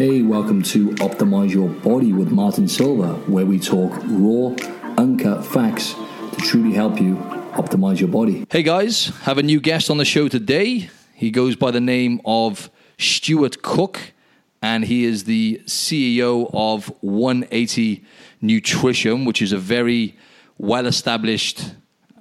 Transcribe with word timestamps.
Hey, 0.00 0.22
welcome 0.22 0.62
to 0.62 0.92
Optimize 0.92 1.50
Your 1.50 1.68
Body 1.68 2.14
with 2.14 2.30
Martin 2.30 2.66
Silva, 2.66 3.16
where 3.30 3.44
we 3.44 3.58
talk 3.58 3.92
raw, 4.06 4.54
uncut 4.96 5.44
facts 5.44 5.92
to 5.92 6.36
truly 6.38 6.72
help 6.72 6.98
you 6.98 7.16
optimize 7.52 8.00
your 8.00 8.08
body. 8.08 8.46
Hey 8.48 8.62
guys, 8.62 9.08
have 9.24 9.36
a 9.36 9.42
new 9.42 9.60
guest 9.60 9.90
on 9.90 9.98
the 9.98 10.06
show 10.06 10.26
today. 10.26 10.88
He 11.12 11.30
goes 11.30 11.54
by 11.54 11.70
the 11.70 11.82
name 11.82 12.22
of 12.24 12.70
Stuart 12.96 13.60
Cooke, 13.60 14.14
and 14.62 14.86
he 14.86 15.04
is 15.04 15.24
the 15.24 15.60
CEO 15.66 16.50
of 16.54 16.86
180 17.02 18.02
Nutrition, 18.40 19.26
which 19.26 19.42
is 19.42 19.52
a 19.52 19.58
very 19.58 20.16
well 20.56 20.86
established 20.86 21.74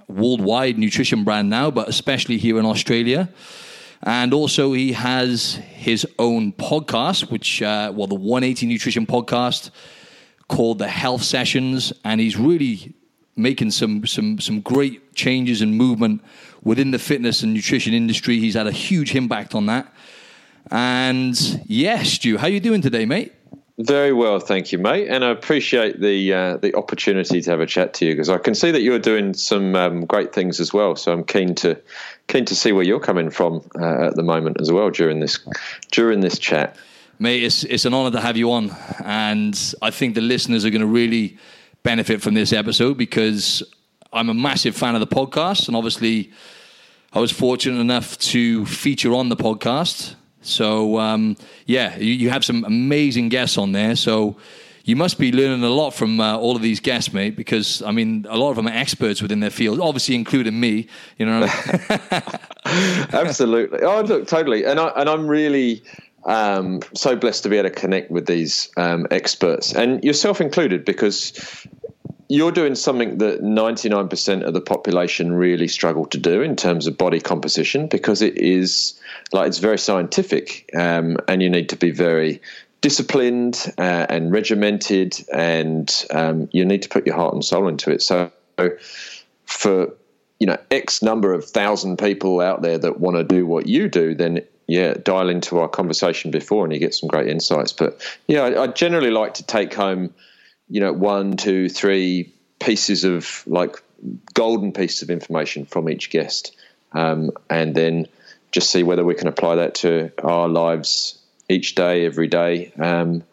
worldwide 0.09 0.77
nutrition 0.77 1.23
brand 1.23 1.49
now, 1.49 1.71
but 1.71 1.87
especially 1.87 2.37
here 2.39 2.59
in 2.59 2.65
Australia. 2.65 3.29
And 4.03 4.33
also, 4.33 4.73
he 4.73 4.93
has 4.93 5.55
his 5.55 6.07
own 6.17 6.53
podcast, 6.53 7.29
which, 7.31 7.61
uh, 7.61 7.91
well, 7.93 8.07
the 8.07 8.15
180 8.15 8.65
Nutrition 8.65 9.05
podcast 9.05 9.71
called 10.47 10.79
the 10.79 10.87
Health 10.87 11.23
Sessions. 11.23 11.91
And 12.05 12.21
he's 12.21 12.37
really 12.37 12.93
making 13.35 13.71
some, 13.71 14.05
some, 14.05 14.39
some 14.39 14.61
great 14.61 15.13
changes 15.15 15.61
and 15.61 15.75
movement 15.75 16.23
within 16.63 16.91
the 16.91 16.99
fitness 16.99 17.43
and 17.43 17.53
nutrition 17.53 17.93
industry. 17.93 18.39
He's 18.39 18.55
had 18.55 18.67
a 18.67 18.71
huge 18.71 19.15
impact 19.15 19.55
on 19.55 19.65
that. 19.67 19.93
And 20.71 21.37
yes, 21.65 22.09
Stu, 22.09 22.37
how 22.37 22.47
you 22.47 22.59
doing 22.59 22.81
today, 22.81 23.05
mate? 23.05 23.33
Very 23.79 24.11
well, 24.11 24.41
thank 24.41 24.73
you, 24.73 24.77
mate. 24.77 25.07
And 25.07 25.23
I 25.23 25.29
appreciate 25.29 26.01
the 26.01 26.33
uh, 26.33 26.57
the 26.57 26.75
opportunity 26.75 27.41
to 27.41 27.49
have 27.49 27.61
a 27.61 27.65
chat 27.65 27.93
to 27.95 28.05
you 28.05 28.11
because 28.11 28.27
I 28.27 28.37
can 28.37 28.53
see 28.53 28.71
that 28.71 28.81
you're 28.81 28.99
doing 28.99 29.33
some 29.33 29.73
um, 29.73 30.05
great 30.05 30.33
things 30.33 30.59
as 30.59 30.73
well. 30.73 30.97
So 30.97 31.13
I'm 31.13 31.23
keen 31.23 31.55
to 31.55 31.79
keen 32.27 32.43
to 32.43 32.55
see 32.57 32.73
where 32.73 32.83
you're 32.83 32.99
coming 32.99 33.29
from 33.29 33.61
uh, 33.79 34.07
at 34.07 34.15
the 34.17 34.23
moment 34.23 34.59
as 34.59 34.69
well 34.69 34.89
during 34.89 35.21
this 35.21 35.39
during 35.91 36.19
this 36.19 36.37
chat. 36.37 36.75
Mate, 37.19 37.41
it's 37.41 37.63
it's 37.63 37.85
an 37.85 37.93
honour 37.93 38.11
to 38.11 38.19
have 38.19 38.35
you 38.35 38.51
on, 38.51 38.75
and 39.05 39.57
I 39.81 39.91
think 39.91 40.15
the 40.15 40.21
listeners 40.21 40.65
are 40.65 40.71
going 40.71 40.81
to 40.81 40.87
really 40.87 41.37
benefit 41.81 42.21
from 42.21 42.33
this 42.33 42.51
episode 42.51 42.97
because 42.97 43.63
I'm 44.11 44.27
a 44.27 44.33
massive 44.33 44.75
fan 44.75 44.95
of 44.95 44.99
the 44.99 45.07
podcast, 45.07 45.67
and 45.67 45.77
obviously 45.77 46.33
I 47.13 47.21
was 47.21 47.31
fortunate 47.31 47.79
enough 47.79 48.17
to 48.17 48.65
feature 48.65 49.13
on 49.13 49.29
the 49.29 49.37
podcast 49.37 50.15
so 50.41 50.99
um, 50.99 51.37
yeah, 51.65 51.97
you, 51.97 52.13
you, 52.13 52.29
have 52.29 52.45
some 52.45 52.63
amazing 52.63 53.29
guests 53.29 53.57
on 53.57 53.71
there. 53.71 53.95
So 53.95 54.37
you 54.83 54.95
must 54.95 55.19
be 55.19 55.31
learning 55.31 55.63
a 55.63 55.69
lot 55.69 55.91
from 55.91 56.19
uh, 56.19 56.37
all 56.37 56.55
of 56.55 56.61
these 56.61 56.79
guests, 56.79 57.13
mate. 57.13 57.35
Because 57.35 57.81
I 57.81 57.91
mean, 57.91 58.25
a 58.29 58.37
lot 58.37 58.49
of 58.51 58.55
them 58.55 58.67
are 58.67 58.73
experts 58.73 59.21
within 59.21 59.39
their 59.39 59.49
field, 59.49 59.79
obviously 59.79 60.15
including 60.15 60.59
me. 60.59 60.87
You 61.17 61.25
know. 61.25 61.43
Absolutely. 62.65 63.81
Oh, 63.81 64.01
look, 64.01 64.27
totally. 64.27 64.65
And 64.65 64.79
I 64.79 64.87
and 64.89 65.09
I'm 65.09 65.27
really. 65.27 65.83
Um, 66.25 66.81
so 66.93 67.15
blessed 67.15 67.43
to 67.43 67.49
be 67.49 67.57
able 67.57 67.69
to 67.69 67.75
connect 67.75 68.11
with 68.11 68.27
these 68.27 68.69
um, 68.75 69.07
experts 69.09 69.73
and 69.73 70.03
yourself 70.03 70.41
included 70.41 70.83
because 70.83 71.65
you're 72.29 72.51
doing 72.51 72.75
something 72.75 73.17
that 73.17 73.41
99% 73.41 74.43
of 74.43 74.53
the 74.53 74.61
population 74.61 75.33
really 75.33 75.67
struggle 75.67 76.05
to 76.05 76.17
do 76.19 76.41
in 76.43 76.55
terms 76.55 76.85
of 76.85 76.95
body 76.95 77.19
composition 77.19 77.87
because 77.87 78.21
it 78.21 78.37
is 78.37 78.99
like 79.33 79.47
it's 79.47 79.57
very 79.57 79.79
scientific 79.79 80.69
um, 80.77 81.17
and 81.27 81.41
you 81.41 81.49
need 81.49 81.69
to 81.69 81.75
be 81.75 81.89
very 81.89 82.39
disciplined 82.81 83.73
uh, 83.79 84.05
and 84.09 84.31
regimented 84.31 85.15
and 85.33 86.05
um, 86.11 86.47
you 86.51 86.63
need 86.63 86.83
to 86.83 86.89
put 86.89 87.05
your 87.05 87.15
heart 87.15 87.33
and 87.33 87.43
soul 87.43 87.67
into 87.67 87.91
it. 87.91 88.01
So 88.03 88.31
for 89.45 89.91
you 90.39 90.45
know 90.45 90.57
x 90.69 91.01
number 91.01 91.33
of 91.33 91.43
thousand 91.43 91.97
people 91.97 92.39
out 92.39 92.61
there 92.61 92.77
that 92.77 92.99
want 92.99 93.17
to 93.17 93.23
do 93.23 93.45
what 93.45 93.67
you 93.67 93.89
do 93.89 94.13
then 94.13 94.41
yeah 94.67 94.93
dial 94.93 95.29
into 95.29 95.57
our 95.59 95.67
conversation 95.67 96.29
before 96.29 96.63
and 96.63 96.73
you 96.73 96.79
get 96.79 96.93
some 96.93 97.09
great 97.09 97.27
insights. 97.27 97.73
But 97.73 97.99
yeah 98.27 98.41
I, 98.41 98.63
I 98.63 98.67
generally 98.67 99.09
like 99.09 99.33
to 99.35 99.43
take 99.43 99.73
home 99.73 100.13
you 100.69 100.79
know, 100.79 100.93
one, 100.93 101.35
two, 101.37 101.69
three 101.69 102.33
pieces 102.59 103.03
of 103.03 103.43
like 103.47 103.81
golden 104.33 104.71
pieces 104.71 105.01
of 105.01 105.09
information 105.09 105.65
from 105.65 105.89
each 105.89 106.09
guest, 106.09 106.55
um, 106.93 107.31
and 107.49 107.75
then 107.75 108.07
just 108.51 108.71
see 108.71 108.83
whether 108.83 109.03
we 109.03 109.15
can 109.15 109.27
apply 109.27 109.55
that 109.55 109.75
to 109.75 110.11
our 110.23 110.47
lives 110.47 111.19
each 111.49 111.75
day, 111.75 112.05
every 112.05 112.27
day, 112.27 112.71
um, 112.79 113.23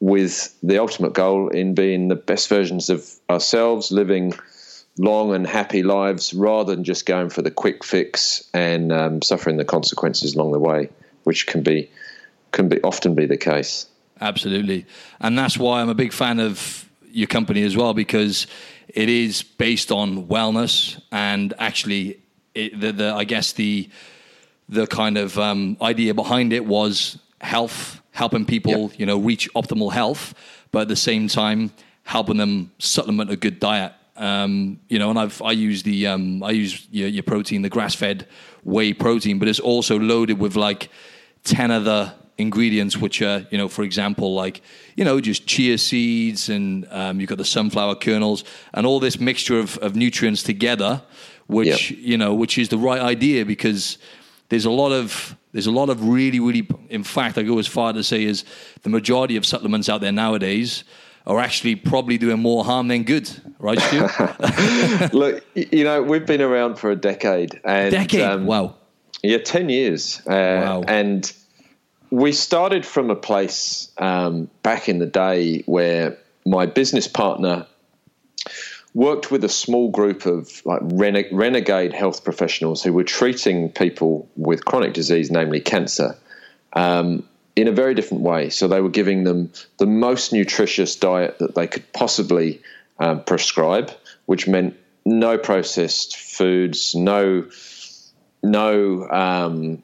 with 0.00 0.54
the 0.62 0.78
ultimate 0.78 1.14
goal 1.14 1.48
in 1.48 1.74
being 1.74 2.08
the 2.08 2.14
best 2.14 2.48
versions 2.48 2.90
of 2.90 3.08
ourselves, 3.30 3.90
living 3.90 4.34
long 4.98 5.34
and 5.34 5.46
happy 5.46 5.82
lives 5.82 6.32
rather 6.34 6.74
than 6.74 6.84
just 6.84 7.06
going 7.06 7.30
for 7.30 7.42
the 7.42 7.50
quick 7.50 7.82
fix 7.82 8.48
and 8.54 8.92
um, 8.92 9.22
suffering 9.22 9.56
the 9.56 9.64
consequences 9.64 10.34
along 10.34 10.52
the 10.52 10.58
way, 10.58 10.88
which 11.24 11.46
can 11.46 11.62
be 11.62 11.90
can 12.52 12.68
be 12.68 12.80
often 12.82 13.14
be 13.14 13.26
the 13.26 13.36
case. 13.36 13.86
Absolutely. 14.20 14.86
And 15.20 15.38
that's 15.38 15.58
why 15.58 15.80
I'm 15.80 15.88
a 15.88 15.94
big 15.94 16.12
fan 16.12 16.40
of 16.40 16.88
your 17.10 17.26
company 17.26 17.62
as 17.62 17.76
well, 17.76 17.94
because 17.94 18.46
it 18.88 19.08
is 19.08 19.42
based 19.42 19.90
on 19.90 20.26
wellness 20.26 21.00
and 21.10 21.54
actually, 21.58 22.20
it, 22.54 22.80
the, 22.80 22.92
the, 22.92 23.14
I 23.14 23.24
guess 23.24 23.52
the 23.52 23.88
the 24.68 24.86
kind 24.86 25.18
of 25.18 25.38
um, 25.38 25.76
idea 25.82 26.14
behind 26.14 26.52
it 26.52 26.64
was 26.64 27.18
health, 27.40 28.00
helping 28.12 28.46
people, 28.46 28.72
yep. 28.72 28.98
you 28.98 29.06
know, 29.06 29.18
reach 29.18 29.52
optimal 29.54 29.92
health, 29.92 30.34
but 30.72 30.82
at 30.82 30.88
the 30.88 30.96
same 30.96 31.28
time 31.28 31.70
helping 32.04 32.38
them 32.38 32.70
supplement 32.78 33.30
a 33.30 33.36
good 33.36 33.60
diet. 33.60 33.92
Um, 34.16 34.80
you 34.88 34.98
know, 34.98 35.10
and 35.10 35.18
I've 35.18 35.42
I 35.42 35.52
use 35.52 35.82
the 35.82 36.06
um, 36.06 36.42
I 36.42 36.52
use 36.52 36.86
your, 36.90 37.08
your 37.08 37.24
protein, 37.24 37.62
the 37.62 37.68
grass 37.68 37.94
fed 37.94 38.26
whey 38.62 38.94
protein, 38.94 39.38
but 39.38 39.48
it's 39.48 39.60
also 39.60 39.98
loaded 39.98 40.38
with 40.38 40.56
like 40.56 40.88
ten 41.42 41.70
other 41.70 42.14
ingredients, 42.38 42.96
which 42.96 43.22
are, 43.22 43.46
you 43.50 43.58
know, 43.58 43.68
for 43.68 43.82
example, 43.82 44.34
like, 44.34 44.60
you 44.96 45.04
know, 45.04 45.20
just 45.20 45.46
chia 45.46 45.78
seeds 45.78 46.48
and 46.48 46.86
um, 46.90 47.20
you've 47.20 47.28
got 47.28 47.38
the 47.38 47.44
sunflower 47.44 47.96
kernels 47.96 48.44
and 48.72 48.86
all 48.86 49.00
this 49.00 49.20
mixture 49.20 49.58
of, 49.58 49.78
of 49.78 49.94
nutrients 49.94 50.42
together, 50.42 51.02
which, 51.46 51.90
yep. 51.90 52.00
you 52.00 52.18
know, 52.18 52.34
which 52.34 52.58
is 52.58 52.68
the 52.68 52.78
right 52.78 53.00
idea 53.00 53.44
because 53.44 53.98
there's 54.48 54.64
a 54.64 54.70
lot 54.70 54.92
of, 54.92 55.36
there's 55.52 55.66
a 55.66 55.70
lot 55.70 55.90
of 55.90 56.08
really, 56.08 56.40
really, 56.40 56.66
in 56.90 57.04
fact, 57.04 57.38
I 57.38 57.42
go 57.42 57.58
as 57.58 57.66
far 57.66 57.92
to 57.92 58.02
say 58.02 58.24
is 58.24 58.44
the 58.82 58.90
majority 58.90 59.36
of 59.36 59.46
supplements 59.46 59.88
out 59.88 60.00
there 60.00 60.12
nowadays 60.12 60.84
are 61.26 61.38
actually 61.38 61.76
probably 61.76 62.18
doing 62.18 62.38
more 62.38 62.64
harm 62.64 62.88
than 62.88 63.04
good, 63.04 63.30
right, 63.58 63.78
Stu? 63.78 64.08
Look, 65.16 65.44
you 65.54 65.84
know, 65.84 66.02
we've 66.02 66.26
been 66.26 66.42
around 66.42 66.76
for 66.76 66.90
a 66.90 66.96
decade. 66.96 67.60
And, 67.64 67.90
decade? 67.92 68.20
Um, 68.20 68.44
wow. 68.44 68.76
Yeah, 69.22 69.38
10 69.38 69.70
years. 69.70 70.20
Uh, 70.26 70.30
wow. 70.30 70.82
And 70.86 71.32
we 72.14 72.30
started 72.30 72.86
from 72.86 73.10
a 73.10 73.16
place 73.16 73.90
um, 73.98 74.48
back 74.62 74.88
in 74.88 75.00
the 75.00 75.06
day 75.06 75.64
where 75.66 76.16
my 76.46 76.64
business 76.64 77.08
partner 77.08 77.66
worked 78.94 79.32
with 79.32 79.42
a 79.42 79.48
small 79.48 79.90
group 79.90 80.24
of 80.24 80.64
like 80.64 80.80
rene- 80.84 81.28
renegade 81.32 81.92
health 81.92 82.22
professionals 82.22 82.84
who 82.84 82.92
were 82.92 83.02
treating 83.02 83.68
people 83.68 84.28
with 84.36 84.64
chronic 84.64 84.94
disease, 84.94 85.28
namely 85.28 85.58
cancer, 85.60 86.16
um, 86.74 87.28
in 87.56 87.66
a 87.66 87.72
very 87.72 87.96
different 87.96 88.22
way. 88.22 88.48
So 88.48 88.68
they 88.68 88.80
were 88.80 88.90
giving 88.90 89.24
them 89.24 89.50
the 89.78 89.86
most 89.86 90.32
nutritious 90.32 90.94
diet 90.94 91.40
that 91.40 91.56
they 91.56 91.66
could 91.66 91.92
possibly 91.92 92.62
um, 93.00 93.24
prescribe, 93.24 93.90
which 94.26 94.46
meant 94.46 94.76
no 95.04 95.36
processed 95.36 96.16
foods, 96.16 96.94
no 96.94 97.48
no 98.44 99.08
um, 99.10 99.82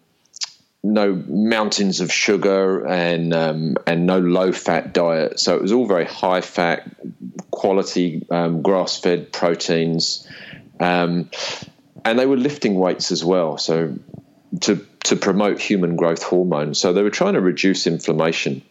no 0.82 1.14
mountains 1.28 2.00
of 2.00 2.10
sugar 2.10 2.86
and 2.86 3.34
um, 3.34 3.76
and 3.86 4.06
no 4.06 4.18
low 4.18 4.52
fat 4.52 4.92
diet. 4.94 5.38
So 5.38 5.54
it 5.56 5.62
was 5.62 5.72
all 5.72 5.86
very 5.86 6.06
high 6.06 6.40
fat, 6.40 6.90
quality 7.50 8.26
um, 8.30 8.62
grass 8.62 8.98
fed 8.98 9.32
proteins, 9.32 10.26
um, 10.78 11.30
and 12.04 12.18
they 12.18 12.26
were 12.26 12.38
lifting 12.38 12.76
weights 12.76 13.12
as 13.12 13.24
well. 13.24 13.58
So 13.58 13.94
to 14.62 14.86
to 15.04 15.16
promote 15.16 15.60
human 15.60 15.96
growth 15.96 16.22
hormone. 16.22 16.74
So 16.74 16.92
they 16.92 17.02
were 17.02 17.10
trying 17.10 17.34
to 17.34 17.40
reduce 17.40 17.86
inflammation. 17.86 18.62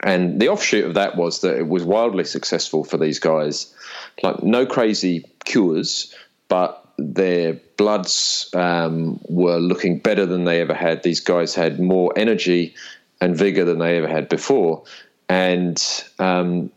And 0.00 0.40
the 0.40 0.48
offshoot 0.48 0.84
of 0.84 0.94
that 0.94 1.16
was 1.16 1.40
that 1.40 1.56
it 1.56 1.66
was 1.66 1.82
wildly 1.82 2.24
successful 2.24 2.84
for 2.84 2.98
these 2.98 3.18
guys. 3.18 3.74
Like 4.22 4.42
no 4.42 4.66
crazy 4.66 5.24
cures, 5.44 6.14
but 6.48 6.83
their 6.96 7.54
bloods 7.76 8.50
um, 8.54 9.20
were 9.28 9.58
looking 9.58 9.98
better 9.98 10.26
than 10.26 10.44
they 10.44 10.60
ever 10.60 10.74
had. 10.74 11.02
These 11.02 11.20
guys 11.20 11.54
had 11.54 11.80
more 11.80 12.12
energy 12.16 12.74
and 13.20 13.36
vigor 13.36 13.64
than 13.64 13.78
they 13.78 13.96
ever 13.98 14.08
had 14.08 14.28
before, 14.28 14.84
and 15.28 15.82
um, 16.18 16.70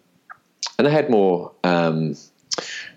and 0.78 0.88
they 0.88 0.92
had 0.92 1.10
more. 1.10 1.52
Um, 1.64 2.16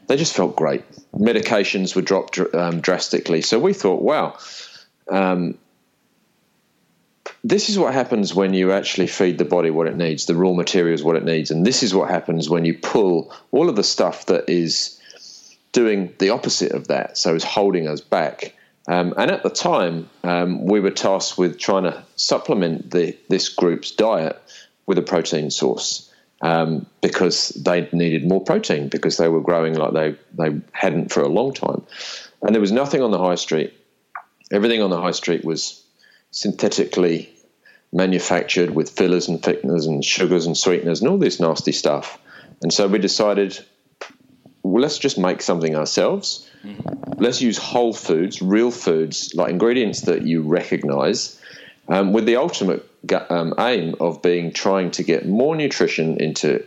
they 0.06 0.16
just 0.16 0.34
felt 0.34 0.56
great. 0.56 0.84
Medications 1.12 1.94
were 1.94 2.02
dropped 2.02 2.38
um, 2.54 2.80
drastically. 2.80 3.42
So 3.42 3.58
we 3.58 3.72
thought, 3.72 4.02
wow. 4.02 4.36
Um, 5.08 5.56
this 7.42 7.70
is 7.70 7.78
what 7.78 7.94
happens 7.94 8.34
when 8.34 8.52
you 8.52 8.72
actually 8.72 9.06
feed 9.06 9.38
the 9.38 9.44
body 9.44 9.70
what 9.70 9.86
it 9.86 9.96
needs, 9.96 10.26
the 10.26 10.34
raw 10.34 10.52
materials 10.52 11.02
what 11.02 11.16
it 11.16 11.24
needs, 11.24 11.50
and 11.50 11.64
this 11.64 11.82
is 11.82 11.94
what 11.94 12.10
happens 12.10 12.50
when 12.50 12.64
you 12.64 12.76
pull 12.76 13.32
all 13.50 13.68
of 13.68 13.76
the 13.76 13.84
stuff 13.84 14.26
that 14.26 14.50
is 14.50 14.99
doing 15.72 16.14
the 16.18 16.30
opposite 16.30 16.72
of 16.72 16.88
that. 16.88 17.16
So 17.16 17.34
it's 17.34 17.44
holding 17.44 17.88
us 17.88 18.00
back. 18.00 18.54
Um, 18.88 19.14
and 19.16 19.30
at 19.30 19.42
the 19.42 19.50
time, 19.50 20.08
um, 20.24 20.66
we 20.66 20.80
were 20.80 20.90
tasked 20.90 21.38
with 21.38 21.58
trying 21.58 21.84
to 21.84 22.04
supplement 22.16 22.90
the, 22.90 23.16
this 23.28 23.48
group's 23.48 23.90
diet 23.92 24.40
with 24.86 24.98
a 24.98 25.02
protein 25.02 25.50
source 25.50 26.10
um, 26.40 26.86
because 27.00 27.50
they 27.50 27.88
needed 27.92 28.26
more 28.26 28.42
protein 28.42 28.88
because 28.88 29.16
they 29.16 29.28
were 29.28 29.40
growing 29.42 29.74
like 29.74 29.92
they, 29.92 30.16
they 30.32 30.60
hadn't 30.72 31.12
for 31.12 31.22
a 31.22 31.28
long 31.28 31.52
time. 31.52 31.82
And 32.42 32.54
there 32.54 32.60
was 32.60 32.72
nothing 32.72 33.02
on 33.02 33.10
the 33.10 33.18
high 33.18 33.34
street. 33.34 33.74
Everything 34.50 34.82
on 34.82 34.90
the 34.90 35.00
high 35.00 35.10
street 35.12 35.44
was 35.44 35.84
synthetically 36.30 37.32
manufactured 37.92 38.70
with 38.70 38.90
fillers 38.90 39.28
and 39.28 39.42
thickeners 39.42 39.86
and 39.86 40.04
sugars 40.04 40.46
and 40.46 40.56
sweeteners 40.56 41.00
and 41.00 41.10
all 41.10 41.18
this 41.18 41.40
nasty 41.40 41.72
stuff. 41.72 42.18
And 42.62 42.72
so 42.72 42.88
we 42.88 42.98
decided, 42.98 43.58
well, 44.62 44.82
let's 44.82 44.98
just 44.98 45.18
make 45.18 45.42
something 45.42 45.74
ourselves. 45.74 46.48
Mm-hmm. 46.64 47.22
Let's 47.22 47.40
use 47.40 47.58
whole 47.58 47.92
foods, 47.92 48.42
real 48.42 48.70
foods, 48.70 49.34
like 49.34 49.50
ingredients 49.50 50.02
that 50.02 50.22
you 50.22 50.42
recognize, 50.42 51.40
um, 51.88 52.12
with 52.12 52.26
the 52.26 52.36
ultimate 52.36 52.86
um, 53.30 53.54
aim 53.58 53.96
of 54.00 54.22
being 54.22 54.52
trying 54.52 54.90
to 54.92 55.02
get 55.02 55.26
more 55.26 55.56
nutrition 55.56 56.20
into 56.20 56.64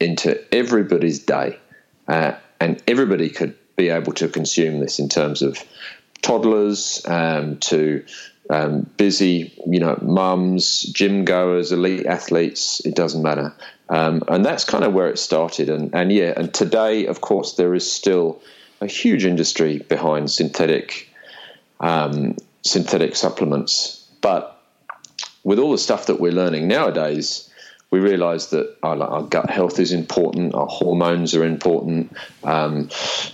into 0.00 0.42
everybody's 0.52 1.20
day, 1.20 1.58
uh, 2.08 2.32
and 2.58 2.82
everybody 2.88 3.30
could 3.30 3.56
be 3.76 3.88
able 3.88 4.12
to 4.14 4.28
consume 4.28 4.80
this 4.80 4.98
in 4.98 5.08
terms 5.08 5.42
of 5.42 5.62
toddlers 6.22 7.02
um, 7.06 7.58
to 7.58 8.04
um, 8.52 8.82
busy, 8.98 9.52
you 9.66 9.80
know, 9.80 9.98
mums, 10.02 10.82
gym 10.82 11.24
goers, 11.24 11.72
elite 11.72 12.04
athletes. 12.04 12.80
It 12.84 12.94
doesn't 12.94 13.22
matter, 13.22 13.54
um, 13.88 14.22
and 14.28 14.44
that's 14.44 14.64
kind 14.64 14.84
of 14.84 14.92
where 14.92 15.08
it 15.08 15.18
started. 15.18 15.70
And 15.70 15.94
and 15.94 16.12
yeah, 16.12 16.34
and 16.36 16.52
today, 16.52 17.06
of 17.06 17.22
course, 17.22 17.54
there 17.54 17.74
is 17.74 17.90
still 17.90 18.42
a 18.82 18.86
huge 18.86 19.24
industry 19.24 19.78
behind 19.78 20.30
synthetic 20.30 21.08
um, 21.80 22.36
synthetic 22.62 23.16
supplements, 23.16 24.06
but 24.20 24.60
with 25.44 25.58
all 25.58 25.72
the 25.72 25.78
stuff 25.78 26.06
that 26.06 26.20
we're 26.20 26.32
learning 26.32 26.68
nowadays, 26.68 27.48
we 27.90 28.00
realize 28.00 28.48
that 28.48 28.76
our, 28.82 29.00
our, 29.02 29.22
gut 29.22 29.50
health 29.50 29.78
is 29.78 29.92
important, 29.92 30.54
our 30.54 30.66
hormones 30.66 31.34
are 31.34 31.44
important, 31.44 32.16
um, 32.44 32.88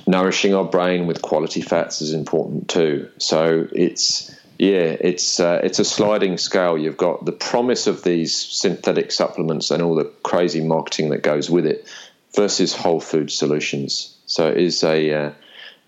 nourishing 0.06 0.54
our 0.54 0.64
brain 0.64 1.06
with 1.06 1.22
quality 1.22 1.60
fats 1.60 2.00
is 2.00 2.12
important 2.12 2.68
too. 2.68 3.08
So 3.18 3.68
it's 3.72 4.34
yeah, 4.58 4.96
it's 5.00 5.38
uh, 5.38 5.60
it's 5.62 5.78
a 5.78 5.84
sliding 5.84 6.36
scale. 6.36 6.76
You've 6.76 6.96
got 6.96 7.24
the 7.24 7.32
promise 7.32 7.86
of 7.86 8.02
these 8.02 8.36
synthetic 8.36 9.12
supplements 9.12 9.70
and 9.70 9.82
all 9.82 9.94
the 9.94 10.10
crazy 10.24 10.60
marketing 10.60 11.10
that 11.10 11.22
goes 11.22 11.48
with 11.48 11.64
it, 11.64 11.88
versus 12.34 12.74
whole 12.74 13.00
food 13.00 13.30
solutions. 13.30 14.16
So 14.26 14.48
it 14.48 14.56
is 14.56 14.82
a 14.82 15.12
uh, 15.12 15.32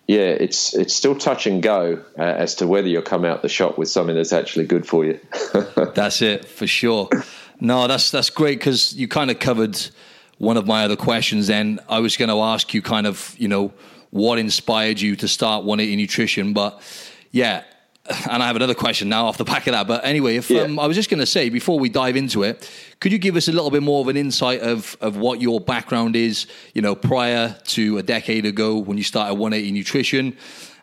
yeah, 0.07 0.19
it's 0.19 0.75
it's 0.75 0.95
still 0.95 1.15
touch 1.15 1.47
and 1.47 1.63
go 1.63 2.03
uh, 2.19 2.23
as 2.23 2.57
to 2.57 2.67
whether 2.67 2.89
you'll 2.89 3.03
come 3.03 3.25
out 3.25 3.43
the 3.43 3.49
shop 3.49 3.77
with 3.79 3.89
something 3.89 4.17
that's 4.17 4.33
actually 4.33 4.67
good 4.67 4.87
for 4.87 5.05
you. 5.05 5.21
that's 5.95 6.23
it 6.23 6.45
for 6.45 6.67
sure. 6.67 7.09
No, 7.61 7.87
that's 7.87 8.11
that's 8.11 8.31
great 8.31 8.59
because 8.59 8.93
you 8.95 9.07
kind 9.07 9.31
of 9.31 9.39
covered 9.39 9.79
one 10.39 10.57
of 10.57 10.67
my 10.67 10.85
other 10.85 10.97
questions. 10.97 11.47
Then 11.47 11.81
I 11.89 12.01
was 12.01 12.17
going 12.17 12.31
to 12.31 12.41
ask 12.41 12.73
you 12.73 12.83
kind 12.83 13.07
of 13.07 13.35
you 13.39 13.49
know 13.49 13.73
what 14.11 14.39
inspired 14.39 15.01
you 15.01 15.15
to 15.17 15.29
start 15.29 15.65
180 15.65 16.03
Nutrition, 16.03 16.53
but 16.53 16.83
yeah, 17.31 17.63
and 18.31 18.43
I 18.43 18.47
have 18.47 18.56
another 18.56 18.75
question 18.75 19.08
now 19.08 19.26
off 19.26 19.37
the 19.37 19.44
back 19.44 19.67
of 19.67 19.73
that. 19.73 19.87
But 19.87 20.05
anyway, 20.05 20.37
if 20.37 20.50
yeah. 20.50 20.62
um, 20.62 20.79
I 20.79 20.87
was 20.87 20.97
just 20.97 21.11
going 21.11 21.20
to 21.20 21.26
say 21.26 21.49
before 21.49 21.79
we 21.79 21.88
dive 21.88 22.17
into 22.17 22.43
it, 22.43 22.70
could 23.00 23.12
you 23.12 23.19
give 23.19 23.37
us 23.37 23.49
a 23.49 23.52
little 23.52 23.70
bit 23.70 23.82
more 23.82 24.00
of 24.00 24.08
an 24.08 24.17
insight 24.17 24.61
of 24.61 24.97
of 25.00 25.17
what 25.17 25.41
your 25.41 25.61
background 25.61 26.17
is? 26.17 26.47
You 26.75 26.82
know, 26.82 26.94
prior 26.94 27.56
to 27.69 27.99
a 27.99 28.02
decade 28.02 28.47
ago 28.47 28.79
when 28.79 28.97
you 28.97 29.05
started 29.05 29.35
180 29.35 29.73
Nutrition, 29.73 30.37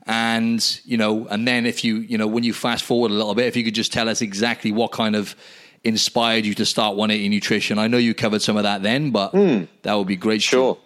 and 0.05 0.79
you 0.85 0.97
know, 0.97 1.27
and 1.27 1.47
then 1.47 1.65
if 1.65 1.83
you 1.83 1.97
you 1.97 2.17
know 2.17 2.27
when 2.27 2.43
you 2.43 2.53
fast 2.53 2.83
forward 2.83 3.11
a 3.11 3.15
little 3.15 3.35
bit, 3.35 3.47
if 3.47 3.55
you 3.55 3.63
could 3.63 3.75
just 3.75 3.91
tell 3.91 4.07
us 4.07 4.21
exactly 4.21 4.71
what 4.71 4.91
kind 4.91 5.15
of 5.15 5.35
inspired 5.83 6.45
you 6.45 6.53
to 6.53 6.65
start 6.65 6.95
180 6.95 7.29
Nutrition. 7.29 7.79
I 7.79 7.87
know 7.87 7.97
you 7.97 8.13
covered 8.13 8.41
some 8.41 8.57
of 8.57 8.63
that 8.63 8.83
then, 8.83 9.11
but 9.11 9.33
mm. 9.33 9.67
that 9.83 9.93
would 9.93 10.07
be 10.07 10.15
great. 10.15 10.41
Sure. 10.41 10.77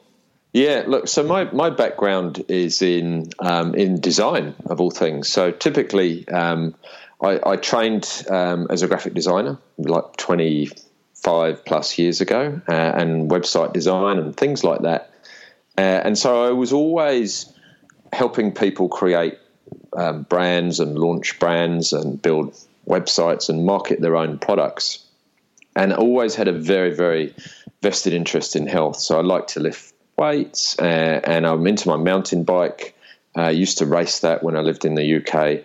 Yeah, 0.54 0.84
look. 0.86 1.08
So 1.08 1.24
my, 1.24 1.46
my 1.46 1.70
background 1.70 2.44
is 2.50 2.82
in 2.82 3.30
um, 3.40 3.74
in 3.74 4.02
design 4.02 4.56
of 4.66 4.82
all 4.82 4.92
things. 4.92 5.30
So 5.30 5.52
typically, 5.52 6.28
um, 6.28 6.76
I, 7.22 7.40
I, 7.46 7.56
trained 7.56 8.26
um, 8.30 8.68
as 8.70 8.82
a 8.82 8.88
graphic 8.88 9.14
designer 9.14 9.58
like 9.78 10.18
twenty 10.18 10.70
five 11.16 11.64
plus 11.64 11.98
years 11.98 12.20
ago, 12.20 12.62
uh, 12.68 12.72
and 12.74 13.32
website 13.32 13.72
design 13.72 14.20
and 14.20 14.36
things 14.36 14.64
like 14.64 14.82
that. 14.82 15.14
Uh, 15.78 16.02
and 16.04 16.18
so 16.18 16.46
I 16.46 16.52
was 16.52 16.74
always 16.74 17.52
helping 18.12 18.52
people 18.52 18.90
create 18.90 19.38
um, 19.96 20.24
brands 20.24 20.82
and 20.82 20.98
launch 20.98 21.40
brands 21.40 21.94
and 21.94 22.22
build 22.22 22.58
websites 22.86 23.48
and 23.48 23.66
market 23.66 24.02
their 24.02 24.18
own 24.18 24.38
products. 24.38 25.06
And 25.78 25.94
always 25.94 26.36
had 26.36 26.50
a 26.50 26.52
very 26.52 26.94
very 26.94 27.34
vested 27.82 28.12
interest 28.12 28.58
in 28.58 28.68
health. 28.68 28.98
So 28.98 29.18
I 29.18 29.22
like 29.22 29.48
to 29.48 29.62
lift 29.62 29.91
weights, 30.22 30.78
uh, 30.80 31.22
and 31.24 31.48
I'm 31.48 31.66
into 31.66 31.90
my 31.90 31.98
mountain 31.98 32.44
bike. 32.44 32.96
I 33.36 33.46
uh, 33.46 33.50
used 33.50 33.80
to 33.80 33.86
race 33.86 34.20
that 34.20 34.44
when 34.44 34.56
I 34.56 34.60
lived 34.60 34.86
in 34.86 34.94
the 34.96 35.16
UK, 35.18 35.64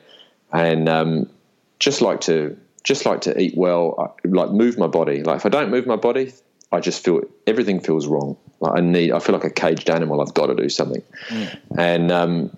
and 0.53 0.89
um, 0.89 1.31
just 1.79 2.01
like 2.01 2.23
to 2.23 2.57
just 2.83 3.05
like 3.05 3.21
to 3.23 3.39
eat 3.39 3.55
well, 3.57 4.17
like 4.25 4.51
move 4.51 4.79
my 4.79 4.87
body. 4.87 5.23
Like 5.23 5.37
if 5.37 5.47
I 5.47 5.51
don't 5.51 5.71
move 5.71 5.87
my 5.87 5.97
body, 5.97 6.33
I 6.73 6.81
just 6.81 7.05
feel 7.05 7.21
everything 7.47 7.81
feels 7.81 8.07
wrong. 8.07 8.37
Like 8.61 8.79
I 8.79 8.81
need, 8.81 9.13
I 9.13 9.19
feel 9.19 9.35
like 9.35 9.45
a 9.45 9.51
caged 9.51 9.91
animal. 9.91 10.23
I've 10.23 10.33
got 10.33 10.47
to 10.47 10.55
do 10.55 10.71
something, 10.71 11.03
mm. 11.29 11.61
and 11.77 12.11
um, 12.11 12.57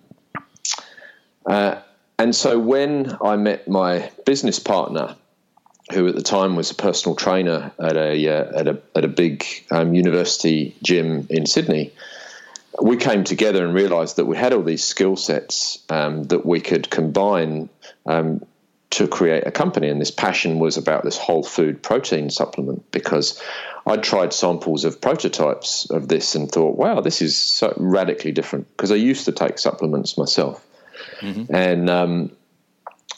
uh, 1.46 1.80
and 2.18 2.36
so 2.36 2.58
when 2.60 3.16
I 3.24 3.36
met 3.36 3.66
my 3.66 4.10
business 4.24 4.60
partner, 4.60 5.16
who 5.92 6.06
at 6.06 6.14
the 6.14 6.22
time 6.22 6.56
was 6.56 6.70
a 6.70 6.74
personal 6.74 7.16
trainer 7.16 7.72
at 7.78 7.96
a 7.96 8.28
uh, 8.28 8.58
at 8.58 8.68
a 8.68 8.80
at 8.94 9.04
a 9.04 9.08
big 9.08 9.44
um, 9.70 9.94
university 9.94 10.76
gym 10.82 11.26
in 11.30 11.46
Sydney. 11.46 11.92
We 12.80 12.96
came 12.96 13.24
together 13.24 13.64
and 13.64 13.74
realised 13.74 14.16
that 14.16 14.26
we 14.26 14.36
had 14.36 14.52
all 14.52 14.62
these 14.62 14.84
skill 14.84 15.16
sets 15.16 15.82
um, 15.88 16.24
that 16.24 16.46
we 16.46 16.60
could 16.60 16.90
combine 16.90 17.68
um, 18.06 18.44
to 18.90 19.08
create 19.08 19.46
a 19.46 19.50
company. 19.50 19.88
And 19.88 20.00
this 20.00 20.10
passion 20.10 20.58
was 20.58 20.76
about 20.76 21.04
this 21.04 21.18
whole 21.18 21.42
food 21.42 21.82
protein 21.82 22.30
supplement 22.30 22.90
because 22.92 23.42
I'd 23.86 24.02
tried 24.02 24.32
samples 24.32 24.84
of 24.84 25.00
prototypes 25.00 25.90
of 25.90 26.08
this 26.08 26.34
and 26.34 26.50
thought, 26.50 26.76
wow, 26.76 27.00
this 27.00 27.20
is 27.20 27.36
so 27.36 27.74
radically 27.76 28.32
different 28.32 28.68
because 28.76 28.92
I 28.92 28.96
used 28.96 29.24
to 29.24 29.32
take 29.32 29.58
supplements 29.58 30.16
myself. 30.16 30.64
Mm-hmm. 31.20 31.54
And 31.54 31.90
um, 31.90 32.30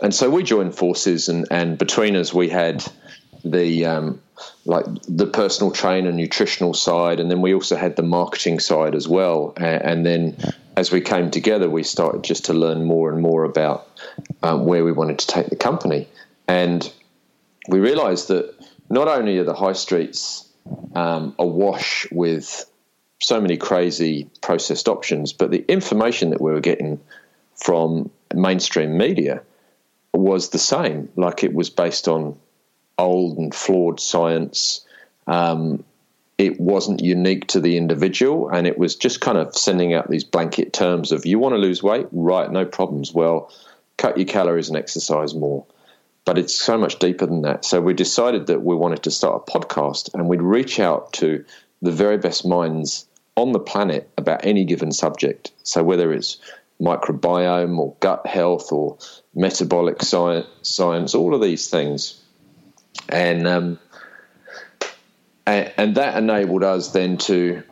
and 0.02 0.14
so 0.14 0.30
we 0.30 0.42
joined 0.42 0.74
forces, 0.74 1.28
and, 1.28 1.46
and 1.50 1.78
between 1.78 2.16
us, 2.16 2.32
we 2.32 2.48
had 2.48 2.84
the 3.44 3.86
um, 3.86 4.20
like 4.64 4.84
the 5.08 5.26
personal 5.26 5.70
trainer, 5.70 6.12
nutritional 6.12 6.74
side, 6.74 7.20
and 7.20 7.30
then 7.30 7.40
we 7.40 7.54
also 7.54 7.76
had 7.76 7.96
the 7.96 8.02
marketing 8.02 8.60
side 8.60 8.94
as 8.94 9.08
well. 9.08 9.52
And, 9.56 9.82
and 9.82 10.06
then 10.06 10.36
as 10.76 10.90
we 10.90 11.00
came 11.00 11.30
together, 11.30 11.68
we 11.68 11.82
started 11.82 12.24
just 12.24 12.46
to 12.46 12.54
learn 12.54 12.84
more 12.84 13.12
and 13.12 13.20
more 13.20 13.44
about 13.44 13.88
um, 14.42 14.64
where 14.64 14.84
we 14.84 14.92
wanted 14.92 15.18
to 15.18 15.26
take 15.26 15.48
the 15.48 15.56
company, 15.56 16.08
and 16.48 16.90
we 17.68 17.78
realised 17.78 18.28
that 18.28 18.54
not 18.88 19.08
only 19.08 19.38
are 19.38 19.44
the 19.44 19.54
high 19.54 19.74
streets 19.74 20.48
um, 20.94 21.34
awash 21.38 22.06
with 22.10 22.64
so 23.20 23.40
many 23.40 23.56
crazy 23.56 24.28
processed 24.40 24.88
options, 24.88 25.32
but 25.32 25.50
the 25.50 25.64
information 25.68 26.30
that 26.30 26.40
we 26.40 26.52
were 26.52 26.60
getting 26.60 26.98
from 27.54 28.10
mainstream 28.34 28.96
media 28.96 29.42
was 30.12 30.50
the 30.50 30.58
same. 30.58 31.08
Like 31.16 31.44
it 31.44 31.54
was 31.54 31.70
based 31.70 32.08
on 32.08 32.38
old 32.98 33.38
and 33.38 33.54
flawed 33.54 34.00
science. 34.00 34.86
Um, 35.26 35.84
it 36.38 36.58
wasn't 36.58 37.02
unique 37.02 37.48
to 37.48 37.60
the 37.60 37.76
individual, 37.76 38.48
and 38.48 38.66
it 38.66 38.78
was 38.78 38.96
just 38.96 39.20
kind 39.20 39.36
of 39.36 39.54
sending 39.54 39.92
out 39.92 40.08
these 40.08 40.24
blanket 40.24 40.72
terms 40.72 41.12
of 41.12 41.26
you 41.26 41.38
want 41.38 41.54
to 41.54 41.58
lose 41.58 41.82
weight, 41.82 42.06
right? 42.12 42.50
No 42.50 42.64
problems. 42.64 43.12
Well, 43.12 43.52
cut 43.98 44.16
your 44.16 44.26
calories 44.26 44.68
and 44.68 44.76
exercise 44.76 45.34
more. 45.34 45.66
But 46.24 46.38
it's 46.38 46.54
so 46.54 46.78
much 46.78 46.98
deeper 46.98 47.26
than 47.26 47.42
that. 47.42 47.64
So 47.64 47.80
we 47.80 47.94
decided 47.94 48.46
that 48.46 48.62
we 48.62 48.74
wanted 48.74 49.02
to 49.02 49.10
start 49.10 49.42
a 49.46 49.50
podcast, 49.50 50.14
and 50.14 50.28
we'd 50.28 50.42
reach 50.42 50.80
out 50.80 51.12
to 51.14 51.44
the 51.82 51.92
very 51.92 52.18
best 52.18 52.46
minds 52.46 53.06
on 53.36 53.52
the 53.52 53.58
planet 53.58 54.10
about 54.18 54.44
any 54.44 54.64
given 54.64 54.92
subject. 54.92 55.52
So 55.62 55.82
whether 55.82 56.12
it's 56.12 56.38
microbiome 56.80 57.78
or 57.78 57.94
gut 58.00 58.26
health 58.26 58.72
or 58.72 58.98
metabolic 59.34 60.02
science, 60.02 60.46
science 60.62 61.14
all 61.14 61.34
of 61.34 61.40
these 61.40 61.68
things. 61.68 62.20
And, 63.08 63.46
um, 63.46 63.78
and, 65.46 65.72
and 65.76 65.94
that 65.96 66.16
enabled 66.16 66.64
us 66.64 66.92
then 66.92 67.18
to 67.18 67.62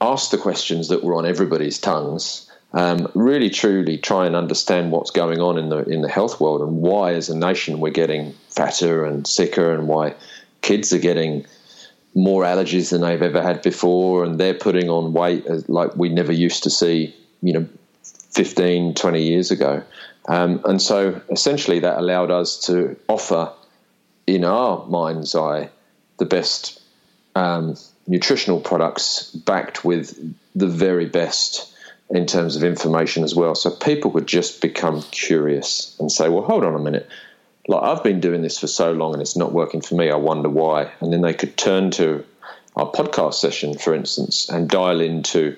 ask 0.00 0.30
the 0.30 0.38
questions 0.38 0.88
that 0.88 1.02
were 1.02 1.14
on 1.14 1.26
everybody's 1.26 1.78
tongues. 1.78 2.50
Um, 2.74 3.10
really, 3.14 3.50
truly 3.50 3.98
try 3.98 4.26
and 4.26 4.34
understand 4.34 4.90
what's 4.90 5.10
going 5.10 5.40
on 5.40 5.58
in 5.58 5.68
the 5.68 5.84
in 5.84 6.00
the 6.00 6.08
health 6.08 6.40
world 6.40 6.62
and 6.62 6.78
why, 6.78 7.12
as 7.12 7.28
a 7.28 7.36
nation, 7.36 7.80
we're 7.80 7.90
getting 7.90 8.32
fatter 8.48 9.04
and 9.04 9.26
sicker, 9.26 9.74
and 9.74 9.88
why 9.88 10.14
kids 10.62 10.90
are 10.94 10.98
getting 10.98 11.44
more 12.14 12.44
allergies 12.44 12.90
than 12.90 13.02
they've 13.02 13.20
ever 13.20 13.42
had 13.42 13.60
before, 13.60 14.24
and 14.24 14.40
they're 14.40 14.54
putting 14.54 14.88
on 14.88 15.12
weight 15.12 15.44
like 15.68 15.94
we 15.96 16.08
never 16.08 16.32
used 16.32 16.62
to 16.62 16.70
see 16.70 17.14
you 17.42 17.52
know 17.52 17.68
15, 18.32 18.94
20 18.94 19.22
years 19.22 19.50
ago. 19.50 19.82
Um, 20.26 20.60
and 20.64 20.80
so 20.80 21.20
essentially 21.30 21.80
that 21.80 21.98
allowed 21.98 22.30
us 22.30 22.58
to 22.66 22.96
offer 23.08 23.52
in 24.26 24.44
our 24.44 24.86
mind's 24.86 25.34
eye 25.34 25.68
the 26.18 26.24
best 26.24 26.80
um, 27.34 27.76
nutritional 28.06 28.60
products 28.60 29.30
backed 29.32 29.84
with 29.84 30.16
the 30.54 30.66
very 30.66 31.06
best 31.06 31.74
in 32.10 32.26
terms 32.26 32.56
of 32.56 32.62
information 32.62 33.24
as 33.24 33.34
well. 33.34 33.54
So 33.54 33.70
people 33.70 34.10
could 34.10 34.26
just 34.26 34.60
become 34.60 35.02
curious 35.10 35.96
and 35.98 36.12
say, 36.12 36.28
well, 36.28 36.44
hold 36.44 36.64
on 36.64 36.74
a 36.74 36.78
minute. 36.78 37.08
Like 37.68 37.82
I've 37.82 38.04
been 38.04 38.20
doing 38.20 38.42
this 38.42 38.58
for 38.58 38.66
so 38.66 38.92
long 38.92 39.14
and 39.14 39.22
it's 39.22 39.36
not 39.36 39.52
working 39.52 39.80
for 39.80 39.94
me. 39.94 40.10
I 40.10 40.16
wonder 40.16 40.48
why. 40.48 40.92
And 41.00 41.12
then 41.12 41.22
they 41.22 41.34
could 41.34 41.56
turn 41.56 41.90
to 41.92 42.24
our 42.76 42.90
podcast 42.90 43.34
session, 43.34 43.78
for 43.78 43.94
instance, 43.94 44.48
and 44.48 44.68
dial 44.68 45.00
into 45.00 45.56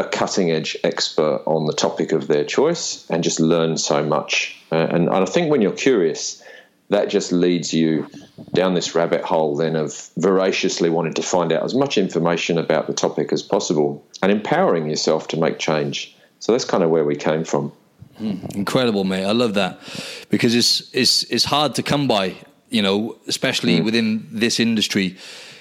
a 0.00 0.04
cutting 0.08 0.50
edge 0.50 0.76
expert 0.82 1.42
on 1.46 1.66
the 1.66 1.74
topic 1.74 2.12
of 2.12 2.26
their 2.26 2.44
choice 2.44 3.08
and 3.10 3.22
just 3.22 3.38
learn 3.38 3.76
so 3.76 4.02
much. 4.02 4.56
Uh, 4.72 4.76
and, 4.76 5.08
and 5.08 5.14
I 5.14 5.26
think 5.26 5.50
when 5.50 5.60
you're 5.60 5.72
curious, 5.72 6.42
that 6.88 7.08
just 7.08 7.32
leads 7.32 7.74
you 7.74 8.08
down 8.54 8.74
this 8.74 8.94
rabbit 8.94 9.22
hole 9.22 9.56
then 9.56 9.76
of 9.76 10.08
voraciously 10.16 10.88
wanting 10.88 11.14
to 11.14 11.22
find 11.22 11.52
out 11.52 11.62
as 11.62 11.74
much 11.74 11.98
information 11.98 12.56
about 12.58 12.86
the 12.86 12.94
topic 12.94 13.32
as 13.32 13.42
possible 13.42 14.04
and 14.22 14.32
empowering 14.32 14.88
yourself 14.88 15.28
to 15.28 15.36
make 15.36 15.58
change. 15.58 16.16
So 16.38 16.52
that's 16.52 16.64
kind 16.64 16.82
of 16.82 16.90
where 16.90 17.04
we 17.04 17.16
came 17.16 17.44
from. 17.44 17.70
Mm, 18.18 18.56
incredible, 18.56 19.04
mate. 19.04 19.24
I 19.24 19.32
love 19.32 19.54
that 19.54 19.78
because 20.30 20.54
it's 20.54 20.90
it's 20.94 21.22
it's 21.24 21.44
hard 21.44 21.74
to 21.76 21.82
come 21.82 22.08
by, 22.08 22.34
you 22.68 22.82
know, 22.82 23.16
especially 23.28 23.80
mm. 23.80 23.84
within 23.84 24.26
this 24.30 24.60
industry. 24.60 25.16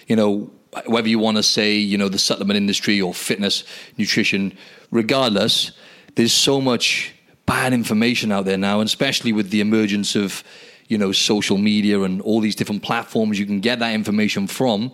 You 0.07 0.15
know, 0.15 0.49
whether 0.85 1.07
you 1.07 1.19
want 1.19 1.37
to 1.37 1.43
say, 1.43 1.75
you 1.75 1.97
know, 1.97 2.09
the 2.09 2.19
supplement 2.19 2.57
industry 2.57 3.01
or 3.01 3.13
fitness, 3.13 3.63
nutrition, 3.97 4.57
regardless, 4.91 5.71
there's 6.15 6.33
so 6.33 6.61
much 6.61 7.13
bad 7.45 7.73
information 7.73 8.31
out 8.31 8.45
there 8.45 8.57
now, 8.57 8.79
and 8.79 8.87
especially 8.87 9.33
with 9.33 9.49
the 9.49 9.61
emergence 9.61 10.15
of 10.15 10.43
you 10.87 10.97
know 10.97 11.11
social 11.11 11.57
media 11.57 12.01
and 12.01 12.21
all 12.21 12.41
these 12.41 12.55
different 12.55 12.83
platforms 12.83 13.39
you 13.39 13.45
can 13.45 13.59
get 13.59 13.79
that 13.79 13.93
information 13.93 14.47
from. 14.47 14.91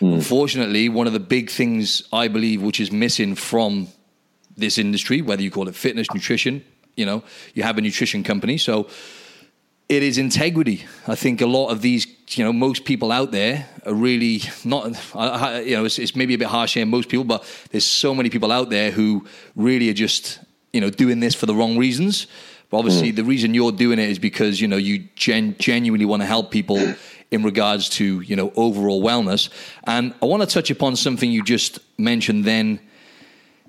Mm. 0.00 0.14
Unfortunately, 0.14 0.88
one 0.88 1.06
of 1.06 1.12
the 1.12 1.20
big 1.20 1.50
things 1.50 2.02
I 2.12 2.28
believe 2.28 2.62
which 2.62 2.80
is 2.80 2.90
missing 2.90 3.34
from 3.36 3.88
this 4.56 4.78
industry, 4.78 5.22
whether 5.22 5.42
you 5.42 5.50
call 5.50 5.68
it 5.68 5.76
fitness, 5.76 6.08
nutrition, 6.12 6.64
you 6.96 7.06
know, 7.06 7.22
you 7.54 7.62
have 7.62 7.78
a 7.78 7.80
nutrition 7.80 8.22
company, 8.24 8.58
so 8.58 8.88
it 9.92 10.02
is 10.02 10.16
integrity. 10.16 10.86
I 11.06 11.14
think 11.14 11.42
a 11.42 11.46
lot 11.46 11.68
of 11.68 11.82
these, 11.82 12.06
you 12.30 12.42
know, 12.42 12.52
most 12.52 12.86
people 12.86 13.12
out 13.12 13.30
there 13.30 13.68
are 13.84 13.92
really 13.92 14.40
not, 14.64 14.86
you 15.66 15.76
know, 15.76 15.84
it's, 15.84 15.98
it's 15.98 16.16
maybe 16.16 16.32
a 16.32 16.38
bit 16.38 16.48
harsh 16.48 16.74
saying 16.74 16.88
most 16.88 17.10
people, 17.10 17.24
but 17.24 17.44
there's 17.70 17.84
so 17.84 18.14
many 18.14 18.30
people 18.30 18.50
out 18.50 18.70
there 18.70 18.90
who 18.90 19.26
really 19.54 19.90
are 19.90 19.94
just, 19.94 20.38
you 20.72 20.80
know, 20.80 20.88
doing 20.88 21.20
this 21.20 21.34
for 21.34 21.44
the 21.44 21.54
wrong 21.54 21.76
reasons. 21.76 22.26
But 22.70 22.78
obviously, 22.78 23.12
mm. 23.12 23.16
the 23.16 23.24
reason 23.24 23.52
you're 23.52 23.70
doing 23.70 23.98
it 23.98 24.08
is 24.08 24.18
because 24.18 24.58
you 24.58 24.66
know 24.66 24.78
you 24.78 25.00
gen- 25.14 25.56
genuinely 25.58 26.06
want 26.06 26.22
to 26.22 26.26
help 26.26 26.50
people 26.50 26.94
in 27.30 27.42
regards 27.42 27.90
to 27.90 28.22
you 28.22 28.34
know 28.34 28.50
overall 28.56 29.02
wellness. 29.02 29.50
And 29.84 30.14
I 30.22 30.24
want 30.24 30.42
to 30.42 30.46
touch 30.46 30.70
upon 30.70 30.96
something 30.96 31.30
you 31.30 31.44
just 31.44 31.80
mentioned 31.98 32.46
then, 32.46 32.80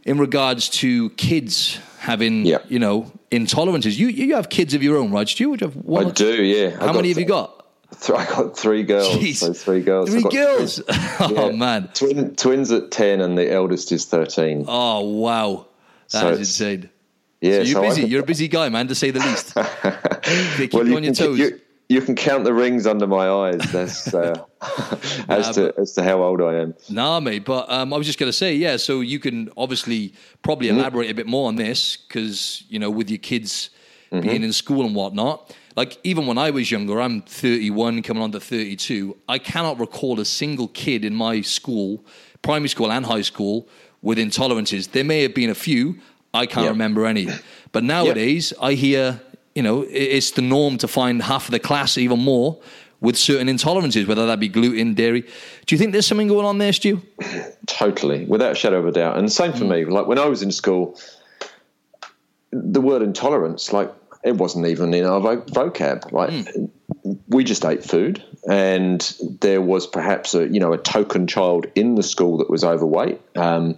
in 0.06 0.20
regards 0.20 0.70
to 0.70 1.10
kids 1.12 1.80
having 2.04 2.46
yeah. 2.46 2.58
you 2.68 2.80
know 2.80 3.12
intolerances. 3.32 3.98
You 3.98 4.08
you 4.08 4.36
have 4.36 4.50
kids 4.50 4.74
of 4.74 4.84
your 4.84 4.98
own, 4.98 5.12
right, 5.12 5.28
Stu? 5.28 5.52
You 5.52 5.58
have 5.62 5.76
one 5.76 6.08
I 6.08 6.12
do, 6.12 6.44
yeah. 6.44 6.72
How 6.72 6.94
many 6.94 7.10
have 7.10 7.18
you 7.18 7.26
got? 7.26 7.66
I 8.10 8.26
got 8.26 8.58
three 8.58 8.84
girls. 8.84 9.08
Jeez. 9.08 9.36
So 9.36 9.54
three 9.54 9.82
girls. 9.82 10.10
Three 10.10 10.24
girls. 10.24 10.82
oh 10.90 11.50
yeah. 11.50 11.56
man. 11.56 11.90
Twin, 11.94 12.36
twins 12.36 12.72
at 12.72 12.92
ten, 12.92 13.22
and 13.22 13.38
the 13.38 13.52
eldest 13.52 13.92
is 13.92 14.06
thirteen. 14.06 14.66
Oh 14.68 15.02
wow, 15.02 15.68
that 16.12 16.22
so 16.22 16.30
is 16.30 16.40
insane. 16.40 16.90
Yeah, 17.40 17.52
so 17.52 17.58
you're 17.58 17.66
so 17.66 17.82
busy. 17.82 18.02
Can, 18.02 18.12
you're 18.12 18.24
a 18.24 18.26
busy 18.26 18.48
guy, 18.48 18.70
man, 18.70 18.88
to 18.88 18.96
say 18.96 19.12
the 19.12 19.20
least. 19.20 19.54
keep 20.58 20.74
well, 20.74 20.88
you 20.88 20.96
on 20.96 21.04
your 21.04 21.14
toes. 21.14 21.38
You, 21.40 21.60
you, 21.94 22.02
can 22.02 22.16
count 22.16 22.44
the 22.44 22.54
rings 22.54 22.86
under 22.88 23.08
my 23.08 23.30
eyes. 23.30 23.60
That's 23.72 24.14
uh, 24.14 24.44
as 25.30 25.48
nah, 25.48 25.52
to 25.54 25.62
but, 25.66 25.80
as 25.80 25.94
to 25.94 26.04
how 26.04 26.24
old 26.24 26.42
I 26.42 26.56
am. 26.56 26.76
Nah, 26.90 27.20
mate. 27.20 27.46
But 27.46 27.70
um, 27.70 27.94
I 27.94 27.98
was 27.98 28.08
just 28.08 28.20
going 28.20 28.30
to 28.30 28.38
say, 28.38 28.56
yeah. 28.56 28.78
So 28.78 29.02
you 29.02 29.20
can 29.20 29.50
obviously 29.58 30.14
probably 30.42 30.68
mm-hmm. 30.68 30.80
elaborate 30.80 31.10
a 31.10 31.14
bit 31.14 31.28
more 31.28 31.48
on 31.48 31.56
this 31.56 31.98
because 31.98 32.64
you 32.70 32.80
know 32.80 32.90
with 32.90 33.10
your 33.10 33.20
kids 33.20 33.70
mm-hmm. 34.12 34.28
being 34.28 34.44
in 34.44 34.54
school 34.54 34.86
and 34.86 34.96
whatnot. 34.96 35.56
Like 35.76 35.98
even 36.04 36.28
when 36.28 36.38
I 36.38 36.52
was 36.52 36.70
younger, 36.70 37.02
I'm 37.02 37.22
31, 37.22 38.04
coming 38.04 38.22
on 38.22 38.32
to 38.34 38.40
32. 38.40 39.18
I 39.28 39.40
cannot 39.40 39.80
recall 39.80 40.20
a 40.20 40.26
single 40.26 40.68
kid 40.68 41.04
in 41.04 41.16
my 41.16 41.42
school, 41.42 42.06
primary 42.44 42.70
school 42.70 42.92
and 42.92 43.06
high 43.06 43.24
school, 43.24 43.68
with 44.02 44.18
intolerances. 44.18 44.92
There 44.92 45.04
may 45.04 45.24
have 45.24 45.34
been 45.34 45.50
a 45.50 45.56
few. 45.56 46.00
I 46.34 46.46
can't 46.46 46.66
yep. 46.66 46.72
remember 46.72 47.06
any. 47.06 47.28
But 47.72 47.84
nowadays, 47.84 48.52
yep. 48.52 48.60
I 48.62 48.74
hear, 48.74 49.22
you 49.56 49.62
know, 49.62 49.86
it's 49.90 50.32
the 50.32 50.42
norm 50.42 50.78
to 50.80 50.88
find 50.88 51.22
half 51.22 51.46
of 51.46 51.52
the 51.52 51.60
class, 51.60 51.98
even 51.98 52.20
more, 52.20 52.60
with 53.02 53.18
certain 53.18 53.48
intolerances, 53.48 54.08
whether 54.08 54.26
that 54.26 54.40
be 54.40 54.48
gluten, 54.48 54.94
dairy. 54.94 55.22
Do 55.22 55.76
you 55.76 55.78
think 55.78 55.92
there's 55.92 56.08
something 56.08 56.28
going 56.28 56.46
on 56.46 56.58
there, 56.58 56.74
Stu? 56.74 57.02
Totally, 57.68 58.26
without 58.26 58.54
a 58.54 58.56
shadow 58.56 58.80
of 58.80 58.88
a 58.88 58.92
doubt. 58.92 59.18
And 59.18 59.32
same 59.32 59.52
for 59.54 59.66
mm. 59.66 59.70
me. 59.70 59.86
Like 59.86 60.08
when 60.08 60.18
I 60.18 60.26
was 60.26 60.42
in 60.42 60.52
school, 60.52 60.98
the 62.52 62.82
word 62.82 63.02
intolerance, 63.02 63.74
like 63.74 63.94
it 64.24 64.36
wasn't 64.38 64.68
even 64.68 64.94
in 64.94 65.06
our 65.06 65.20
vocab. 65.20 66.12
Like 66.12 66.30
mm. 66.30 66.70
we 67.28 67.44
just 67.44 67.66
ate 67.66 67.84
food, 67.84 68.24
and 68.50 69.02
there 69.42 69.62
was 69.62 69.86
perhaps 69.86 70.34
a 70.34 70.48
you 70.48 70.60
know 70.60 70.74
a 70.74 70.78
token 70.78 71.28
child 71.28 71.68
in 71.76 71.96
the 71.96 72.04
school 72.04 72.38
that 72.38 72.50
was 72.50 72.64
overweight. 72.64 73.22
Um, 73.36 73.78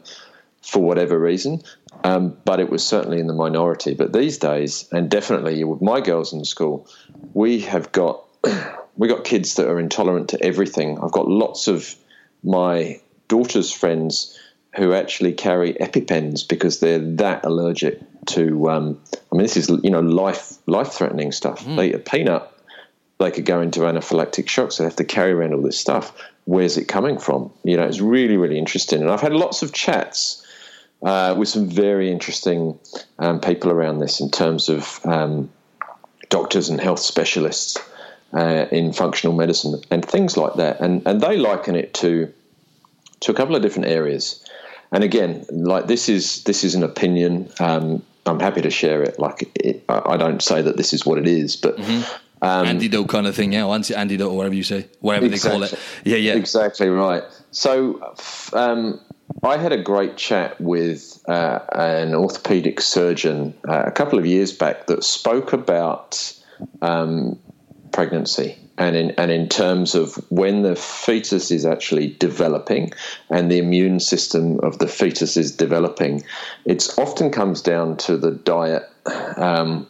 for 0.62 0.82
whatever 0.82 1.20
reason, 1.20 1.62
um, 2.04 2.38
but 2.46 2.60
it 2.60 2.70
was 2.70 2.86
certainly 2.86 3.20
in 3.20 3.28
the 3.28 3.34
minority. 3.34 3.94
But 3.94 4.14
these 4.14 4.38
days, 4.38 4.88
and 4.92 5.10
definitely 5.10 5.64
with 5.64 5.82
my 5.82 6.02
girls 6.02 6.34
in 6.34 6.46
school, 6.46 6.88
we 7.34 7.62
have 7.62 7.92
got 7.92 8.24
we 8.98 9.08
got 9.08 9.24
kids 9.24 9.56
that 9.56 9.68
are 9.68 9.80
intolerant 9.80 10.30
to 10.30 10.44
everything. 10.44 11.00
I've 11.02 11.12
got 11.12 11.28
lots 11.28 11.68
of 11.68 11.96
my 12.44 13.00
daughter's 13.28 13.72
friends 13.72 14.40
who 14.76 14.94
actually 14.94 15.34
carry 15.34 15.74
EpiPens 15.74 16.48
because 16.48 16.80
they're 16.80 17.00
that 17.16 17.46
allergic 17.46 18.02
to. 18.28 18.70
Um, 18.70 19.02
I 19.32 19.36
mean, 19.36 19.44
this 19.44 19.58
is 19.58 19.70
you 19.84 19.90
know 19.90 20.02
life 20.02 20.58
life 20.68 20.94
threatening 20.94 21.32
stuff. 21.32 21.64
Mm. 21.66 21.78
They 21.78 21.88
eat 21.90 21.96
a 21.96 22.00
peanut, 22.00 22.52
they 23.20 23.32
could 23.32 23.46
go 23.46 23.62
into 23.62 23.82
anaphylactic 23.82 24.50
shock, 24.50 24.72
so 24.72 24.84
they 24.84 24.88
have 24.88 24.98
to 24.98 25.06
carry 25.06 25.32
around 25.32 25.54
all 25.54 25.62
this 25.62 25.80
stuff. 25.80 26.16
Where's 26.46 26.78
it 26.78 26.88
coming 26.88 27.18
from? 27.18 27.52
You 27.64 27.78
know, 27.78 27.84
it's 27.84 28.02
really 28.02 28.38
really 28.38 28.60
interesting, 28.60 29.02
and 29.02 29.10
I've 29.10 29.22
had 29.22 29.34
lots 29.34 29.64
of 29.64 29.74
chats 29.74 30.45
uh, 31.04 31.36
with 31.38 31.50
some 31.50 31.68
very 31.68 32.12
interesting 32.12 32.80
um, 33.20 33.40
people 33.40 33.72
around 33.72 34.00
this 34.00 34.20
in 34.20 34.30
terms 34.32 34.70
of 34.70 35.00
um, 35.06 35.50
doctors 36.30 36.70
and 36.70 36.80
health 36.80 37.00
specialists 37.00 37.78
uh, 38.34 38.66
in 38.72 38.94
functional 38.94 39.36
medicine 39.36 39.82
and 39.92 40.04
things 40.04 40.38
like 40.38 40.56
that. 40.56 40.82
And 40.82 41.06
and 41.06 41.22
they 41.22 41.38
liken 41.38 41.76
it 41.76 41.94
to 41.96 42.32
to 43.22 43.32
a 43.32 43.36
couple 43.36 43.56
of 43.56 43.62
different 43.62 43.88
areas. 43.88 44.44
And 44.92 45.04
again, 45.04 45.46
like 45.50 45.88
this 45.88 46.10
is 46.10 46.44
this 46.44 46.64
is 46.64 46.76
an 46.76 46.84
opinion. 46.84 47.50
Um, 47.60 48.04
I'm 48.26 48.40
happy 48.40 48.62
to 48.62 48.72
share 48.72 49.04
it. 49.04 49.20
Like 49.20 49.50
it, 49.56 49.84
I 49.88 50.18
don't 50.18 50.42
say 50.42 50.62
that 50.62 50.78
this 50.78 50.94
is 50.94 51.06
what 51.06 51.18
it 51.18 51.28
is, 51.28 51.56
but. 51.56 51.78
Mm-hmm. 51.78 52.22
Um, 52.42 52.68
antidote 52.68 53.08
kind 53.08 53.26
of 53.26 53.34
thing, 53.34 53.54
yeah, 53.54 53.66
antidote 53.66 54.30
or 54.30 54.38
whatever 54.38 54.54
you 54.54 54.64
say, 54.64 54.88
whatever 55.00 55.26
exactly, 55.26 55.62
they 55.62 55.68
call 55.68 55.78
it. 55.78 55.80
Yeah, 56.04 56.18
yeah, 56.18 56.36
exactly 56.36 56.90
right. 56.90 57.24
So, 57.52 58.14
um, 58.54 59.00
I 59.44 59.58
had 59.58 59.72
a 59.72 59.82
great 59.82 60.18
chat 60.18 60.60
with 60.62 61.24
uh, 61.28 61.60
an 61.74 62.14
orthopedic 62.14 62.82
surgeon 62.82 63.54
uh, 63.68 63.84
a 63.86 63.92
couple 63.92 64.20
of 64.20 64.26
years 64.26 64.52
back 64.52 64.88
that 64.88 65.04
spoke 65.04 65.54
about 65.54 66.34
um, 66.82 67.40
pregnancy 67.92 68.58
and 68.78 68.96
in, 68.96 69.12
and 69.12 69.32
in 69.32 69.48
terms 69.48 69.96
of 69.96 70.16
when 70.30 70.62
the 70.62 70.76
fetus 70.76 71.50
is 71.50 71.66
actually 71.66 72.08
developing 72.20 72.92
and 73.30 73.50
the 73.50 73.58
immune 73.58 74.00
system 74.00 74.60
of 74.62 74.80
the 74.80 74.88
fetus 74.88 75.38
is 75.38 75.56
developing, 75.56 76.24
it 76.66 76.88
often 76.98 77.32
comes 77.32 77.62
down 77.62 77.98
to 77.98 78.18
the 78.18 78.32
diet 78.32 78.84
um, 79.38 79.88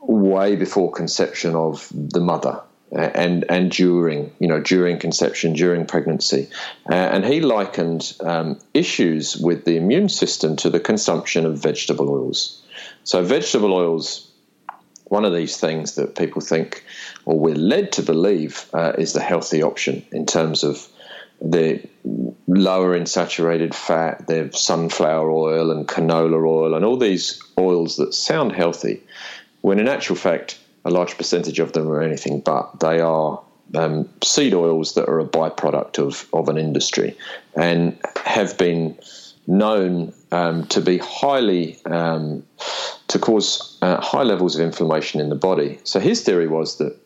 way 0.00 0.56
before 0.56 0.90
conception 0.90 1.54
of 1.54 1.88
the 1.92 2.20
mother 2.20 2.60
and 2.92 3.44
and 3.48 3.70
during 3.70 4.32
you 4.38 4.48
know 4.48 4.60
during 4.60 4.98
conception, 4.98 5.52
during 5.52 5.86
pregnancy, 5.86 6.48
uh, 6.90 6.94
and 6.94 7.24
he 7.24 7.40
likened 7.40 8.16
um, 8.20 8.58
issues 8.74 9.36
with 9.36 9.64
the 9.64 9.76
immune 9.76 10.08
system 10.08 10.56
to 10.56 10.70
the 10.70 10.80
consumption 10.80 11.44
of 11.44 11.58
vegetable 11.58 12.10
oils. 12.10 12.62
So 13.04 13.22
vegetable 13.22 13.72
oils, 13.72 14.30
one 15.04 15.24
of 15.24 15.34
these 15.34 15.56
things 15.56 15.96
that 15.96 16.16
people 16.16 16.40
think, 16.40 16.84
or 17.24 17.38
we're 17.38 17.54
led 17.54 17.92
to 17.92 18.02
believe, 18.02 18.66
uh, 18.72 18.92
is 18.98 19.12
the 19.12 19.22
healthy 19.22 19.62
option 19.62 20.04
in 20.12 20.26
terms 20.26 20.64
of 20.64 20.88
the 21.40 21.80
lower 22.48 22.96
in 22.96 23.06
saturated 23.06 23.74
fat, 23.74 24.26
the 24.26 24.50
sunflower 24.52 25.30
oil 25.30 25.70
and 25.70 25.86
canola 25.86 26.44
oil, 26.44 26.74
and 26.74 26.84
all 26.84 26.96
these 26.96 27.40
oils 27.58 27.96
that 27.96 28.12
sound 28.14 28.52
healthy, 28.52 29.02
when 29.60 29.78
in 29.78 29.88
actual 29.88 30.16
fact 30.16 30.58
a 30.88 30.90
large 30.90 31.16
percentage 31.16 31.58
of 31.58 31.72
them 31.72 31.88
are 31.88 32.00
anything 32.00 32.40
but. 32.40 32.80
They 32.80 33.00
are 33.00 33.40
um, 33.74 34.08
seed 34.24 34.54
oils 34.54 34.94
that 34.94 35.08
are 35.08 35.20
a 35.20 35.26
byproduct 35.26 35.98
of, 35.98 36.26
of 36.32 36.48
an 36.48 36.56
industry 36.56 37.16
and 37.54 37.96
have 38.24 38.56
been 38.56 38.98
known 39.46 40.12
um, 40.32 40.66
to 40.66 40.80
be 40.80 40.98
highly 40.98 41.78
um, 41.84 42.42
to 43.08 43.18
cause 43.18 43.78
uh, 43.82 44.00
high 44.00 44.22
levels 44.22 44.56
of 44.56 44.62
inflammation 44.62 45.20
in 45.20 45.28
the 45.28 45.34
body. 45.34 45.78
So 45.84 46.00
his 46.00 46.22
theory 46.22 46.48
was 46.48 46.78
that 46.78 46.96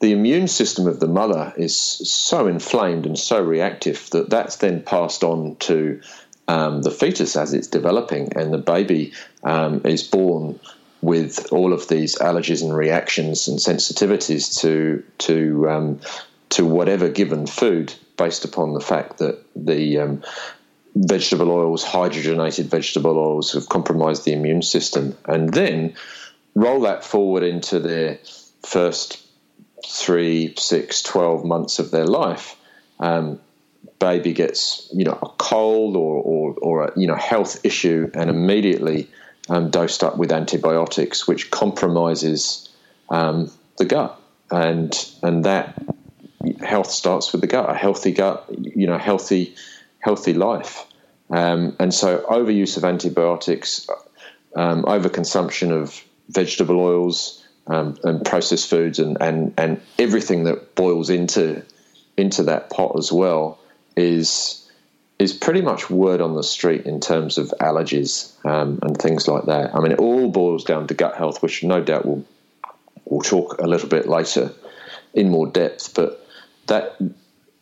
the 0.00 0.12
immune 0.12 0.48
system 0.48 0.86
of 0.86 1.00
the 1.00 1.06
mother 1.06 1.54
is 1.56 1.76
so 1.76 2.46
inflamed 2.46 3.06
and 3.06 3.18
so 3.18 3.40
reactive 3.40 4.10
that 4.10 4.30
that's 4.30 4.56
then 4.56 4.82
passed 4.82 5.22
on 5.22 5.56
to 5.60 6.00
um, 6.48 6.82
the 6.82 6.90
fetus 6.90 7.36
as 7.36 7.54
it's 7.54 7.68
developing, 7.68 8.36
and 8.36 8.52
the 8.52 8.58
baby 8.58 9.12
um, 9.44 9.80
is 9.84 10.02
born 10.02 10.58
with 11.02 11.52
all 11.52 11.72
of 11.72 11.88
these 11.88 12.16
allergies 12.16 12.62
and 12.62 12.74
reactions 12.74 13.48
and 13.48 13.58
sensitivities 13.58 14.60
to 14.60 15.02
to 15.18 15.68
um, 15.68 16.00
to 16.50 16.64
whatever 16.64 17.08
given 17.08 17.46
food, 17.46 17.92
based 18.16 18.44
upon 18.44 18.72
the 18.72 18.80
fact 18.80 19.18
that 19.18 19.44
the 19.56 19.98
um, 19.98 20.22
vegetable 20.94 21.50
oils, 21.50 21.84
hydrogenated 21.84 22.66
vegetable 22.66 23.18
oils, 23.18 23.52
have 23.52 23.68
compromised 23.68 24.24
the 24.24 24.32
immune 24.32 24.62
system, 24.62 25.16
and 25.26 25.52
then 25.52 25.94
roll 26.54 26.80
that 26.82 27.04
forward 27.04 27.42
into 27.42 27.80
their 27.80 28.18
first 28.64 29.20
three, 29.84 30.54
six, 30.56 31.02
12 31.02 31.44
months 31.44 31.78
of 31.78 31.90
their 31.90 32.06
life. 32.06 32.56
Um, 33.00 33.40
baby 33.98 34.32
gets 34.32 34.88
you 34.92 35.04
know 35.04 35.18
a 35.22 35.28
cold 35.38 35.96
or 35.96 36.22
or, 36.22 36.54
or 36.62 36.84
a 36.84 36.92
you 36.96 37.06
know 37.06 37.16
health 37.16 37.64
issue 37.64 38.10
and 38.14 38.30
immediately 38.30 39.08
um, 39.48 39.70
dosed 39.70 40.04
up 40.04 40.16
with 40.16 40.32
antibiotics, 40.32 41.26
which 41.26 41.50
compromises 41.50 42.68
um, 43.08 43.50
the 43.78 43.84
gut, 43.84 44.20
and 44.50 44.92
and 45.22 45.44
that 45.44 45.82
health 46.60 46.90
starts 46.90 47.32
with 47.32 47.40
the 47.40 47.46
gut. 47.46 47.68
A 47.68 47.74
healthy 47.74 48.12
gut, 48.12 48.46
you 48.50 48.86
know, 48.86 48.98
healthy 48.98 49.54
healthy 49.98 50.34
life, 50.34 50.84
um, 51.30 51.76
and 51.78 51.92
so 51.92 52.18
overuse 52.30 52.76
of 52.76 52.84
antibiotics, 52.84 53.88
um, 54.56 54.84
overconsumption 54.84 55.70
of 55.70 56.02
vegetable 56.28 56.80
oils 56.80 57.44
um, 57.66 57.96
and 58.04 58.24
processed 58.24 58.68
foods, 58.68 58.98
and, 58.98 59.16
and 59.20 59.54
and 59.58 59.80
everything 59.98 60.44
that 60.44 60.74
boils 60.74 61.10
into 61.10 61.62
into 62.16 62.44
that 62.44 62.70
pot 62.70 62.96
as 62.98 63.10
well 63.10 63.58
is 63.96 64.61
is 65.22 65.32
pretty 65.32 65.60
much 65.60 65.88
word 65.88 66.20
on 66.20 66.34
the 66.34 66.42
street 66.42 66.84
in 66.84 66.98
terms 66.98 67.38
of 67.38 67.54
allergies 67.60 68.32
um, 68.44 68.80
and 68.82 68.98
things 68.98 69.28
like 69.28 69.44
that. 69.44 69.72
I 69.72 69.78
mean, 69.78 69.92
it 69.92 70.00
all 70.00 70.28
boils 70.28 70.64
down 70.64 70.88
to 70.88 70.94
gut 70.94 71.14
health, 71.14 71.40
which 71.42 71.62
no 71.62 71.80
doubt 71.80 72.04
we'll 72.04 72.24
we'll 73.04 73.20
talk 73.20 73.60
a 73.60 73.66
little 73.68 73.88
bit 73.88 74.08
later 74.08 74.50
in 75.14 75.30
more 75.30 75.46
depth. 75.46 75.94
But 75.94 76.26
that 76.66 76.96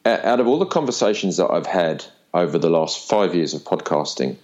out 0.06 0.40
of 0.40 0.46
all 0.46 0.58
the 0.58 0.64
conversations 0.64 1.36
that 1.36 1.50
I've 1.50 1.66
had 1.66 2.02
over 2.32 2.58
the 2.58 2.70
last 2.70 3.06
five 3.06 3.34
years 3.34 3.52
of 3.52 3.62
podcasting, 3.62 4.36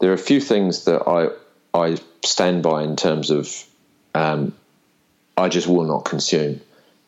there 0.00 0.10
are 0.10 0.14
a 0.14 0.18
few 0.18 0.40
things 0.40 0.84
that 0.84 1.08
I 1.08 1.30
I 1.72 1.96
stand 2.22 2.62
by 2.62 2.82
in 2.82 2.96
terms 2.96 3.30
of 3.30 3.64
um, 4.14 4.52
I 5.38 5.48
just 5.48 5.68
will 5.68 5.84
not 5.84 6.04
consume, 6.04 6.60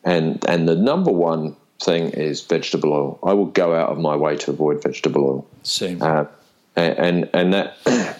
and 0.03 0.43
and 0.47 0.67
the 0.67 0.75
number 0.75 1.11
one 1.11 1.55
thing 1.83 2.11
is 2.11 2.41
vegetable 2.41 2.93
oil. 2.93 3.19
I 3.23 3.33
will 3.33 3.47
go 3.47 3.73
out 3.75 3.89
of 3.89 3.97
my 3.97 4.15
way 4.15 4.37
to 4.37 4.51
avoid 4.51 4.81
vegetable 4.81 5.23
oil. 5.23 5.47
Same. 5.63 6.01
Uh, 6.01 6.25
and 6.75 7.29
and 7.33 7.53
that 7.53 7.77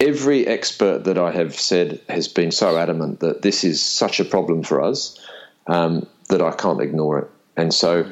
every 0.00 0.46
expert 0.46 1.04
that 1.04 1.18
I 1.18 1.30
have 1.32 1.54
said 1.54 2.00
has 2.08 2.28
been 2.28 2.50
so 2.50 2.76
adamant 2.76 3.20
that 3.20 3.42
this 3.42 3.64
is 3.64 3.82
such 3.82 4.20
a 4.20 4.24
problem 4.24 4.62
for 4.62 4.82
us 4.82 5.18
um, 5.66 6.06
that 6.28 6.42
I 6.42 6.52
can't 6.52 6.80
ignore 6.80 7.18
it. 7.20 7.30
And 7.56 7.72
so, 7.72 8.10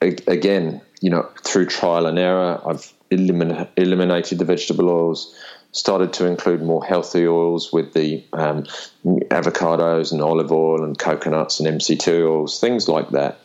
again, 0.00 0.80
you 1.00 1.10
know, 1.10 1.28
through 1.42 1.66
trial 1.66 2.06
and 2.06 2.18
error, 2.18 2.60
I've 2.64 2.92
elimin- 3.10 3.68
eliminated 3.76 4.38
the 4.38 4.44
vegetable 4.44 4.88
oils, 4.88 5.34
started 5.72 6.12
to 6.14 6.26
include 6.26 6.62
more 6.62 6.84
healthy 6.84 7.26
oils 7.26 7.72
with 7.72 7.92
the 7.94 8.24
um, 8.32 8.64
avocados 9.04 10.12
and 10.12 10.22
olive 10.22 10.52
oil 10.52 10.84
and 10.84 10.98
coconuts 10.98 11.60
and 11.60 11.80
MCT 11.80 12.22
oils, 12.24 12.60
things 12.60 12.88
like 12.88 13.10
that 13.10 13.40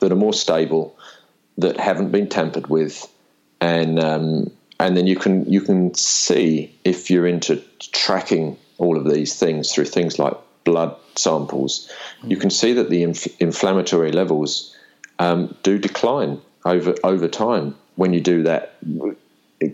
that 0.00 0.12
are 0.12 0.16
more 0.16 0.32
stable, 0.32 0.96
that 1.58 1.78
haven't 1.78 2.10
been 2.10 2.28
tampered 2.28 2.68
with, 2.68 3.06
and 3.60 3.98
um, 3.98 4.50
and 4.80 4.96
then 4.96 5.06
you 5.06 5.16
can 5.16 5.50
you 5.50 5.60
can 5.60 5.94
see 5.94 6.74
if 6.84 7.10
you're 7.10 7.26
into 7.26 7.62
tracking 7.92 8.56
all 8.78 8.96
of 8.96 9.08
these 9.08 9.38
things 9.38 9.72
through 9.72 9.84
things 9.84 10.18
like 10.18 10.34
blood 10.64 10.96
samples, 11.14 11.90
you 12.24 12.36
can 12.36 12.50
see 12.50 12.72
that 12.72 12.90
the 12.90 13.02
inf- 13.02 13.40
inflammatory 13.40 14.10
levels 14.12 14.76
um, 15.18 15.54
do 15.62 15.78
decline 15.78 16.40
over 16.64 16.94
over 17.04 17.28
time 17.28 17.76
when 17.96 18.12
you 18.12 18.20
do 18.20 18.42
that, 18.42 18.76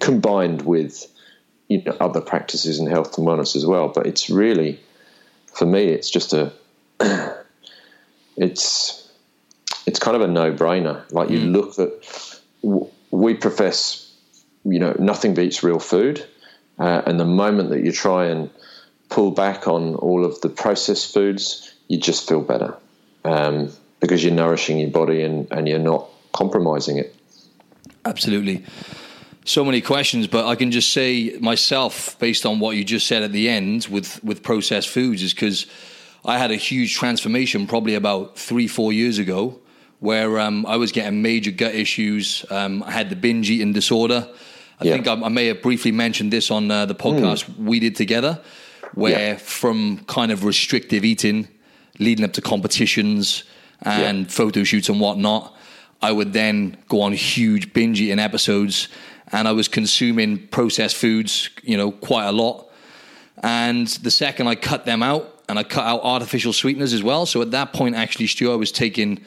combined 0.00 0.62
with 0.62 1.06
you 1.68 1.82
know 1.82 1.96
other 2.00 2.20
practices 2.20 2.78
in 2.78 2.86
health 2.86 3.16
and 3.16 3.26
wellness 3.26 3.56
as 3.56 3.64
well. 3.64 3.88
But 3.88 4.06
it's 4.06 4.28
really, 4.28 4.78
for 5.54 5.66
me, 5.66 5.84
it's 5.84 6.10
just 6.10 6.32
a 6.32 6.52
it's 8.36 8.99
it's 9.86 9.98
kind 9.98 10.16
of 10.16 10.22
a 10.22 10.28
no 10.28 10.52
brainer. 10.52 11.10
Like 11.12 11.30
you 11.30 11.40
mm. 11.40 11.52
look 11.52 11.78
at, 11.78 12.40
we 13.10 13.34
profess, 13.34 14.12
you 14.64 14.78
know, 14.78 14.94
nothing 14.98 15.34
beats 15.34 15.62
real 15.62 15.78
food. 15.78 16.24
Uh, 16.78 17.02
and 17.06 17.20
the 17.20 17.24
moment 17.24 17.70
that 17.70 17.84
you 17.84 17.92
try 17.92 18.26
and 18.26 18.50
pull 19.08 19.30
back 19.30 19.68
on 19.68 19.94
all 19.96 20.24
of 20.24 20.40
the 20.40 20.48
processed 20.48 21.12
foods, 21.12 21.74
you 21.88 21.98
just 21.98 22.28
feel 22.28 22.40
better 22.40 22.76
um, 23.24 23.70
because 24.00 24.24
you're 24.24 24.32
nourishing 24.32 24.78
your 24.78 24.90
body 24.90 25.22
and, 25.22 25.50
and 25.50 25.68
you're 25.68 25.78
not 25.78 26.08
compromising 26.32 26.96
it. 26.98 27.14
Absolutely. 28.04 28.64
So 29.44 29.64
many 29.64 29.80
questions, 29.80 30.26
but 30.26 30.46
I 30.46 30.54
can 30.54 30.70
just 30.70 30.92
say 30.92 31.36
myself, 31.40 32.18
based 32.18 32.46
on 32.46 32.60
what 32.60 32.76
you 32.76 32.84
just 32.84 33.06
said 33.06 33.22
at 33.22 33.32
the 33.32 33.48
end 33.48 33.88
with, 33.90 34.22
with 34.22 34.42
processed 34.42 34.88
foods, 34.88 35.22
is 35.22 35.34
because 35.34 35.66
I 36.24 36.38
had 36.38 36.50
a 36.50 36.56
huge 36.56 36.94
transformation 36.94 37.66
probably 37.66 37.94
about 37.94 38.38
three, 38.38 38.68
four 38.68 38.92
years 38.92 39.18
ago 39.18 39.58
where 40.00 40.40
um, 40.40 40.66
I 40.66 40.76
was 40.76 40.92
getting 40.92 41.22
major 41.22 41.50
gut 41.50 41.74
issues. 41.74 42.44
Um, 42.50 42.82
I 42.82 42.90
had 42.90 43.10
the 43.10 43.16
binge 43.16 43.50
eating 43.50 43.72
disorder. 43.72 44.28
I 44.80 44.84
yeah. 44.84 44.92
think 44.94 45.06
I, 45.06 45.12
I, 45.12 45.28
may 45.28 45.46
have 45.46 45.62
briefly 45.62 45.92
mentioned 45.92 46.32
this 46.32 46.50
on 46.50 46.70
uh, 46.70 46.86
the 46.86 46.94
podcast 46.94 47.44
mm. 47.44 47.64
we 47.64 47.80
did 47.80 47.94
together, 47.96 48.40
where 48.94 49.32
yeah. 49.32 49.36
from 49.36 50.04
kind 50.06 50.32
of 50.32 50.44
restrictive 50.44 51.04
eating 51.04 51.48
leading 51.98 52.24
up 52.24 52.32
to 52.32 52.40
competitions 52.40 53.44
and 53.82 54.20
yeah. 54.20 54.28
photo 54.28 54.64
shoots 54.64 54.88
and 54.88 55.00
whatnot, 55.00 55.54
I 56.02 56.10
would 56.10 56.32
then 56.32 56.78
go 56.88 57.02
on 57.02 57.12
huge 57.12 57.72
binge 57.72 58.00
eating 58.00 58.18
episodes 58.18 58.88
and 59.32 59.46
I 59.46 59.52
was 59.52 59.68
consuming 59.68 60.48
processed 60.48 60.96
foods, 60.96 61.50
you 61.62 61.76
know, 61.76 61.92
quite 61.92 62.24
a 62.24 62.32
lot. 62.32 62.68
And 63.42 63.86
the 63.86 64.10
second 64.10 64.48
I 64.48 64.54
cut 64.54 64.86
them 64.86 65.02
out 65.02 65.42
and 65.48 65.58
I 65.58 65.62
cut 65.62 65.84
out 65.84 66.00
artificial 66.02 66.52
sweeteners 66.52 66.92
as 66.92 67.02
well. 67.02 67.26
So 67.26 67.42
at 67.42 67.50
that 67.52 67.72
point, 67.72 67.94
actually, 67.94 68.26
Stu, 68.26 68.50
I 68.50 68.56
was 68.56 68.72
taking 68.72 69.24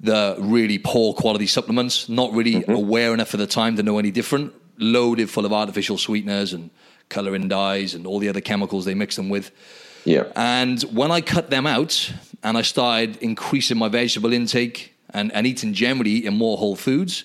the 0.00 0.36
really 0.38 0.78
poor 0.78 1.12
quality 1.12 1.46
supplements, 1.46 2.08
not 2.08 2.32
really 2.32 2.56
mm-hmm. 2.56 2.72
aware 2.72 3.12
enough 3.12 3.34
at 3.34 3.38
the 3.38 3.46
time 3.46 3.76
to 3.76 3.82
know 3.82 3.98
any 3.98 4.10
different, 4.10 4.52
loaded 4.78 5.28
full 5.28 5.44
of 5.44 5.52
artificial 5.52 5.98
sweeteners 5.98 6.52
and 6.52 6.70
coloring 7.08 7.48
dyes 7.48 7.94
and 7.94 8.06
all 8.06 8.18
the 8.18 8.28
other 8.28 8.40
chemicals 8.40 8.84
they 8.84 8.94
mix 8.94 9.16
them 9.16 9.28
with. 9.28 9.50
Yeah. 10.04 10.24
And 10.36 10.80
when 10.82 11.10
I 11.10 11.20
cut 11.20 11.50
them 11.50 11.66
out 11.66 12.12
and 12.42 12.56
I 12.56 12.62
started 12.62 13.16
increasing 13.16 13.78
my 13.78 13.88
vegetable 13.88 14.32
intake 14.32 14.94
and, 15.10 15.32
and 15.32 15.46
eating 15.46 15.74
generally 15.74 16.10
eating 16.10 16.36
more 16.36 16.56
whole 16.56 16.76
foods, 16.76 17.24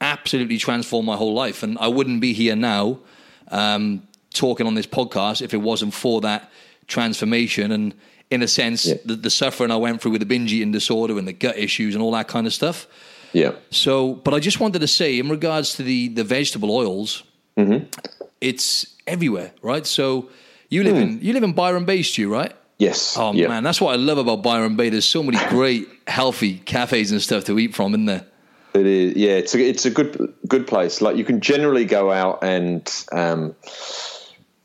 absolutely 0.00 0.58
transformed 0.58 1.06
my 1.06 1.16
whole 1.16 1.34
life. 1.34 1.62
And 1.62 1.76
I 1.78 1.88
wouldn't 1.88 2.20
be 2.20 2.32
here 2.32 2.54
now 2.54 3.00
um, 3.48 4.06
talking 4.32 4.66
on 4.66 4.74
this 4.74 4.86
podcast 4.86 5.42
if 5.42 5.52
it 5.52 5.58
wasn't 5.58 5.94
for 5.94 6.20
that 6.20 6.50
transformation. 6.88 7.70
And 7.70 7.94
in 8.30 8.42
a 8.42 8.48
sense, 8.48 8.86
yeah. 8.86 8.94
the, 9.04 9.14
the, 9.14 9.30
suffering 9.30 9.70
I 9.70 9.76
went 9.76 10.02
through 10.02 10.12
with 10.12 10.20
the 10.20 10.26
binge 10.26 10.52
eating 10.52 10.72
disorder 10.72 11.18
and 11.18 11.28
the 11.28 11.32
gut 11.32 11.56
issues 11.56 11.94
and 11.94 12.02
all 12.02 12.12
that 12.12 12.28
kind 12.28 12.46
of 12.46 12.52
stuff. 12.52 12.86
Yeah. 13.32 13.52
So, 13.70 14.14
but 14.14 14.34
I 14.34 14.40
just 14.40 14.58
wanted 14.58 14.80
to 14.80 14.88
say, 14.88 15.18
in 15.18 15.28
regards 15.28 15.74
to 15.74 15.82
the 15.82 16.08
the 16.08 16.24
vegetable 16.24 16.74
oils, 16.74 17.22
mm-hmm. 17.56 17.84
it's 18.40 18.94
everywhere, 19.06 19.52
right? 19.60 19.86
So, 19.86 20.30
you 20.70 20.82
live 20.82 20.96
mm. 20.96 21.02
in 21.02 21.20
you 21.20 21.34
live 21.34 21.42
in 21.42 21.52
Byron 21.52 21.84
Bay, 21.84 22.02
Stu, 22.02 22.30
right? 22.32 22.54
Yes. 22.78 23.16
Oh 23.18 23.32
yep. 23.34 23.50
man, 23.50 23.64
that's 23.64 23.80
what 23.80 23.92
I 23.92 23.96
love 23.96 24.18
about 24.18 24.42
Byron 24.42 24.76
Bay. 24.76 24.88
There's 24.88 25.04
so 25.04 25.22
many 25.22 25.38
great, 25.48 25.88
healthy 26.06 26.54
cafes 26.58 27.12
and 27.12 27.20
stuff 27.20 27.44
to 27.44 27.58
eat 27.58 27.74
from, 27.74 27.92
isn't 27.92 28.06
there? 28.06 28.24
It 28.72 28.86
is. 28.86 29.16
Yeah, 29.16 29.32
it's 29.32 29.54
a, 29.54 29.60
it's 29.60 29.84
a 29.84 29.90
good 29.90 30.32
good 30.46 30.66
place. 30.66 31.02
Like 31.02 31.16
you 31.16 31.24
can 31.24 31.40
generally 31.40 31.84
go 31.84 32.10
out 32.10 32.42
and. 32.42 32.90
Um, 33.12 33.54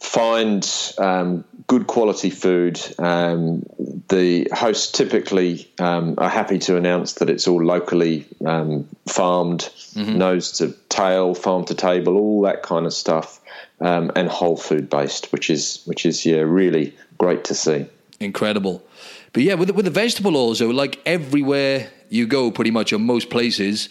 find 0.04 0.94
um, 0.98 1.46
good 1.68 1.88
quality 1.88 2.30
food. 2.30 2.80
Um, 3.00 3.66
the 4.10 4.50
hosts 4.54 4.92
typically 4.92 5.72
um, 5.80 6.16
are 6.18 6.30
happy 6.30 6.60
to 6.60 6.76
announce 6.76 7.14
that 7.14 7.30
it's 7.30 7.48
all 7.48 7.64
locally 7.64 8.28
um, 8.46 8.88
farmed, 9.08 9.62
mm-hmm. 9.96 10.18
nose 10.18 10.52
to 10.58 10.76
tail, 10.90 11.34
farm 11.34 11.66
to 11.66 11.74
table, 11.74 12.18
all 12.18 12.42
that 12.42 12.64
kind 12.64 12.86
of 12.86 12.94
stuff, 12.94 13.40
um, 13.80 14.12
and 14.16 14.28
whole 14.28 14.58
food 14.58 14.90
based, 14.90 15.32
which 15.32 15.50
is 15.50 15.82
which 15.86 16.06
is 16.06 16.26
yeah 16.26 16.40
really 16.40 16.96
great 17.18 17.46
to 17.46 17.56
see. 17.56 17.86
Incredible, 18.20 18.84
but 19.32 19.44
yeah, 19.44 19.56
with 19.56 19.70
the, 19.70 19.74
with 19.74 19.86
the 19.86 19.92
vegetable 19.92 20.36
oils, 20.36 20.60
though, 20.60 20.68
like 20.68 21.00
everywhere 21.06 21.90
you 22.10 22.28
go, 22.28 22.52
pretty 22.52 22.72
much, 22.72 22.94
in 22.94 23.02
most 23.02 23.30
places 23.30 23.90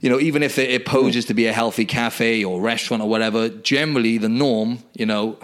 you 0.00 0.08
know, 0.08 0.18
even 0.18 0.42
if 0.42 0.58
it, 0.58 0.86
poses 0.86 1.26
to 1.26 1.34
be 1.34 1.46
a 1.46 1.52
healthy 1.52 1.84
cafe 1.84 2.42
or 2.44 2.60
restaurant 2.60 3.02
or 3.02 3.08
whatever, 3.08 3.48
generally 3.48 4.16
the 4.18 4.28
norm, 4.28 4.78
you 4.94 5.06
know, 5.06 5.38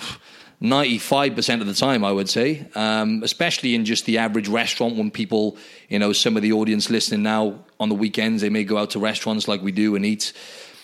95% 0.62 1.60
of 1.60 1.66
the 1.66 1.74
time, 1.74 2.02
I 2.02 2.12
would 2.12 2.28
say, 2.28 2.66
um, 2.74 3.22
especially 3.22 3.74
in 3.74 3.84
just 3.84 4.06
the 4.06 4.16
average 4.16 4.48
restaurant 4.48 4.96
when 4.96 5.10
people, 5.10 5.58
you 5.90 5.98
know, 5.98 6.14
some 6.14 6.36
of 6.36 6.42
the 6.42 6.52
audience 6.52 6.88
listening 6.88 7.22
now 7.22 7.64
on 7.78 7.90
the 7.90 7.94
weekends, 7.94 8.40
they 8.40 8.48
may 8.48 8.64
go 8.64 8.78
out 8.78 8.90
to 8.90 8.98
restaurants 8.98 9.46
like 9.46 9.60
we 9.60 9.72
do 9.72 9.94
and 9.94 10.06
eat. 10.06 10.32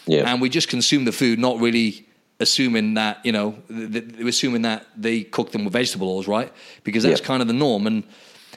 Yeah. 0.06 0.30
And 0.30 0.42
we 0.42 0.50
just 0.50 0.68
consume 0.68 1.06
the 1.06 1.12
food, 1.12 1.38
not 1.38 1.58
really 1.58 2.06
assuming 2.40 2.94
that, 2.94 3.24
you 3.24 3.32
know, 3.32 3.56
th- 3.68 4.04
assuming 4.20 4.62
that 4.62 4.86
they 4.96 5.22
cook 5.22 5.52
them 5.52 5.64
with 5.64 5.72
vegetable 5.72 6.10
oils, 6.10 6.28
right? 6.28 6.52
Because 6.84 7.04
that's 7.04 7.20
yeah. 7.20 7.26
kind 7.26 7.40
of 7.40 7.48
the 7.48 7.54
norm. 7.54 7.86
And 7.86 8.04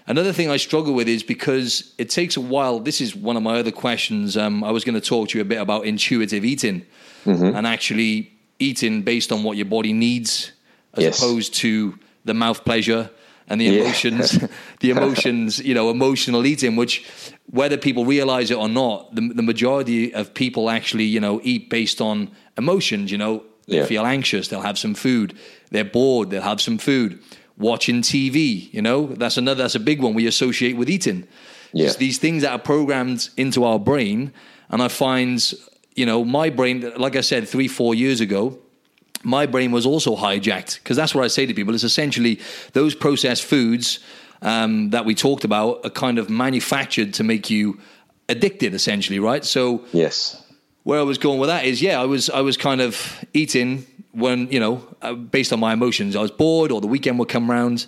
another 0.08 0.34
thing 0.34 0.50
I 0.50 0.58
struggle 0.58 0.94
with 0.94 1.08
is 1.08 1.24
because 1.24 1.94
it 1.98 2.10
takes 2.10 2.38
a 2.38 2.42
while. 2.42 2.80
This 2.80 3.02
is 3.02 3.16
one 3.16 3.38
of 3.38 3.44
my 3.44 3.60
other 3.60 3.72
questions. 3.72 4.38
Um, 4.38 4.64
I 4.64 4.72
was 4.72 4.84
going 4.84 5.00
to 5.00 5.08
talk 5.08 5.30
to 5.30 5.38
you 5.38 5.42
a 5.42 5.46
bit 5.46 5.60
about 5.60 5.86
intuitive 5.86 6.46
eating 6.46 6.86
mm-hmm. 7.26 7.56
and 7.56 7.68
actually 7.68 8.32
eating 8.60 9.02
based 9.02 9.32
on 9.32 9.44
what 9.44 9.58
your 9.58 9.66
body 9.66 9.94
needs 9.94 10.52
as 10.94 11.04
yes. 11.04 11.20
opposed 11.20 11.54
to 11.56 11.98
the 12.24 12.34
mouth 12.34 12.64
pleasure 12.64 13.10
and 13.48 13.62
the 13.62 13.80
emotions, 13.80 14.42
yeah. 14.42 14.48
the 14.80 14.90
emotions, 14.90 15.60
you 15.60 15.74
know, 15.74 15.92
emotional 15.92 16.46
eating, 16.46 16.76
which 16.76 17.06
whether 17.52 17.78
people 17.78 18.06
realize 18.06 18.50
it 18.50 18.58
or 18.58 18.68
not, 18.68 19.14
the, 19.14 19.22
the 19.22 19.44
majority 19.44 20.14
of 20.14 20.34
people 20.34 20.70
actually, 20.70 21.04
you 21.04 21.20
know, 21.20 21.40
eat 21.44 21.70
based 21.70 22.02
on 22.02 22.32
emotions, 22.58 23.12
you 23.12 23.18
know, 23.18 23.44
they 23.68 23.78
yeah. 23.78 23.86
feel 23.86 24.06
anxious, 24.06 24.48
they'll 24.48 24.62
have 24.62 24.78
some 24.78 24.94
food. 24.94 25.38
They're 25.72 25.86
bored, 25.86 26.30
they'll 26.30 26.42
have 26.42 26.62
some 26.62 26.78
food. 26.78 27.20
Watching 27.58 28.02
TV, 28.02 28.72
you 28.74 28.82
know, 28.82 29.08
that's 29.08 29.38
another, 29.38 29.64
that's 29.64 29.76
a 29.76 29.80
big 29.80 30.02
one 30.02 30.14
we 30.14 30.28
associate 30.28 30.76
with 30.76 30.90
eating. 30.90 31.28
Yeah. 31.72 31.86
Just 31.86 32.00
these 32.00 32.18
things 32.18 32.44
that 32.44 32.52
are 32.52 32.60
programmed 32.60 33.30
into 33.38 33.64
our 33.64 33.80
brain. 33.80 34.34
And 34.70 34.82
I 34.82 34.88
find, 34.88 35.42
you 35.96 36.06
know, 36.06 36.26
my 36.26 36.50
brain, 36.50 36.92
like 36.98 37.16
I 37.16 37.22
said, 37.22 37.48
three, 37.48 37.68
four 37.68 37.96
years 37.96 38.20
ago, 38.22 38.60
my 39.24 39.46
brain 39.46 39.72
was 39.72 39.86
also 39.86 40.16
hijacked 40.16 40.76
because 40.76 40.96
that's 40.98 41.16
what 41.16 41.24
I 41.24 41.28
say 41.28 41.46
to 41.46 41.54
people. 41.54 41.74
It's 41.74 41.84
essentially 41.84 42.40
those 42.74 42.94
processed 42.94 43.44
foods 43.44 44.00
um, 44.42 44.92
that 44.92 45.06
we 45.06 45.16
talked 45.16 45.44
about 45.44 45.86
are 45.86 45.90
kind 45.90 46.20
of 46.20 46.30
manufactured 46.30 47.14
to 47.16 47.24
make 47.24 47.50
you 47.50 47.80
addicted, 48.30 48.74
essentially, 48.74 49.20
right? 49.20 49.44
So 49.44 49.84
yes, 49.92 50.44
where 50.86 51.00
I 51.00 51.04
was 51.04 51.18
going 51.18 51.40
with 51.40 51.50
that 51.50 51.66
is, 51.66 51.82
yeah, 51.82 52.00
I 52.00 52.06
was 52.06 52.30
I 52.30 52.42
was 52.42 52.58
kind 52.58 52.80
of 52.80 53.26
eating 53.34 53.86
when 54.12 54.50
you 54.52 54.60
know 54.60 54.88
uh, 55.02 55.14
based 55.14 55.52
on 55.52 55.60
my 55.60 55.74
emotions. 55.74 56.16
I 56.16 56.22
was 56.22 56.32
bored, 56.32 56.72
or 56.72 56.80
the 56.80 56.88
weekend 56.88 57.20
would 57.20 57.28
come 57.28 57.52
round. 57.52 57.86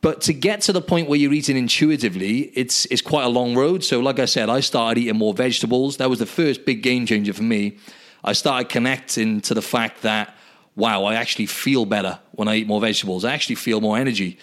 But 0.00 0.22
to 0.22 0.32
get 0.32 0.62
to 0.62 0.72
the 0.72 0.80
point 0.80 1.08
where 1.08 1.18
you're 1.18 1.32
eating 1.32 1.56
intuitively, 1.56 2.52
it's 2.54 2.86
it's 2.86 3.02
quite 3.02 3.24
a 3.24 3.28
long 3.28 3.56
road. 3.56 3.82
So, 3.82 3.98
like 3.98 4.20
I 4.20 4.26
said, 4.26 4.48
I 4.48 4.60
started 4.60 5.00
eating 5.00 5.18
more 5.18 5.34
vegetables. 5.34 5.96
That 5.96 6.08
was 6.08 6.20
the 6.20 6.26
first 6.26 6.64
big 6.64 6.82
game 6.82 7.06
changer 7.06 7.32
for 7.32 7.42
me. 7.42 7.76
I 8.22 8.34
started 8.34 8.68
connecting 8.68 9.40
to 9.42 9.54
the 9.54 9.62
fact 9.62 10.02
that, 10.02 10.36
wow, 10.76 11.04
I 11.04 11.14
actually 11.14 11.46
feel 11.46 11.86
better 11.86 12.20
when 12.32 12.46
I 12.46 12.56
eat 12.56 12.68
more 12.68 12.80
vegetables. 12.80 13.24
I 13.24 13.32
actually 13.32 13.56
feel 13.56 13.80
more 13.80 13.98
energy. 13.98 14.38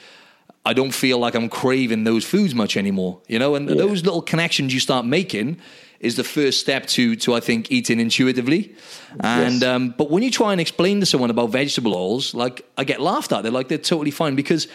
I 0.66 0.74
don't 0.74 0.94
feel 0.94 1.18
like 1.18 1.34
I'm 1.34 1.48
craving 1.48 2.04
those 2.04 2.26
foods 2.26 2.54
much 2.54 2.76
anymore, 2.76 3.22
you 3.28 3.40
know. 3.40 3.56
And 3.56 3.70
yeah. 3.70 3.76
those 3.76 4.04
little 4.04 4.22
connections 4.22 4.74
you 4.74 4.82
start 4.82 5.06
making 5.06 5.62
is 6.00 6.16
the 6.16 6.24
first 6.24 6.60
step 6.60 6.86
to 6.88 7.16
to 7.18 7.34
I 7.34 7.40
think 7.40 7.72
eating 7.72 8.00
intuitively. 8.00 8.76
And 9.20 9.62
yes. 9.62 9.64
um, 9.64 9.96
but 9.98 10.10
when 10.10 10.24
you 10.24 10.32
try 10.32 10.52
and 10.52 10.62
explain 10.62 11.00
to 11.00 11.06
someone 11.06 11.30
about 11.30 11.50
vegetable 11.50 11.96
oils, 11.96 12.34
like 12.34 12.66
I 12.78 12.84
get 12.84 13.02
laughed 13.02 13.32
at. 13.32 13.44
They're 13.44 13.52
like 13.52 13.68
they're 13.68 13.78
totally 13.78 14.12
fine 14.12 14.36
because 14.36 14.68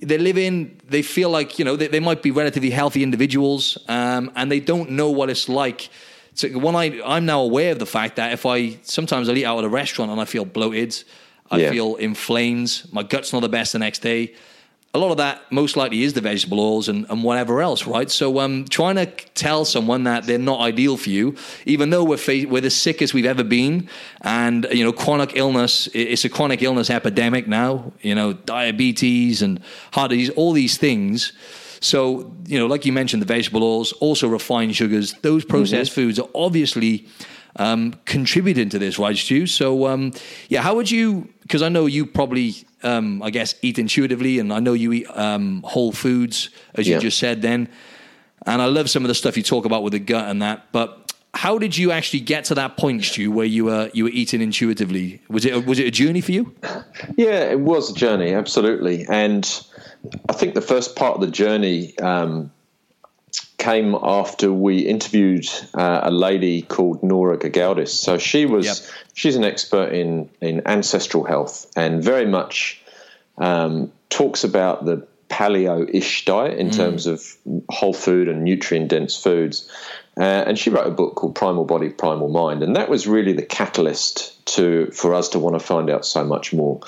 they 0.00 0.18
live 0.18 0.38
in. 0.38 0.80
They 0.88 1.02
feel 1.02 1.30
like 1.30 1.58
you 1.58 1.64
know 1.64 1.76
they, 1.76 1.88
they 1.88 2.00
might 2.00 2.22
be 2.22 2.30
relatively 2.30 2.70
healthy 2.70 3.02
individuals, 3.02 3.78
um, 3.88 4.30
and 4.36 4.50
they 4.50 4.60
don't 4.60 4.90
know 4.90 5.10
what 5.10 5.30
it's 5.30 5.48
like 5.48 5.90
so 6.34 6.48
when 6.48 6.74
I 6.74 7.00
I'm 7.04 7.26
now 7.26 7.42
aware 7.42 7.72
of 7.72 7.78
the 7.78 7.86
fact 7.86 8.16
that 8.16 8.32
if 8.32 8.46
I 8.46 8.78
sometimes 8.82 9.28
I 9.28 9.34
eat 9.34 9.44
out 9.44 9.58
at 9.58 9.64
a 9.64 9.68
restaurant 9.68 10.10
and 10.10 10.20
I 10.20 10.24
feel 10.24 10.44
bloated, 10.44 11.02
I 11.50 11.58
yeah. 11.58 11.70
feel 11.70 11.96
inflamed, 11.96 12.82
my 12.90 13.02
gut's 13.02 13.32
not 13.32 13.40
the 13.40 13.48
best 13.48 13.72
the 13.72 13.78
next 13.78 14.00
day. 14.00 14.34
A 14.94 14.98
lot 14.98 15.10
of 15.10 15.16
that 15.16 15.50
most 15.50 15.76
likely 15.76 16.02
is 16.02 16.12
the 16.12 16.20
vegetable 16.20 16.60
oils 16.60 16.88
and, 16.88 17.06
and 17.08 17.24
whatever 17.24 17.62
else, 17.62 17.86
right? 17.86 18.10
So 18.10 18.40
um, 18.40 18.66
trying 18.66 18.96
to 18.96 19.06
tell 19.06 19.64
someone 19.64 20.04
that 20.04 20.24
they're 20.24 20.38
not 20.38 20.60
ideal 20.60 20.98
for 20.98 21.08
you, 21.08 21.34
even 21.64 21.88
though 21.88 22.04
we're 22.04 22.18
fa- 22.18 22.44
we're 22.46 22.60
the 22.60 22.70
sickest 22.70 23.14
we've 23.14 23.24
ever 23.24 23.42
been, 23.42 23.88
and 24.20 24.66
you 24.70 24.84
know 24.84 24.92
chronic 24.92 25.32
illness, 25.34 25.88
it's 25.94 26.26
a 26.26 26.28
chronic 26.28 26.62
illness 26.62 26.90
epidemic 26.90 27.48
now. 27.48 27.92
You 28.02 28.14
know 28.14 28.34
diabetes 28.34 29.40
and 29.40 29.60
heart 29.92 30.10
disease, 30.10 30.28
all 30.30 30.52
these 30.52 30.76
things 30.76 31.32
so, 31.82 32.32
you 32.46 32.60
know, 32.60 32.66
like 32.66 32.86
you 32.86 32.92
mentioned, 32.92 33.22
the 33.22 33.26
vegetable 33.26 33.64
oils, 33.64 33.90
also 33.94 34.28
refined 34.28 34.76
sugars, 34.76 35.14
those 35.22 35.44
processed 35.44 35.90
mm-hmm. 35.90 36.00
foods 36.00 36.20
are 36.20 36.28
obviously 36.32 37.08
um, 37.56 37.94
contributing 38.04 38.68
to 38.70 38.78
this, 38.78 38.98
right, 38.98 39.16
Stu? 39.16 39.46
So, 39.46 39.86
um, 39.86 40.12
yeah, 40.48 40.62
how 40.62 40.74
would 40.74 40.90
you, 40.90 41.28
because 41.42 41.62
I 41.62 41.68
know 41.68 41.86
you 41.86 42.06
probably, 42.06 42.54
um, 42.82 43.22
I 43.22 43.30
guess, 43.30 43.54
eat 43.62 43.78
intuitively, 43.78 44.38
and 44.38 44.52
I 44.52 44.60
know 44.60 44.72
you 44.72 44.92
eat 44.92 45.06
um, 45.10 45.62
whole 45.64 45.92
foods, 45.92 46.50
as 46.74 46.88
yeah. 46.88 46.96
you 46.96 47.02
just 47.02 47.18
said 47.18 47.42
then. 47.42 47.68
And 48.46 48.60
I 48.60 48.66
love 48.66 48.90
some 48.90 49.04
of 49.04 49.08
the 49.08 49.14
stuff 49.14 49.36
you 49.36 49.42
talk 49.42 49.64
about 49.64 49.82
with 49.82 49.92
the 49.92 50.00
gut 50.00 50.28
and 50.28 50.42
that, 50.42 50.72
but 50.72 51.02
how 51.34 51.58
did 51.58 51.76
you 51.76 51.92
actually 51.92 52.20
get 52.20 52.44
to 52.46 52.54
that 52.56 52.76
point, 52.76 53.04
Stu, 53.04 53.30
where 53.30 53.46
you 53.46 53.64
were 53.64 53.90
you 53.94 54.04
were 54.04 54.10
eating 54.10 54.42
intuitively? 54.42 55.22
Was 55.28 55.44
it 55.44 55.66
was 55.66 55.78
it 55.78 55.86
a 55.86 55.90
journey 55.90 56.20
for 56.20 56.32
you? 56.32 56.54
Yeah, 57.16 57.50
it 57.50 57.60
was 57.60 57.90
a 57.90 57.94
journey, 57.94 58.34
absolutely. 58.34 59.06
And 59.08 59.48
I 60.28 60.34
think 60.34 60.54
the 60.54 60.60
first 60.60 60.94
part 60.94 61.14
of 61.14 61.20
the 61.20 61.30
journey 61.30 61.98
um, 62.00 62.52
came 63.58 63.94
after 63.94 64.52
we 64.52 64.80
interviewed 64.80 65.46
uh, 65.74 66.00
a 66.02 66.10
lady 66.10 66.62
called 66.62 67.02
Nora 67.02 67.38
Gedgaudas. 67.38 67.90
So 67.90 68.18
she 68.18 68.44
was 68.44 68.66
yep. 68.66 68.76
she's 69.14 69.36
an 69.36 69.44
expert 69.44 69.92
in 69.92 70.28
in 70.40 70.66
ancestral 70.66 71.24
health 71.24 71.70
and 71.76 72.02
very 72.02 72.26
much 72.26 72.82
um, 73.38 73.92
talks 74.10 74.44
about 74.44 74.84
the 74.84 75.06
paleo-ish 75.28 76.26
diet 76.26 76.58
in 76.58 76.68
mm. 76.68 76.76
terms 76.76 77.06
of 77.06 77.24
whole 77.70 77.94
food 77.94 78.28
and 78.28 78.44
nutrient 78.44 78.88
dense 78.88 79.16
foods. 79.16 79.70
Uh, 80.18 80.22
and 80.22 80.58
she 80.58 80.68
wrote 80.68 80.86
a 80.86 80.90
book 80.90 81.14
called 81.14 81.34
Primal 81.34 81.64
Body, 81.64 81.88
Primal 81.88 82.28
Mind, 82.28 82.62
and 82.62 82.76
that 82.76 82.90
was 82.90 83.06
really 83.06 83.32
the 83.32 83.42
catalyst 83.42 84.44
to 84.44 84.90
for 84.90 85.14
us 85.14 85.30
to 85.30 85.38
want 85.38 85.58
to 85.58 85.60
find 85.60 85.88
out 85.88 86.04
so 86.04 86.22
much 86.22 86.52
more, 86.52 86.80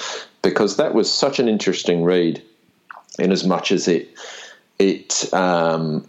because 0.42 0.76
that 0.76 0.92
was 0.92 1.11
such 1.11 1.38
an 1.38 1.48
interesting 1.48 2.04
read 2.04 2.42
in 3.18 3.33
as 3.33 3.44
much 3.44 3.72
as 3.72 3.88
it 3.88 4.14
it 4.78 5.33
um, 5.33 6.07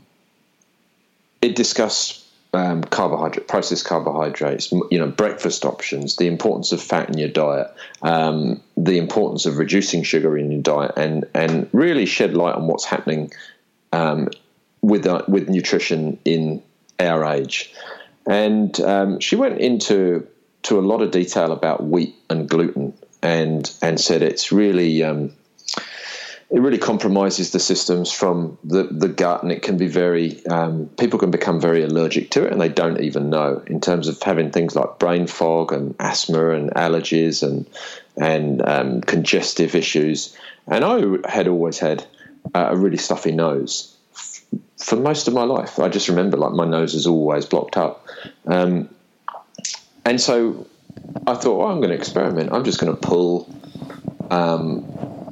it 1.45 1.55
discussed 1.55 2.25
um, 2.53 2.83
carbohydrate, 2.83 3.47
processed 3.47 3.85
carbohydrates, 3.85 4.71
you 4.71 4.97
know, 4.97 5.07
breakfast 5.07 5.65
options, 5.65 6.15
the 6.15 6.27
importance 6.27 6.71
of 6.71 6.81
fat 6.81 7.09
in 7.09 7.17
your 7.17 7.29
diet, 7.29 7.67
um, 8.01 8.61
the 8.77 8.97
importance 8.97 9.45
of 9.45 9.57
reducing 9.57 10.03
sugar 10.03 10.37
in 10.37 10.51
your 10.51 10.61
diet, 10.61 10.93
and 10.97 11.25
and 11.33 11.69
really 11.71 12.05
shed 12.05 12.33
light 12.33 12.55
on 12.55 12.67
what's 12.67 12.85
happening 12.85 13.31
um, 13.91 14.29
with 14.81 15.05
uh, 15.05 15.23
with 15.27 15.49
nutrition 15.49 16.17
in 16.25 16.63
our 16.99 17.25
age. 17.25 17.73
And 18.27 18.79
um, 18.79 19.19
she 19.19 19.35
went 19.35 19.59
into 19.59 20.27
to 20.63 20.79
a 20.79 20.81
lot 20.81 21.01
of 21.01 21.11
detail 21.11 21.51
about 21.51 21.83
wheat 21.83 22.15
and 22.29 22.49
gluten, 22.49 22.93
and 23.21 23.69
and 23.81 23.99
said 23.99 24.23
it's 24.23 24.51
really 24.51 25.03
um, 25.03 25.33
it 26.55 26.61
really 26.61 26.77
compromises 26.77 27.51
the 27.51 27.59
systems 27.59 28.13
from 28.13 28.57
the, 28.63 28.83
the 28.83 29.09
gut, 29.09 29.43
and 29.43 29.51
it 29.51 29.61
can 29.61 29.75
be 29.75 29.87
very 29.87 30.43
um, 30.45 30.87
people 30.97 31.19
can 31.19 31.29
become 31.29 31.59
very 31.59 31.83
allergic 31.83 32.31
to 32.31 32.45
it, 32.45 32.51
and 32.53 32.61
they 32.61 32.69
don't 32.69 33.01
even 33.01 33.29
know. 33.29 33.61
In 33.67 33.81
terms 33.81 34.07
of 34.07 34.21
having 34.23 34.51
things 34.51 34.73
like 34.73 34.97
brain 34.97 35.27
fog 35.27 35.73
and 35.73 35.93
asthma 35.99 36.51
and 36.51 36.71
allergies 36.71 37.43
and 37.43 37.69
and 38.15 38.65
um, 38.65 39.01
congestive 39.01 39.75
issues, 39.75 40.33
and 40.65 40.85
I 40.85 41.29
had 41.29 41.49
always 41.49 41.77
had 41.77 42.05
a 42.53 42.77
really 42.77 42.95
stuffy 42.95 43.33
nose 43.33 43.93
for 44.77 44.95
most 44.95 45.27
of 45.27 45.33
my 45.33 45.43
life. 45.43 45.77
I 45.77 45.89
just 45.89 46.07
remember 46.07 46.37
like 46.37 46.53
my 46.53 46.65
nose 46.65 46.93
is 46.93 47.05
always 47.05 47.45
blocked 47.45 47.75
up, 47.75 48.07
um, 48.45 48.87
and 50.05 50.21
so 50.21 50.65
I 51.27 51.33
thought, 51.33 51.69
I'm 51.69 51.79
going 51.79 51.89
to 51.89 51.97
experiment. 51.97 52.53
I'm 52.53 52.63
just 52.63 52.79
going 52.79 52.95
to 52.95 53.01
pull 53.01 53.53
um, 54.31 54.85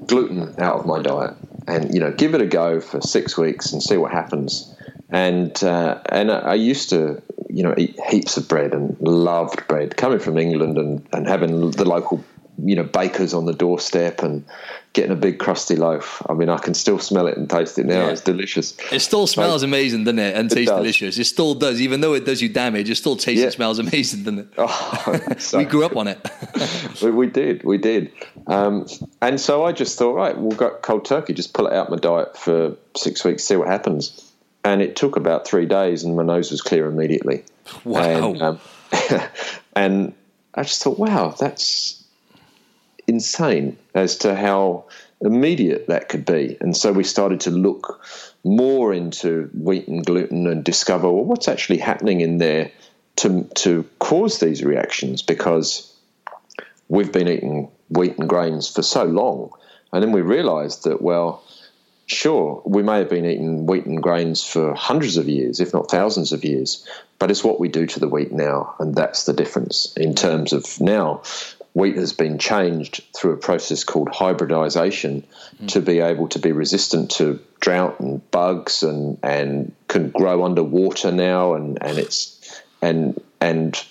gluten 0.07 0.61
out 0.61 0.79
of 0.79 0.85
my 0.85 1.01
diet 1.01 1.35
and 1.67 1.93
you 1.93 1.99
know 1.99 2.11
give 2.11 2.33
it 2.35 2.41
a 2.41 2.45
go 2.45 2.79
for 2.79 3.01
six 3.01 3.37
weeks 3.37 3.71
and 3.71 3.81
see 3.81 3.97
what 3.97 4.11
happens. 4.11 4.75
And 5.09 5.63
uh, 5.63 6.01
and 6.09 6.31
I 6.31 6.55
used 6.55 6.89
to 6.89 7.21
you 7.49 7.63
know 7.63 7.73
eat 7.77 7.99
heaps 8.09 8.37
of 8.37 8.47
bread 8.47 8.73
and 8.73 8.99
loved 8.99 9.67
bread 9.67 9.95
coming 9.95 10.19
from 10.19 10.37
England 10.37 10.77
and, 10.77 11.07
and 11.13 11.27
having 11.27 11.71
the 11.71 11.85
local 11.85 12.23
you 12.57 12.75
know 12.75 12.83
bakers 12.83 13.33
on 13.33 13.45
the 13.45 13.53
doorstep 13.53 14.21
and 14.21 14.45
getting 14.93 15.11
a 15.11 15.15
big 15.15 15.39
crusty 15.39 15.75
loaf. 15.75 16.21
I 16.29 16.33
mean, 16.33 16.49
I 16.49 16.57
can 16.57 16.75
still 16.75 16.99
smell 16.99 17.25
it 17.25 17.35
and 17.35 17.49
taste 17.49 17.79
it 17.79 17.85
now. 17.85 18.05
Yeah. 18.05 18.11
It's 18.11 18.21
delicious. 18.21 18.77
It 18.91 18.99
still 18.99 19.25
smells 19.25 19.61
so, 19.61 19.67
amazing, 19.67 20.03
doesn't 20.03 20.19
it? 20.19 20.35
And 20.35 20.51
it 20.51 20.55
tastes 20.55 20.69
does. 20.69 20.79
delicious. 20.79 21.17
It 21.17 21.25
still 21.25 21.55
does, 21.55 21.81
even 21.81 22.01
though 22.01 22.13
it 22.13 22.25
does 22.25 22.41
you 22.41 22.49
damage. 22.49 22.89
It 22.89 22.95
still 22.95 23.15
tastes 23.15 23.39
yeah. 23.39 23.45
and 23.45 23.53
smells 23.53 23.79
amazing, 23.79 24.23
doesn't 24.23 24.39
it? 24.39 24.47
Oh, 24.57 25.19
so, 25.39 25.57
we 25.57 25.65
grew 25.65 25.83
up 25.83 25.97
on 25.97 26.07
it. 26.07 26.29
we, 27.01 27.09
we, 27.09 27.27
did, 27.27 27.63
we 27.63 27.79
did. 27.79 28.11
Um, 28.45 28.85
and 29.21 29.41
so 29.41 29.65
I 29.65 29.71
just 29.71 29.97
thought, 29.97 30.13
right, 30.13 30.37
we'll 30.37 30.55
go 30.55 30.69
cold 30.81 31.05
turkey. 31.05 31.33
Just 31.33 31.53
pull 31.53 31.65
it 31.67 31.73
out 31.73 31.89
my 31.89 31.97
diet 31.97 32.37
for 32.37 32.75
six 32.95 33.25
weeks, 33.25 33.43
see 33.43 33.55
what 33.55 33.67
happens. 33.67 34.31
And 34.63 34.81
it 34.81 34.95
took 34.95 35.15
about 35.15 35.47
three 35.47 35.65
days, 35.65 36.03
and 36.03 36.15
my 36.15 36.23
nose 36.23 36.51
was 36.51 36.61
clear 36.61 36.85
immediately. 36.85 37.43
Wow. 37.83 38.31
And, 38.31 38.41
um, 38.41 38.59
and 39.75 40.13
I 40.53 40.63
just 40.63 40.83
thought, 40.83 40.99
wow, 40.99 41.35
that's 41.37 42.02
insane 43.07 43.77
as 43.93 44.17
to 44.19 44.35
how 44.35 44.85
immediate 45.21 45.87
that 45.87 46.09
could 46.09 46.25
be. 46.25 46.57
And 46.59 46.75
so 46.75 46.91
we 46.91 47.03
started 47.03 47.41
to 47.41 47.51
look 47.51 48.03
more 48.43 48.93
into 48.93 49.49
wheat 49.53 49.87
and 49.87 50.05
gluten 50.05 50.47
and 50.47 50.63
discover 50.63 51.09
well, 51.09 51.23
what's 51.23 51.47
actually 51.47 51.77
happening 51.77 52.21
in 52.21 52.37
there 52.37 52.71
to, 53.17 53.43
to 53.55 53.83
cause 53.99 54.39
these 54.39 54.63
reactions 54.63 55.21
because 55.21 55.93
we've 56.89 57.11
been 57.11 57.27
eating 57.27 57.69
wheat 57.89 58.17
and 58.17 58.27
grains 58.27 58.69
for 58.69 58.81
so 58.81 59.03
long. 59.03 59.51
And 59.91 60.03
then 60.03 60.11
we 60.11 60.21
realized 60.21 60.83
that, 60.83 61.01
well, 61.01 61.43
sure, 62.07 62.61
we 62.65 62.83
may 62.83 62.97
have 62.97 63.09
been 63.09 63.25
eating 63.25 63.65
wheat 63.65 63.85
and 63.85 64.01
grains 64.01 64.43
for 64.43 64.73
hundreds 64.73 65.17
of 65.17 65.29
years, 65.29 65.59
if 65.59 65.73
not 65.73 65.89
thousands 65.89 66.33
of 66.33 66.43
years, 66.43 66.85
but 67.19 67.31
it's 67.31 67.43
what 67.43 67.59
we 67.59 67.69
do 67.69 67.85
to 67.85 67.99
the 67.99 68.09
wheat 68.09 68.31
now. 68.31 68.75
And 68.79 68.95
that's 68.95 69.25
the 69.25 69.33
difference 69.33 69.93
in 69.95 70.15
terms 70.15 70.51
of 70.51 70.81
now 70.81 71.21
wheat 71.73 71.95
has 71.95 72.13
been 72.13 72.37
changed 72.37 73.03
through 73.15 73.31
a 73.31 73.37
process 73.37 73.83
called 73.83 74.09
hybridization 74.09 75.25
mm. 75.61 75.67
to 75.67 75.81
be 75.81 75.99
able 75.99 76.27
to 76.27 76.39
be 76.39 76.51
resistant 76.51 77.09
to 77.09 77.39
drought 77.59 77.99
and 77.99 78.29
bugs 78.31 78.83
and, 78.83 79.17
and 79.23 79.73
can 79.87 80.09
grow 80.09 80.43
underwater 80.45 81.11
now 81.11 81.53
and, 81.53 81.77
and 81.81 81.97
it's 81.97 82.61
and 82.81 83.21
and 83.41 83.83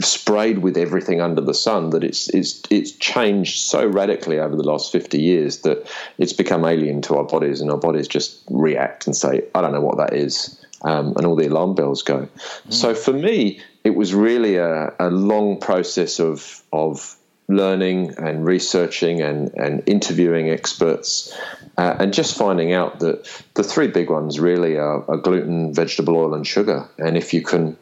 sprayed 0.00 0.58
with 0.58 0.76
everything 0.76 1.20
under 1.20 1.40
the 1.40 1.54
sun 1.54 1.90
that 1.90 2.04
it's 2.04 2.28
it's 2.30 2.62
it's 2.70 2.92
changed 2.92 3.60
so 3.60 3.86
radically 3.86 4.38
over 4.38 4.54
the 4.54 4.62
last 4.62 4.92
50 4.92 5.20
years 5.20 5.58
that 5.62 5.90
it's 6.18 6.32
become 6.32 6.64
alien 6.64 7.02
to 7.02 7.16
our 7.16 7.24
bodies 7.24 7.60
and 7.60 7.70
our 7.70 7.76
bodies 7.76 8.06
just 8.06 8.42
react 8.48 9.06
and 9.06 9.16
say 9.16 9.44
I 9.54 9.60
don't 9.60 9.72
know 9.72 9.80
what 9.80 9.98
that 9.98 10.12
is 10.12 10.64
um, 10.82 11.14
and 11.16 11.26
all 11.26 11.34
the 11.34 11.48
alarm 11.48 11.74
bells 11.74 12.02
go 12.02 12.28
mm. 12.28 12.72
so 12.72 12.94
for 12.94 13.12
me 13.12 13.60
it 13.82 13.96
was 13.96 14.14
really 14.14 14.56
a, 14.56 14.92
a 15.00 15.10
long 15.10 15.58
process 15.58 16.20
of 16.20 16.62
of 16.72 17.17
learning 17.48 18.14
and 18.18 18.44
researching 18.44 19.22
and, 19.22 19.52
and 19.54 19.82
interviewing 19.86 20.50
experts 20.50 21.34
uh, 21.78 21.96
and 21.98 22.12
just 22.12 22.36
finding 22.36 22.74
out 22.74 22.98
that 23.00 23.42
the 23.54 23.62
three 23.62 23.88
big 23.88 24.10
ones 24.10 24.38
really 24.38 24.76
are, 24.76 25.02
are, 25.10 25.16
gluten, 25.16 25.72
vegetable 25.72 26.16
oil, 26.16 26.34
and 26.34 26.46
sugar. 26.46 26.86
And 26.98 27.16
if 27.16 27.32
you 27.32 27.42
can 27.42 27.76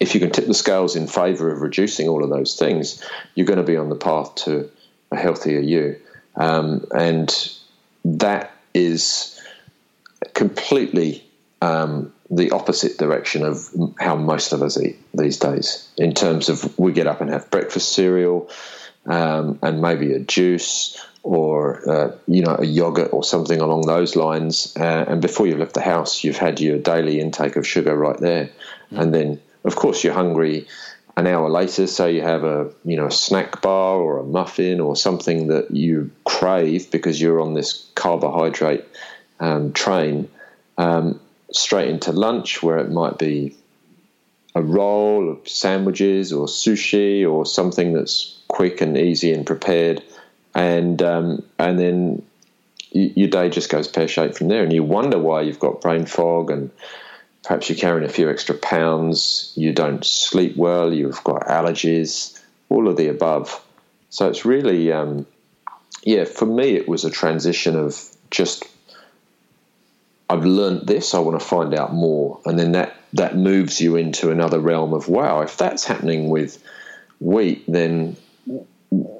if 0.00 0.12
you 0.12 0.20
can 0.20 0.30
tip 0.30 0.46
the 0.46 0.54
scales 0.54 0.96
in 0.96 1.06
favor 1.06 1.52
of 1.52 1.62
reducing 1.62 2.08
all 2.08 2.24
of 2.24 2.28
those 2.28 2.56
things, 2.56 3.02
you're 3.36 3.46
going 3.46 3.58
to 3.58 3.62
be 3.62 3.76
on 3.76 3.88
the 3.88 3.96
path 3.96 4.34
to 4.34 4.68
a 5.12 5.16
healthier 5.16 5.60
you. 5.60 5.96
Um, 6.34 6.84
and 6.92 7.52
that 8.04 8.50
is 8.74 9.40
completely 10.34 11.24
um, 11.64 12.12
the 12.30 12.50
opposite 12.50 12.98
direction 12.98 13.44
of 13.44 13.68
how 13.98 14.16
most 14.16 14.52
of 14.52 14.62
us 14.62 14.80
eat 14.80 14.98
these 15.14 15.38
days. 15.38 15.88
In 15.96 16.12
terms 16.14 16.48
of 16.48 16.78
we 16.78 16.92
get 16.92 17.06
up 17.06 17.20
and 17.20 17.30
have 17.30 17.50
breakfast 17.50 17.92
cereal, 17.92 18.50
um, 19.06 19.58
and 19.62 19.80
maybe 19.80 20.12
a 20.12 20.20
juice 20.20 20.98
or 21.22 21.88
uh, 21.90 22.16
you 22.26 22.42
know 22.42 22.56
a 22.58 22.66
yogurt 22.66 23.12
or 23.12 23.24
something 23.24 23.60
along 23.60 23.82
those 23.86 24.14
lines. 24.14 24.74
Uh, 24.78 25.04
and 25.08 25.22
before 25.22 25.46
you've 25.46 25.58
left 25.58 25.74
the 25.74 25.80
house, 25.80 26.22
you've 26.22 26.36
had 26.36 26.60
your 26.60 26.78
daily 26.78 27.20
intake 27.20 27.56
of 27.56 27.66
sugar 27.66 27.96
right 27.96 28.18
there, 28.18 28.50
mm. 28.92 29.00
and 29.00 29.14
then 29.14 29.40
of 29.64 29.76
course 29.76 30.04
you're 30.04 30.14
hungry 30.14 30.66
an 31.16 31.26
hour 31.28 31.48
later, 31.48 31.86
so 31.86 32.06
you 32.06 32.22
have 32.22 32.44
a 32.44 32.70
you 32.84 32.96
know 32.96 33.06
a 33.06 33.12
snack 33.12 33.62
bar 33.62 33.96
or 33.96 34.18
a 34.18 34.24
muffin 34.24 34.80
or 34.80 34.96
something 34.96 35.46
that 35.48 35.70
you 35.70 36.10
crave 36.24 36.90
because 36.90 37.20
you're 37.20 37.40
on 37.40 37.54
this 37.54 37.88
carbohydrate 37.94 38.84
um, 39.40 39.72
train. 39.72 40.28
Um, 40.76 41.20
straight 41.56 41.88
into 41.88 42.12
lunch, 42.12 42.62
where 42.62 42.78
it 42.78 42.90
might 42.90 43.18
be 43.18 43.56
a 44.54 44.62
roll 44.62 45.30
of 45.30 45.48
sandwiches 45.48 46.32
or 46.32 46.46
sushi 46.46 47.28
or 47.28 47.44
something 47.44 47.92
that's 47.92 48.38
quick 48.48 48.80
and 48.80 48.96
easy 48.96 49.32
and 49.32 49.46
prepared, 49.46 50.02
and 50.54 51.02
um, 51.02 51.42
and 51.58 51.78
then 51.78 52.22
your 52.90 53.28
day 53.28 53.48
just 53.50 53.70
goes 53.70 53.88
pear 53.88 54.06
shaped 54.06 54.38
from 54.38 54.48
there, 54.48 54.62
and 54.62 54.72
you 54.72 54.84
wonder 54.84 55.18
why 55.18 55.42
you've 55.42 55.58
got 55.58 55.80
brain 55.80 56.06
fog 56.06 56.50
and 56.50 56.70
perhaps 57.44 57.68
you're 57.68 57.78
carrying 57.78 58.08
a 58.08 58.12
few 58.12 58.30
extra 58.30 58.54
pounds, 58.54 59.52
you 59.54 59.72
don't 59.72 60.04
sleep 60.04 60.56
well, 60.56 60.92
you've 60.92 61.22
got 61.24 61.42
allergies, 61.42 62.40
all 62.70 62.88
of 62.88 62.96
the 62.96 63.08
above. 63.08 63.62
So 64.08 64.28
it's 64.28 64.44
really, 64.44 64.90
um, 64.90 65.26
yeah, 66.02 66.24
for 66.24 66.46
me, 66.46 66.74
it 66.74 66.88
was 66.88 67.04
a 67.04 67.10
transition 67.10 67.76
of 67.76 68.02
just 68.30 68.64
I've 70.28 70.44
learned 70.44 70.86
this, 70.86 71.14
I 71.14 71.18
want 71.18 71.38
to 71.38 71.46
find 71.46 71.74
out 71.74 71.92
more. 71.92 72.40
And 72.46 72.58
then 72.58 72.72
that, 72.72 72.96
that 73.12 73.36
moves 73.36 73.80
you 73.80 73.96
into 73.96 74.30
another 74.30 74.58
realm 74.58 74.92
of, 74.92 75.08
wow, 75.08 75.42
if 75.42 75.56
that's 75.56 75.84
happening 75.84 76.28
with 76.28 76.62
wheat, 77.20 77.64
then 77.68 78.16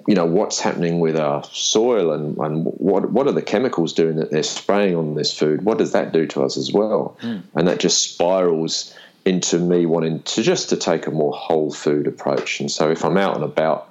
you 0.06 0.14
know 0.14 0.26
what's 0.26 0.60
happening 0.60 1.00
with 1.00 1.16
our 1.16 1.42
soil 1.44 2.12
and, 2.12 2.36
and 2.38 2.64
what 2.64 3.10
what 3.10 3.26
are 3.26 3.32
the 3.32 3.42
chemicals 3.42 3.92
doing 3.92 4.16
that 4.16 4.30
they're 4.30 4.42
spraying 4.42 4.94
on 4.94 5.14
this 5.14 5.36
food 5.36 5.62
what 5.62 5.78
does 5.78 5.92
that 5.92 6.12
do 6.12 6.26
to 6.26 6.42
us 6.42 6.56
as 6.56 6.72
well 6.72 7.16
mm. 7.20 7.42
and 7.54 7.68
that 7.68 7.80
just 7.80 8.12
spirals 8.12 8.94
into 9.24 9.58
me 9.58 9.86
wanting 9.86 10.22
to 10.22 10.42
just 10.42 10.68
to 10.68 10.76
take 10.76 11.06
a 11.06 11.10
more 11.10 11.32
whole 11.32 11.72
food 11.72 12.06
approach 12.06 12.60
and 12.60 12.70
so 12.70 12.90
if 12.90 13.04
i'm 13.04 13.16
out 13.16 13.34
and 13.34 13.44
about 13.44 13.88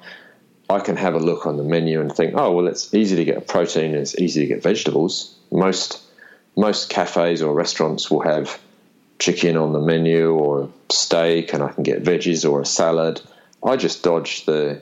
i 0.69 0.80
can 0.80 0.95
have 0.95 1.15
a 1.15 1.19
look 1.19 1.45
on 1.45 1.58
the 1.58 1.63
menu 1.63 1.99
and 1.99 2.15
think 2.15 2.34
oh 2.36 2.52
well 2.52 2.67
it's 2.67 2.93
easy 2.93 3.15
to 3.15 3.26
get 3.26 3.38
a 3.38 3.41
protein 3.41 3.91
and 3.91 3.95
it's 3.95 4.17
easy 4.19 4.41
to 4.41 4.47
get 4.47 4.63
vegetables 4.63 5.38
most 5.52 6.03
most 6.56 6.89
cafes 6.89 7.42
or 7.42 7.54
restaurants 7.54 8.10
will 8.12 8.22
have 8.22 8.60
chicken 9.20 9.58
on 9.58 9.74
the 9.74 9.80
menu 9.80 10.34
or 10.34 10.70
steak, 10.89 11.54
and 11.54 11.63
I 11.63 11.70
can 11.70 11.84
get 11.84 12.04
veggies 12.04 12.50
or 12.50 12.62
a 12.62 12.66
salad. 12.66 13.22
I 13.63 13.76
just 13.76 14.04
dodge 14.04 14.46
the 14.46 14.82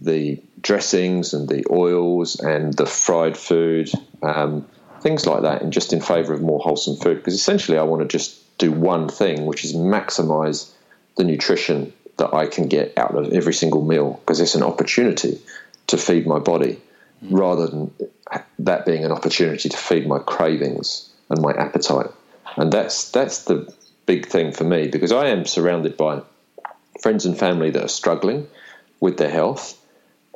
the 0.00 0.40
dressings 0.60 1.34
and 1.34 1.48
the 1.48 1.64
oils 1.70 2.38
and 2.38 2.72
the 2.74 2.86
fried 2.86 3.36
food, 3.36 3.90
um, 4.22 4.64
things 5.00 5.26
like 5.26 5.42
that, 5.42 5.62
and 5.62 5.72
just 5.72 5.92
in 5.92 6.00
favour 6.00 6.32
of 6.32 6.40
more 6.40 6.60
wholesome 6.60 6.96
food. 6.96 7.18
Because 7.18 7.34
essentially, 7.34 7.78
I 7.78 7.82
want 7.82 8.02
to 8.02 8.08
just 8.08 8.58
do 8.58 8.70
one 8.72 9.08
thing, 9.08 9.46
which 9.46 9.64
is 9.64 9.74
maximise 9.74 10.70
the 11.16 11.24
nutrition 11.24 11.92
that 12.16 12.34
I 12.34 12.46
can 12.46 12.68
get 12.68 12.96
out 12.96 13.14
of 13.14 13.32
every 13.32 13.54
single 13.54 13.84
meal, 13.84 14.20
because 14.20 14.40
it's 14.40 14.54
an 14.54 14.62
opportunity 14.62 15.40
to 15.88 15.96
feed 15.96 16.26
my 16.26 16.38
body 16.38 16.80
rather 17.22 17.66
than 17.66 17.92
that 18.58 18.86
being 18.86 19.04
an 19.04 19.12
opportunity 19.12 19.68
to 19.68 19.76
feed 19.76 20.06
my 20.06 20.18
cravings 20.18 21.10
and 21.30 21.40
my 21.40 21.52
appetite. 21.52 22.10
And 22.56 22.72
that's 22.72 23.10
that's 23.10 23.44
the 23.44 23.72
big 24.06 24.26
thing 24.26 24.52
for 24.52 24.64
me 24.64 24.88
because 24.88 25.12
I 25.12 25.28
am 25.28 25.44
surrounded 25.44 25.96
by 25.96 26.22
friends 27.00 27.26
and 27.26 27.38
family 27.38 27.70
that 27.70 27.84
are 27.84 27.88
struggling 27.88 28.46
with 29.00 29.18
their 29.18 29.30
health. 29.30 29.80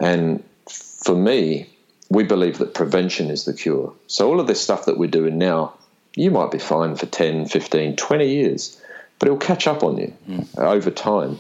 And 0.01 0.43
for 0.67 1.15
me, 1.15 1.69
we 2.11 2.23
believe 2.23 2.59
that 2.59 2.75
prevention 2.75 3.31
is 3.31 3.45
the 3.45 3.55
cure. 3.55 3.93
So 4.07 4.29
all 4.29 4.41
of 4.41 4.47
this 4.47 4.61
stuff 4.61 4.85
that 4.85 4.99
we're 4.99 5.11
doing 5.11 5.39
now, 5.39 5.75
you 6.15 6.31
might 6.31 6.51
be 6.51 6.59
fine 6.59 6.95
for 6.95 7.07
10, 7.07 7.47
15, 7.47 7.97
20 7.97 8.29
years, 8.29 8.81
but 9.19 9.29
it'll 9.29 9.39
catch 9.39 9.67
up 9.67 9.83
on 9.83 9.97
you 9.97 10.15
mm. 10.29 10.59
over 10.59 10.91
time. 10.91 11.39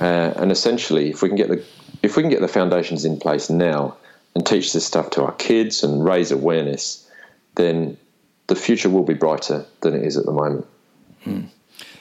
Uh, 0.00 0.32
and 0.36 0.50
essentially, 0.50 1.10
if 1.10 1.22
we 1.22 1.28
can 1.28 1.36
get 1.36 1.48
the 1.48 1.62
if 2.02 2.16
we 2.16 2.22
can 2.22 2.30
get 2.30 2.40
the 2.40 2.48
foundations 2.48 3.04
in 3.04 3.18
place 3.18 3.48
now, 3.48 3.96
and 4.34 4.46
teach 4.46 4.72
this 4.72 4.84
stuff 4.84 5.10
to 5.10 5.24
our 5.24 5.32
kids 5.32 5.84
and 5.84 6.04
raise 6.04 6.32
awareness, 6.32 7.08
then 7.54 7.96
the 8.46 8.56
future 8.56 8.90
will 8.90 9.04
be 9.04 9.14
brighter 9.14 9.64
than 9.80 9.94
it 9.94 10.02
is 10.02 10.16
at 10.16 10.26
the 10.26 10.32
moment. 10.32 10.66
Hmm. 11.22 11.42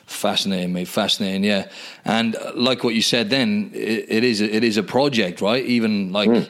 Fascinating, 0.06 0.74
mate. 0.74 0.88
Fascinating, 0.88 1.44
yeah. 1.44 1.70
And 2.04 2.36
uh, 2.36 2.52
like 2.56 2.84
what 2.84 2.94
you 2.94 3.02
said, 3.02 3.30
then 3.30 3.72
it, 3.74 4.06
it 4.10 4.24
is 4.24 4.42
it 4.42 4.64
is 4.64 4.78
a 4.78 4.84
project, 4.84 5.42
right? 5.42 5.64
Even 5.66 6.12
like. 6.12 6.30
Mm. 6.30 6.50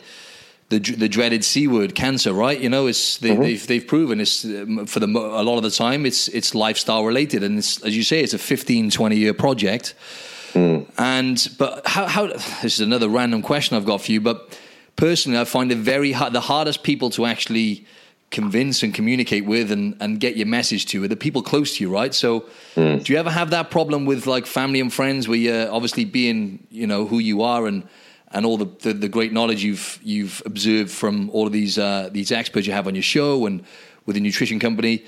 The, 0.69 0.79
the 0.79 1.09
dreaded 1.09 1.45
c 1.45 1.67
word 1.67 1.93
cancer 1.93 2.33
right 2.33 2.59
you 2.59 2.67
know 2.67 2.87
it's 2.87 3.17
they, 3.17 3.27
have 3.27 3.37
mm-hmm. 3.37 3.43
they've, 3.43 3.67
they've 3.67 3.85
proven 3.85 4.19
it's 4.19 4.43
um, 4.43 4.87
for 4.87 4.99
the 4.99 5.05
a 5.05 5.43
lot 5.43 5.57
of 5.57 5.61
the 5.61 5.69
time 5.69 6.03
it's 6.03 6.29
it's 6.29 6.55
lifestyle 6.55 7.05
related 7.05 7.43
and 7.43 7.59
it's 7.59 7.79
as 7.83 7.95
you 7.95 8.01
say 8.01 8.23
it's 8.23 8.33
a 8.33 8.39
15 8.39 8.89
20 8.89 9.15
year 9.15 9.35
project 9.35 9.93
mm. 10.53 10.89
and 10.97 11.49
but 11.59 11.85
how 11.85 12.07
how 12.07 12.25
this 12.25 12.63
is 12.63 12.79
another 12.79 13.07
random 13.07 13.43
question 13.43 13.77
I've 13.77 13.85
got 13.85 14.01
for 14.01 14.13
you 14.13 14.21
but 14.21 14.57
personally, 14.95 15.39
I 15.39 15.45
find 15.45 15.71
it 15.71 15.77
very 15.77 16.11
hard. 16.11 16.33
The 16.33 16.41
hardest 16.41 16.83
people 16.83 17.09
to 17.11 17.25
actually 17.25 17.85
convince 18.33 18.81
and 18.81 18.93
communicate 18.93 19.45
with 19.45 19.71
and, 19.71 19.95
and 19.99 20.19
get 20.19 20.35
your 20.35 20.47
message 20.47 20.87
to 20.87 21.03
are 21.03 21.07
the 21.07 21.15
people 21.15 21.43
close 21.43 21.77
to 21.77 21.83
you, 21.83 21.89
right? 21.89 22.13
So, 22.13 22.45
mm. 22.75 23.03
do 23.03 23.13
you 23.13 23.19
ever 23.19 23.29
have 23.29 23.51
that 23.51 23.69
problem 23.69 24.05
with 24.05 24.25
like 24.25 24.45
family 24.47 24.81
and 24.81 24.91
friends 24.91 25.27
where 25.27 25.37
you're 25.37 25.71
obviously 25.71 26.03
being, 26.03 26.67
you 26.71 26.87
know, 26.87 27.05
who 27.05 27.19
you 27.19 27.43
are 27.43 27.67
and 27.67 27.87
and 28.33 28.47
all 28.47 28.57
the, 28.57 28.65
the, 28.81 28.93
the 28.93 29.07
great 29.07 29.31
knowledge 29.31 29.63
you've 29.63 29.99
you've 30.03 30.41
observed 30.45 30.89
from 30.91 31.29
all 31.29 31.45
of 31.45 31.53
these 31.53 31.77
uh, 31.77 32.09
these 32.11 32.31
experts 32.31 32.67
you 32.67 32.73
have 32.73 32.87
on 32.87 32.95
your 32.95 33.03
show 33.03 33.45
and 33.45 33.63
with 34.05 34.15
the 34.15 34.19
nutrition 34.19 34.59
company? 34.59 35.05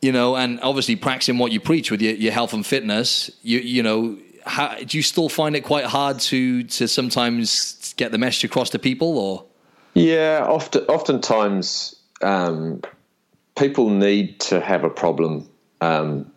You 0.00 0.12
know, 0.12 0.36
and 0.36 0.60
obviously 0.60 0.96
practicing 0.96 1.38
what 1.38 1.50
you 1.50 1.60
preach 1.60 1.90
with 1.90 2.00
your, 2.00 2.14
your 2.14 2.32
health 2.32 2.52
and 2.52 2.64
fitness, 2.64 3.30
you 3.42 3.58
you 3.58 3.82
know, 3.82 4.16
how, 4.44 4.76
do 4.76 4.96
you 4.96 5.02
still 5.02 5.28
find 5.28 5.56
it 5.56 5.62
quite 5.62 5.84
hard 5.84 6.20
to 6.20 6.64
to 6.64 6.86
sometimes 6.86 7.94
get 7.96 8.12
the 8.12 8.18
message 8.18 8.44
across 8.44 8.70
to 8.70 8.78
people, 8.78 9.18
or? 9.18 9.44
Yeah, 9.94 10.44
often 10.48 10.82
oftentimes 10.84 11.94
um, 12.20 12.82
people 13.56 13.90
need 13.90 14.40
to 14.40 14.60
have 14.60 14.84
a 14.84 14.90
problem 14.90 15.48
um, 15.80 16.30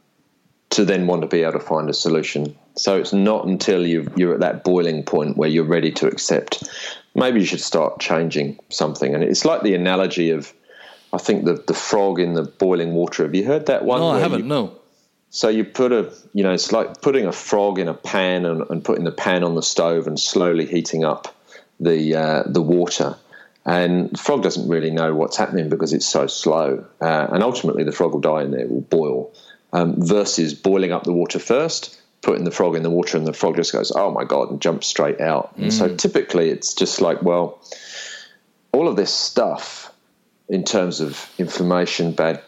to 0.70 0.86
then 0.86 1.08
want 1.08 1.22
to 1.22 1.28
be 1.28 1.41
able 1.41 1.54
to 1.54 1.60
find 1.60 1.89
a 1.89 1.93
solution. 1.93 2.56
So 2.76 2.96
it's 2.96 3.13
not 3.13 3.46
until 3.46 3.86
you 3.86 4.12
you're 4.15 4.34
at 4.34 4.39
that 4.41 4.63
boiling 4.63 5.04
point 5.04 5.38
where 5.38 5.50
you're 5.50 5.63
ready 5.63 5.91
to 5.93 6.08
accept. 6.08 6.63
Maybe 7.15 7.39
you 7.39 7.46
should 7.48 7.62
start 7.62 8.00
changing 8.00 8.60
something. 8.70 9.15
And 9.15 9.24
it's 9.24 9.43
like 9.43 9.63
the 9.63 9.74
analogy 9.74 10.30
of, 10.30 10.54
I 11.12 11.17
think 11.17 11.46
the 11.46 11.56
the 11.65 11.74
frog 11.74 12.20
in 12.20 12.36
the 12.36 12.43
boiling 12.43 12.93
water. 12.93 13.24
Have 13.24 13.34
you 13.34 13.43
heard 13.43 13.65
that 13.65 13.84
one? 13.84 14.02
No, 14.02 14.12
I 14.12 14.20
haven't. 14.20 14.41
You, 14.41 14.46
no. 14.46 14.80
So 15.38 15.50
you 15.50 15.65
put 15.65 15.91
a, 15.91 16.12
you 16.34 16.41
know, 16.41 16.52
it's 16.52 16.71
like 16.71 17.04
putting 17.04 17.28
a 17.28 17.32
frog 17.32 17.78
in 17.78 17.88
a 17.88 17.93
pan 17.93 18.43
and, 18.43 18.63
and 18.71 18.84
putting 18.84 19.04
the 19.04 19.12
pan 19.12 19.43
on 19.43 19.54
the 19.54 19.62
stove 19.62 20.08
and 20.08 20.19
slowly 20.19 20.65
heating 20.65 21.06
up 21.06 21.28
the 21.80 22.15
uh, 22.15 22.43
the 22.47 22.63
water. 22.63 23.15
And 23.63 24.10
the 24.10 24.17
frog 24.17 24.41
doesn't 24.41 24.67
really 24.67 24.89
know 24.89 25.13
what's 25.13 25.38
happening 25.38 25.69
because 25.69 25.93
it's 25.93 26.08
so 26.08 26.26
slow. 26.26 26.84
Uh, 27.00 27.28
and 27.32 27.43
ultimately, 27.43 27.84
the 27.84 27.91
frog 27.91 28.13
will 28.13 28.19
die 28.19 28.41
in 28.41 28.50
there, 28.50 28.65
will 28.65 28.82
boil. 28.82 29.32
Um, 29.73 29.93
versus 29.97 30.56
boiling 30.56 30.91
up 30.91 31.04
the 31.04 31.13
water 31.13 31.38
first, 31.38 32.02
putting 32.23 32.43
the 32.43 32.50
frog 32.50 32.76
in 32.76 32.82
the 32.82 32.89
water, 32.89 33.15
and 33.15 33.28
the 33.28 33.32
frog 33.32 33.58
just 33.58 33.71
goes, 33.71 33.91
"Oh 33.91 34.10
my 34.10 34.23
god!" 34.23 34.50
and 34.50 34.60
jumps 34.60 34.88
straight 34.88 35.21
out. 35.21 35.56
Mm. 35.56 35.63
And 35.63 35.73
so 35.73 35.88
mm. 35.88 36.00
typically, 36.00 36.50
it's 36.50 36.73
just 36.73 37.00
like, 37.00 37.21
well, 37.21 37.62
all 38.71 38.88
of 38.88 38.95
this 38.95 39.13
stuff 39.13 39.93
in 40.50 40.63
terms 40.63 41.00
of 41.00 41.32
inflammation, 41.38 42.13
bad 42.13 42.41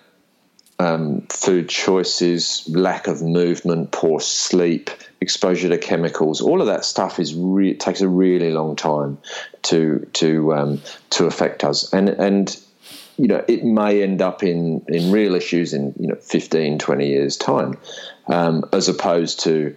um, 0.79 1.21
food 1.29 1.67
choices, 1.67 2.63
lack 2.69 3.07
of 3.07 3.21
movement, 3.21 3.91
poor 3.91 4.19
sleep, 4.19 4.89
exposure 5.19 5.69
to 5.69 5.77
chemicals, 5.77 6.41
all 6.41 6.61
of 6.61 6.67
that 6.67 6.85
stuff 6.85 7.19
is 7.19 7.35
re- 7.35 7.75
takes 7.75 8.01
a 8.01 8.07
really 8.07 8.51
long 8.51 8.75
time 8.75 9.17
to 9.63 10.07
to 10.13 10.53
um, 10.53 10.81
to 11.11 11.25
affect 11.25 11.63
us, 11.63 11.91
and 11.93 12.07
and 12.09 12.57
you 13.17 13.27
know 13.27 13.43
it 13.47 13.65
may 13.65 14.01
end 14.01 14.21
up 14.21 14.41
in 14.41 14.83
in 14.87 15.11
real 15.11 15.35
issues 15.35 15.73
in 15.73 15.93
you 15.99 16.07
know 16.07 16.15
15, 16.15 16.79
20 16.79 17.07
years 17.07 17.35
time, 17.35 17.77
um, 18.27 18.63
as 18.71 18.87
opposed 18.87 19.41
to 19.41 19.75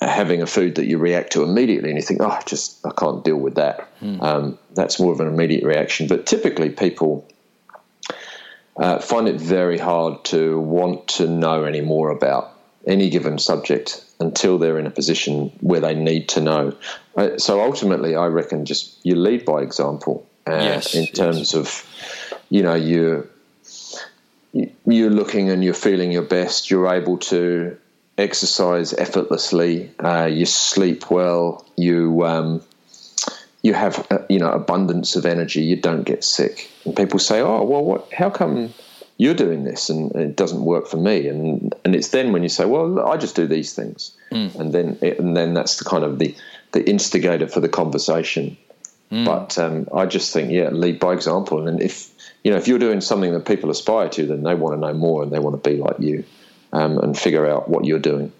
having 0.00 0.42
a 0.42 0.46
food 0.46 0.74
that 0.74 0.86
you 0.86 0.98
react 0.98 1.32
to 1.32 1.44
immediately 1.44 1.90
and 1.90 1.96
you 1.96 2.02
think, 2.02 2.20
oh, 2.20 2.38
just 2.44 2.84
I 2.84 2.90
can't 2.90 3.22
deal 3.22 3.36
with 3.36 3.54
that. 3.54 3.88
Mm. 4.00 4.20
Um, 4.20 4.58
that's 4.74 4.98
more 4.98 5.12
of 5.12 5.20
an 5.20 5.28
immediate 5.28 5.64
reaction. 5.64 6.08
But 6.08 6.26
typically, 6.26 6.70
people 6.70 7.28
uh, 8.76 8.98
find 8.98 9.28
it 9.28 9.40
very 9.40 9.78
hard 9.78 10.24
to 10.24 10.58
want 10.60 11.08
to 11.08 11.26
know 11.26 11.64
any 11.64 11.80
more 11.80 12.10
about 12.10 12.52
any 12.86 13.10
given 13.10 13.38
subject 13.38 14.04
until 14.18 14.58
they're 14.58 14.78
in 14.78 14.86
a 14.86 14.90
position 14.90 15.50
where 15.60 15.80
they 15.80 15.94
need 15.94 16.28
to 16.30 16.40
know. 16.40 16.76
Uh, 17.16 17.38
so 17.38 17.60
ultimately, 17.60 18.16
I 18.16 18.26
reckon 18.26 18.64
just 18.64 18.98
you 19.04 19.16
lead 19.16 19.44
by 19.44 19.62
example 19.62 20.26
uh, 20.46 20.54
yes, 20.54 20.94
in 20.94 21.06
terms 21.06 21.52
yes. 21.52 21.54
of, 21.54 22.42
you 22.48 22.62
know, 22.62 22.74
you 22.74 23.28
you're 24.52 25.10
looking 25.10 25.50
and 25.50 25.64
you're 25.64 25.74
feeling 25.74 26.12
your 26.12 26.22
best. 26.22 26.70
You're 26.70 26.92
able 26.92 27.18
to 27.18 27.76
exercise 28.18 28.92
effortlessly. 28.92 29.90
Uh, 30.02 30.26
you 30.26 30.44
sleep 30.46 31.10
well. 31.10 31.66
You 31.76 32.24
um, 32.24 32.62
you 33.62 33.74
have 33.74 34.06
uh, 34.10 34.18
you 34.28 34.38
know 34.38 34.50
abundance 34.50 35.16
of 35.16 35.24
energy. 35.24 35.62
You 35.62 35.76
don't 35.76 36.02
get 36.02 36.24
sick. 36.24 36.70
And 36.84 36.96
people 36.96 37.18
say, 37.18 37.40
"Oh, 37.40 37.62
well, 37.64 37.84
what? 37.84 38.12
How 38.12 38.30
come 38.30 38.74
you're 39.18 39.34
doing 39.34 39.64
this 39.64 39.88
and 39.88 40.14
it 40.16 40.36
doesn't 40.36 40.64
work 40.64 40.88
for 40.88 40.96
me?" 40.96 41.28
And 41.28 41.74
and 41.84 41.94
it's 41.94 42.08
then 42.08 42.32
when 42.32 42.42
you 42.42 42.48
say, 42.48 42.64
"Well, 42.64 43.00
I 43.00 43.16
just 43.16 43.36
do 43.36 43.46
these 43.46 43.74
things," 43.74 44.12
mm. 44.30 44.54
and 44.56 44.72
then 44.72 44.98
it, 45.00 45.18
and 45.18 45.36
then 45.36 45.54
that's 45.54 45.76
the 45.76 45.84
kind 45.84 46.04
of 46.04 46.18
the 46.18 46.34
the 46.72 46.88
instigator 46.88 47.48
for 47.48 47.60
the 47.60 47.68
conversation. 47.68 48.56
Mm. 49.10 49.26
But 49.26 49.58
um, 49.58 49.88
I 49.94 50.06
just 50.06 50.32
think, 50.32 50.50
yeah, 50.50 50.70
lead 50.70 50.98
by 50.98 51.12
example. 51.12 51.68
And 51.68 51.80
if 51.80 52.10
you 52.42 52.50
know 52.50 52.56
if 52.56 52.66
you're 52.66 52.80
doing 52.80 53.00
something 53.00 53.32
that 53.32 53.46
people 53.46 53.70
aspire 53.70 54.08
to, 54.10 54.26
then 54.26 54.42
they 54.42 54.54
want 54.54 54.74
to 54.74 54.80
know 54.80 54.94
more 54.94 55.22
and 55.22 55.30
they 55.30 55.38
want 55.38 55.62
to 55.62 55.70
be 55.70 55.76
like 55.76 56.00
you 56.00 56.24
um, 56.72 56.98
and 56.98 57.16
figure 57.16 57.46
out 57.46 57.68
what 57.68 57.84
you're 57.84 58.00
doing. 58.00 58.32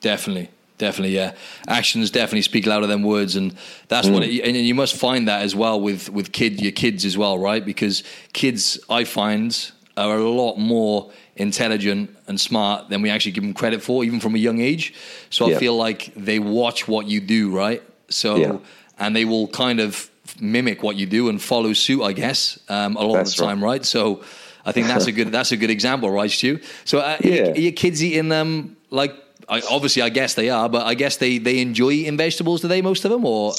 Definitely. 0.00 0.50
Definitely, 0.80 1.14
yeah. 1.14 1.34
Actions 1.68 2.10
definitely 2.10 2.40
speak 2.40 2.64
louder 2.64 2.86
than 2.86 3.02
words, 3.02 3.36
and 3.36 3.54
that's 3.88 4.08
mm. 4.08 4.14
what. 4.14 4.22
It, 4.22 4.40
and 4.40 4.56
you 4.56 4.74
must 4.74 4.96
find 4.96 5.28
that 5.28 5.42
as 5.42 5.54
well 5.54 5.78
with 5.78 6.08
with 6.08 6.32
kid 6.32 6.58
your 6.58 6.72
kids 6.72 7.04
as 7.04 7.18
well, 7.18 7.38
right? 7.38 7.62
Because 7.62 8.02
kids, 8.32 8.80
I 8.88 9.04
find, 9.04 9.70
are 9.98 10.16
a 10.16 10.30
lot 10.30 10.56
more 10.56 11.12
intelligent 11.36 12.16
and 12.28 12.40
smart 12.40 12.88
than 12.88 13.02
we 13.02 13.10
actually 13.10 13.32
give 13.32 13.44
them 13.44 13.52
credit 13.52 13.82
for, 13.82 14.04
even 14.04 14.20
from 14.20 14.34
a 14.34 14.38
young 14.38 14.58
age. 14.58 14.94
So 15.28 15.48
yeah. 15.48 15.56
I 15.56 15.58
feel 15.58 15.76
like 15.76 16.14
they 16.16 16.38
watch 16.38 16.88
what 16.88 17.06
you 17.06 17.20
do, 17.20 17.54
right? 17.54 17.82
So 18.08 18.36
yeah. 18.36 18.56
and 18.98 19.14
they 19.14 19.26
will 19.26 19.48
kind 19.48 19.80
of 19.80 20.10
mimic 20.40 20.82
what 20.82 20.96
you 20.96 21.04
do 21.04 21.28
and 21.28 21.42
follow 21.42 21.74
suit, 21.74 22.02
I 22.02 22.14
guess, 22.14 22.58
um, 22.70 22.96
a 22.96 23.02
lot 23.02 23.16
that's 23.16 23.32
of 23.32 23.36
the 23.36 23.44
time, 23.44 23.62
right? 23.62 23.80
right? 23.80 23.84
So 23.84 24.24
I 24.64 24.72
think 24.72 24.86
that's 24.86 25.08
a 25.08 25.12
good 25.18 25.30
that's 25.30 25.52
a 25.52 25.58
good 25.58 25.70
example, 25.70 26.10
right, 26.10 26.30
Stu? 26.30 26.58
So 26.86 27.00
uh, 27.00 27.18
yeah. 27.22 27.50
are, 27.50 27.58
your 27.58 27.72
kids 27.72 28.02
eating 28.02 28.32
um, 28.32 28.78
like 28.88 29.12
I, 29.50 29.60
obviously, 29.68 30.02
I 30.02 30.08
guess 30.08 30.34
they 30.34 30.48
are, 30.48 30.68
but 30.68 30.86
I 30.86 30.94
guess 30.94 31.16
they, 31.16 31.38
they 31.38 31.60
enjoy 31.60 31.90
eating 31.90 32.16
vegetables. 32.16 32.60
Do 32.62 32.68
they, 32.68 32.82
most 32.82 33.04
of 33.04 33.10
them, 33.10 33.24
or 33.24 33.52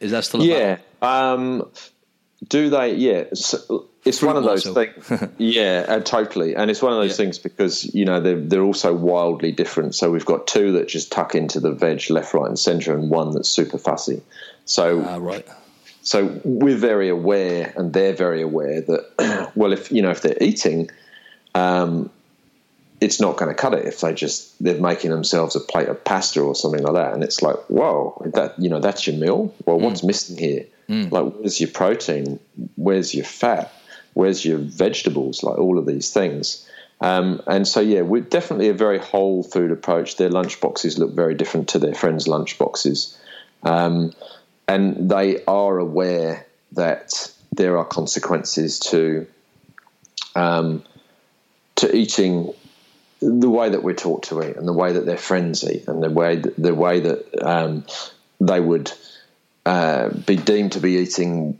is 0.00 0.10
that 0.10 0.24
still? 0.24 0.42
yeah. 0.42 0.78
Um, 1.00 1.70
do 2.48 2.70
they? 2.70 2.94
Yeah. 2.94 3.24
It's, 3.30 3.54
it's 4.04 4.22
one 4.22 4.36
of 4.36 4.44
those 4.44 4.64
things. 4.64 5.30
yeah, 5.38 5.84
uh, 5.88 6.00
totally. 6.00 6.54
And 6.54 6.70
it's 6.70 6.82
one 6.82 6.92
of 6.92 6.98
those 6.98 7.10
yeah. 7.12 7.24
things 7.24 7.38
because 7.38 7.94
you 7.94 8.04
know 8.04 8.20
they're 8.20 8.40
they're 8.40 8.62
also 8.62 8.94
wildly 8.94 9.52
different. 9.52 9.94
So 9.94 10.10
we've 10.10 10.24
got 10.24 10.46
two 10.46 10.72
that 10.72 10.88
just 10.88 11.12
tuck 11.12 11.34
into 11.34 11.60
the 11.60 11.72
veg 11.72 12.10
left, 12.10 12.32
right, 12.34 12.46
and 12.46 12.58
centre, 12.58 12.94
and 12.94 13.10
one 13.10 13.32
that's 13.32 13.48
super 13.48 13.78
fussy. 13.78 14.22
So 14.64 15.04
uh, 15.04 15.18
right. 15.18 15.46
So 16.02 16.40
we're 16.44 16.76
very 16.76 17.08
aware, 17.08 17.72
and 17.76 17.92
they're 17.92 18.14
very 18.14 18.40
aware 18.40 18.80
that 18.80 19.52
well, 19.54 19.72
if 19.72 19.92
you 19.92 20.00
know 20.00 20.10
if 20.10 20.22
they're 20.22 20.38
eating, 20.40 20.90
um, 21.54 22.10
it's 23.00 23.20
not 23.20 23.36
going 23.36 23.48
to 23.48 23.54
cut 23.54 23.74
it 23.74 23.86
if 23.86 24.00
they 24.00 24.12
just 24.12 24.62
they're 24.62 24.80
making 24.80 25.10
themselves 25.10 25.54
a 25.54 25.60
plate 25.60 25.88
of 25.88 26.02
pasta 26.04 26.40
or 26.40 26.54
something 26.54 26.82
like 26.82 26.94
that, 26.94 27.14
and 27.14 27.22
it's 27.22 27.42
like, 27.42 27.56
whoa, 27.68 28.20
that 28.34 28.58
you 28.58 28.68
know 28.68 28.80
that's 28.80 29.06
your 29.06 29.16
meal. 29.16 29.54
Well, 29.64 29.78
mm. 29.78 29.82
what's 29.82 30.02
missing 30.02 30.38
here? 30.38 30.66
Mm. 30.88 31.10
Like, 31.10 31.34
where's 31.34 31.60
your 31.60 31.70
protein? 31.70 32.40
Where's 32.76 33.14
your 33.14 33.24
fat? 33.24 33.72
Where's 34.14 34.44
your 34.44 34.58
vegetables? 34.58 35.42
Like 35.42 35.58
all 35.58 35.78
of 35.78 35.86
these 35.86 36.10
things. 36.10 36.68
Um, 37.00 37.40
and 37.46 37.68
so, 37.68 37.80
yeah, 37.80 38.00
we're 38.00 38.22
definitely 38.22 38.70
a 38.70 38.74
very 38.74 38.98
whole 38.98 39.44
food 39.44 39.70
approach. 39.70 40.16
Their 40.16 40.30
lunch 40.30 40.60
boxes 40.60 40.98
look 40.98 41.12
very 41.12 41.34
different 41.34 41.68
to 41.68 41.78
their 41.78 41.94
friends' 41.94 42.26
lunch 42.26 42.58
boxes, 42.58 43.16
um, 43.62 44.12
and 44.66 45.08
they 45.08 45.44
are 45.44 45.78
aware 45.78 46.46
that 46.72 47.32
there 47.52 47.78
are 47.78 47.84
consequences 47.84 48.80
to 48.80 49.26
um, 50.34 50.82
to 51.76 51.94
eating 51.94 52.52
the 53.20 53.50
way 53.50 53.70
that 53.70 53.82
we're 53.82 53.94
taught 53.94 54.24
to 54.24 54.42
eat 54.42 54.56
and 54.56 54.66
the 54.66 54.72
way 54.72 54.92
that 54.92 55.06
their 55.06 55.18
friends 55.18 55.68
eat 55.68 55.88
and 55.88 56.02
the 56.02 56.10
way 56.10 56.36
that, 56.36 56.56
the 56.56 56.74
way 56.74 57.00
that 57.00 57.44
um, 57.44 57.84
they 58.40 58.60
would 58.60 58.92
uh, 59.66 60.08
be 60.08 60.36
deemed 60.36 60.72
to 60.72 60.80
be 60.80 60.96
eating 60.96 61.58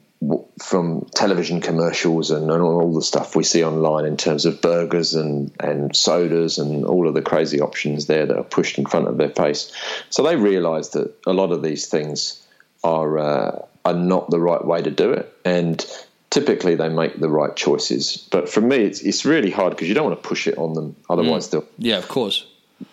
from 0.61 1.07
television 1.14 1.61
commercials 1.61 2.31
and, 2.31 2.51
and, 2.51 2.62
all 2.62 2.92
the 2.92 3.03
stuff 3.03 3.37
we 3.37 3.44
see 3.44 3.62
online 3.62 4.05
in 4.05 4.16
terms 4.16 4.47
of 4.47 4.61
burgers 4.61 5.14
and, 5.14 5.53
and 5.61 5.94
sodas 5.94 6.59
and 6.59 6.85
all 6.85 7.07
of 7.07 7.14
the 7.14 7.23
crazy 7.23 7.61
options 7.61 8.07
there 8.07 8.27
that 8.27 8.37
are 8.37 8.44
pushed 8.44 8.79
in 8.79 8.87
front 8.87 9.07
of 9.07 9.16
their 9.16 9.31
face. 9.31 9.73
So 10.11 10.25
they 10.25 10.35
realise 10.35 10.88
that 10.88 11.14
a 11.25 11.33
lot 11.33 11.53
of 11.53 11.62
these 11.62 11.87
things 11.87 12.44
are 12.83 13.18
uh, 13.18 13.66
are 13.85 13.94
not 13.94 14.31
the 14.31 14.40
right 14.40 14.64
way 14.64 14.83
to 14.83 14.90
do 14.90 15.12
it, 15.12 15.33
and 15.44 15.85
typically 16.30 16.74
they 16.74 16.88
make 16.88 17.18
the 17.18 17.28
right 17.28 17.54
choices. 17.54 18.28
But 18.30 18.48
for 18.48 18.60
me, 18.60 18.76
it's 18.76 19.00
it's 19.00 19.24
really 19.24 19.50
hard 19.50 19.70
because 19.70 19.88
you 19.88 19.94
don't 19.94 20.04
want 20.04 20.22
to 20.22 20.28
push 20.28 20.46
it 20.46 20.58
on 20.58 20.74
them. 20.74 20.96
Otherwise, 21.08 21.48
mm. 21.48 21.50
they'll 21.52 21.68
yeah, 21.78 21.98
of 21.98 22.08
course. 22.08 22.46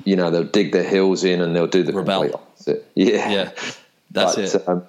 You 0.03 0.15
know, 0.15 0.31
they'll 0.31 0.43
dig 0.43 0.71
their 0.71 0.87
heels 0.87 1.23
in 1.23 1.41
and 1.41 1.55
they'll 1.55 1.67
do 1.67 1.83
the 1.83 1.93
rebel. 1.93 2.33
opposite. 2.33 2.85
Yeah, 2.95 3.29
yeah, 3.29 3.51
that's 4.09 4.35
but, 4.35 4.55
it. 4.55 4.67
Um, 4.67 4.87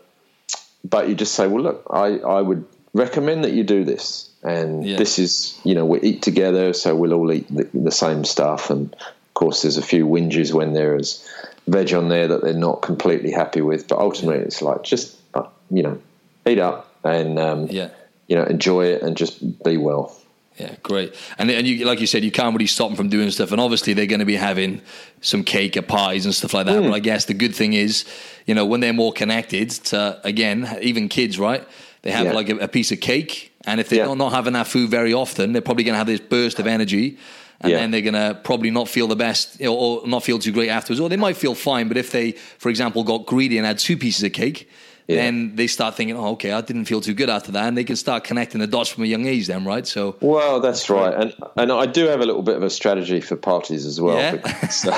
but 0.89 1.09
you 1.09 1.15
just 1.15 1.35
say, 1.35 1.47
well, 1.47 1.63
look, 1.63 1.87
I 1.91 2.19
I 2.19 2.41
would 2.41 2.65
recommend 2.95 3.45
that 3.45 3.53
you 3.53 3.65
do 3.65 3.85
this, 3.85 4.31
and 4.43 4.87
yeah. 4.87 4.97
this 4.97 5.19
is 5.19 5.61
you 5.65 5.75
know 5.75 5.85
we 5.85 6.01
eat 6.01 6.23
together, 6.23 6.73
so 6.73 6.95
we'll 6.95 7.13
all 7.13 7.33
eat 7.33 7.47
the, 7.55 7.69
the 7.75 7.91
same 7.91 8.25
stuff, 8.25 8.71
and 8.71 8.95
of 8.95 9.35
course, 9.35 9.63
there's 9.63 9.77
a 9.77 9.83
few 9.83 10.07
whinges 10.07 10.55
when 10.55 10.73
there 10.73 10.97
is 10.97 11.29
veg 11.67 11.93
on 11.93 12.09
there 12.09 12.29
that 12.29 12.43
they're 12.43 12.55
not 12.55 12.81
completely 12.81 13.33
happy 13.33 13.61
with, 13.61 13.89
but 13.89 13.99
ultimately, 13.99 14.43
it's 14.43 14.63
like 14.63 14.83
just 14.85 15.17
uh, 15.35 15.49
you 15.71 15.83
know 15.83 16.01
eat 16.47 16.61
up 16.61 16.95
and 17.05 17.39
um, 17.39 17.67
yeah 17.67 17.91
you 18.27 18.37
know, 18.37 18.45
enjoy 18.45 18.87
it 18.87 19.03
and 19.03 19.17
just 19.17 19.63
be 19.63 19.77
well. 19.77 20.17
Yeah, 20.57 20.75
great. 20.83 21.15
And 21.39 21.51
and 21.51 21.67
you, 21.67 21.85
like 21.85 22.01
you 22.01 22.07
said, 22.07 22.25
you 22.25 22.31
can't 22.31 22.55
really 22.55 22.67
stop 22.67 22.89
them 22.89 22.97
from 22.97 23.09
doing 23.11 23.31
stuff. 23.31 23.53
And 23.53 23.61
obviously, 23.61 23.93
they're 23.93 24.07
going 24.07 24.21
to 24.21 24.27
be 24.27 24.37
having 24.37 24.81
some 25.21 25.45
cake 25.45 25.77
or 25.77 25.83
pies 25.83 26.25
and 26.25 26.35
stuff 26.35 26.55
like 26.55 26.67
that. 26.67 26.77
Mm. 26.77 26.85
But 26.85 26.95
I 26.95 26.99
guess 27.01 27.27
the 27.27 27.35
good 27.35 27.55
thing 27.55 27.75
is, 27.75 28.07
you 28.47 28.55
know, 28.55 28.65
when 28.65 28.81
they're 28.81 28.95
more 28.95 29.13
connected 29.13 29.71
to 29.71 30.19
again, 30.25 30.79
even 30.81 31.09
kids, 31.09 31.39
right? 31.39 31.67
They 32.03 32.11
have 32.11 32.27
yeah. 32.27 32.33
like 32.33 32.49
a, 32.49 32.57
a, 32.59 32.69
piece 32.69 32.93
of 32.93 33.01
cake, 33.01 33.53
and 33.67 33.81
if 33.81 33.89
they're 33.89 34.07
yeah. 34.07 34.15
not 34.15 34.33
having 34.33 34.55
that 34.55 34.67
food 34.67 34.89
very 34.91 35.13
often, 35.13 35.53
they're 35.53 35.61
probably 35.61 35.85
going 35.85 35.95
to 35.95 35.99
have 35.99 36.07
this 36.07 36.21
burst 36.21 36.59
of 36.59 36.67
energy. 36.67 37.19
And 37.61 37.73
yeah. 37.73 37.79
then 37.79 37.91
they're 37.91 38.03
going 38.03 38.15
to 38.15 38.39
probably 38.45 38.71
not 38.71 38.87
feel 38.87 39.09
the 39.09 39.17
best 39.17 39.59
you 39.61 39.67
know, 39.67 39.75
or 39.75 40.07
not 40.07 40.23
feel 40.23 40.39
too 40.39 40.53
great 40.53 40.69
afterwards. 40.69 41.01
Or 41.01 41.09
they 41.09 41.17
might 41.17 41.37
feel 41.37 41.55
fine, 41.55 41.89
but 41.89 41.97
if 41.97 42.13
they, 42.13 42.33
for 42.33 42.69
example, 42.69 43.03
got 43.03 43.25
greedy 43.27 43.57
and 43.57 43.67
had 43.67 43.79
two 43.79 43.97
pieces 43.97 44.23
of 44.23 44.33
cake, 44.33 44.69
yeah. 45.07 45.17
then 45.17 45.55
they 45.55 45.67
start 45.67 45.95
thinking, 45.95 46.17
oh, 46.17 46.33
okay, 46.33 46.53
I 46.53 46.61
didn't 46.61 46.87
feel 46.87 47.01
too 47.01 47.15
good 47.15 47.31
after 47.31 47.53
that, 47.53 47.69
and 47.69 47.77
they 47.77 47.85
can 47.85 47.97
start 47.97 48.25
connecting 48.25 48.61
the 48.61 48.67
dots 48.67 48.91
from 48.91 49.05
a 49.05 49.07
young 49.07 49.27
age, 49.27 49.47
then, 49.47 49.65
right? 49.65 49.87
So, 49.87 50.17
well, 50.21 50.61
that's, 50.61 50.81
that's 50.81 50.91
right, 50.91 51.15
and 51.15 51.35
and 51.57 51.73
I 51.73 51.87
do 51.87 52.07
have 52.07 52.21
a 52.21 52.27
little 52.27 52.43
bit 52.43 52.57
of 52.57 52.63
a 52.63 52.71
strategy 52.71 53.21
for 53.21 53.37
parties 53.37 53.87
as 53.87 54.01
well. 54.01 54.17
Yeah? 54.17 54.33
Because, 54.33 54.85
uh, 54.87 54.95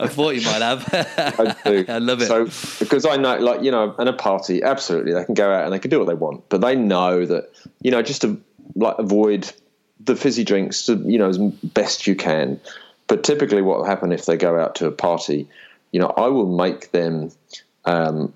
I 0.00 0.08
thought 0.08 0.34
you 0.34 0.42
might 0.42 0.62
have. 0.62 0.88
I 1.18 1.56
do. 1.64 1.84
I 1.92 1.98
love 1.98 2.22
it. 2.22 2.26
So 2.26 2.44
because 2.82 3.04
I 3.04 3.16
know, 3.16 3.36
like 3.38 3.62
you 3.62 3.70
know, 3.70 3.94
in 3.98 4.08
a 4.08 4.12
party, 4.12 4.62
absolutely, 4.62 5.12
they 5.12 5.24
can 5.24 5.34
go 5.34 5.52
out 5.52 5.64
and 5.64 5.72
they 5.72 5.78
can 5.78 5.90
do 5.90 5.98
what 5.98 6.08
they 6.08 6.14
want, 6.14 6.48
but 6.48 6.60
they 6.60 6.76
know 6.76 7.26
that 7.26 7.50
you 7.82 7.90
know 7.90 8.02
just 8.02 8.22
to 8.22 8.40
like 8.74 8.96
avoid 8.98 9.52
the 10.00 10.16
fizzy 10.16 10.44
drinks, 10.44 10.86
to, 10.86 10.96
you 11.04 11.18
know, 11.18 11.28
as 11.28 11.38
best 11.38 12.06
you 12.06 12.14
can. 12.16 12.60
But 13.06 13.24
typically, 13.24 13.62
what 13.62 13.78
will 13.78 13.84
happen 13.84 14.12
if 14.12 14.26
they 14.26 14.36
go 14.36 14.58
out 14.58 14.76
to 14.76 14.86
a 14.86 14.92
party? 14.92 15.48
You 15.92 16.00
know, 16.00 16.12
I 16.16 16.28
will 16.28 16.56
make 16.56 16.90
them 16.90 17.30
um, 17.84 18.32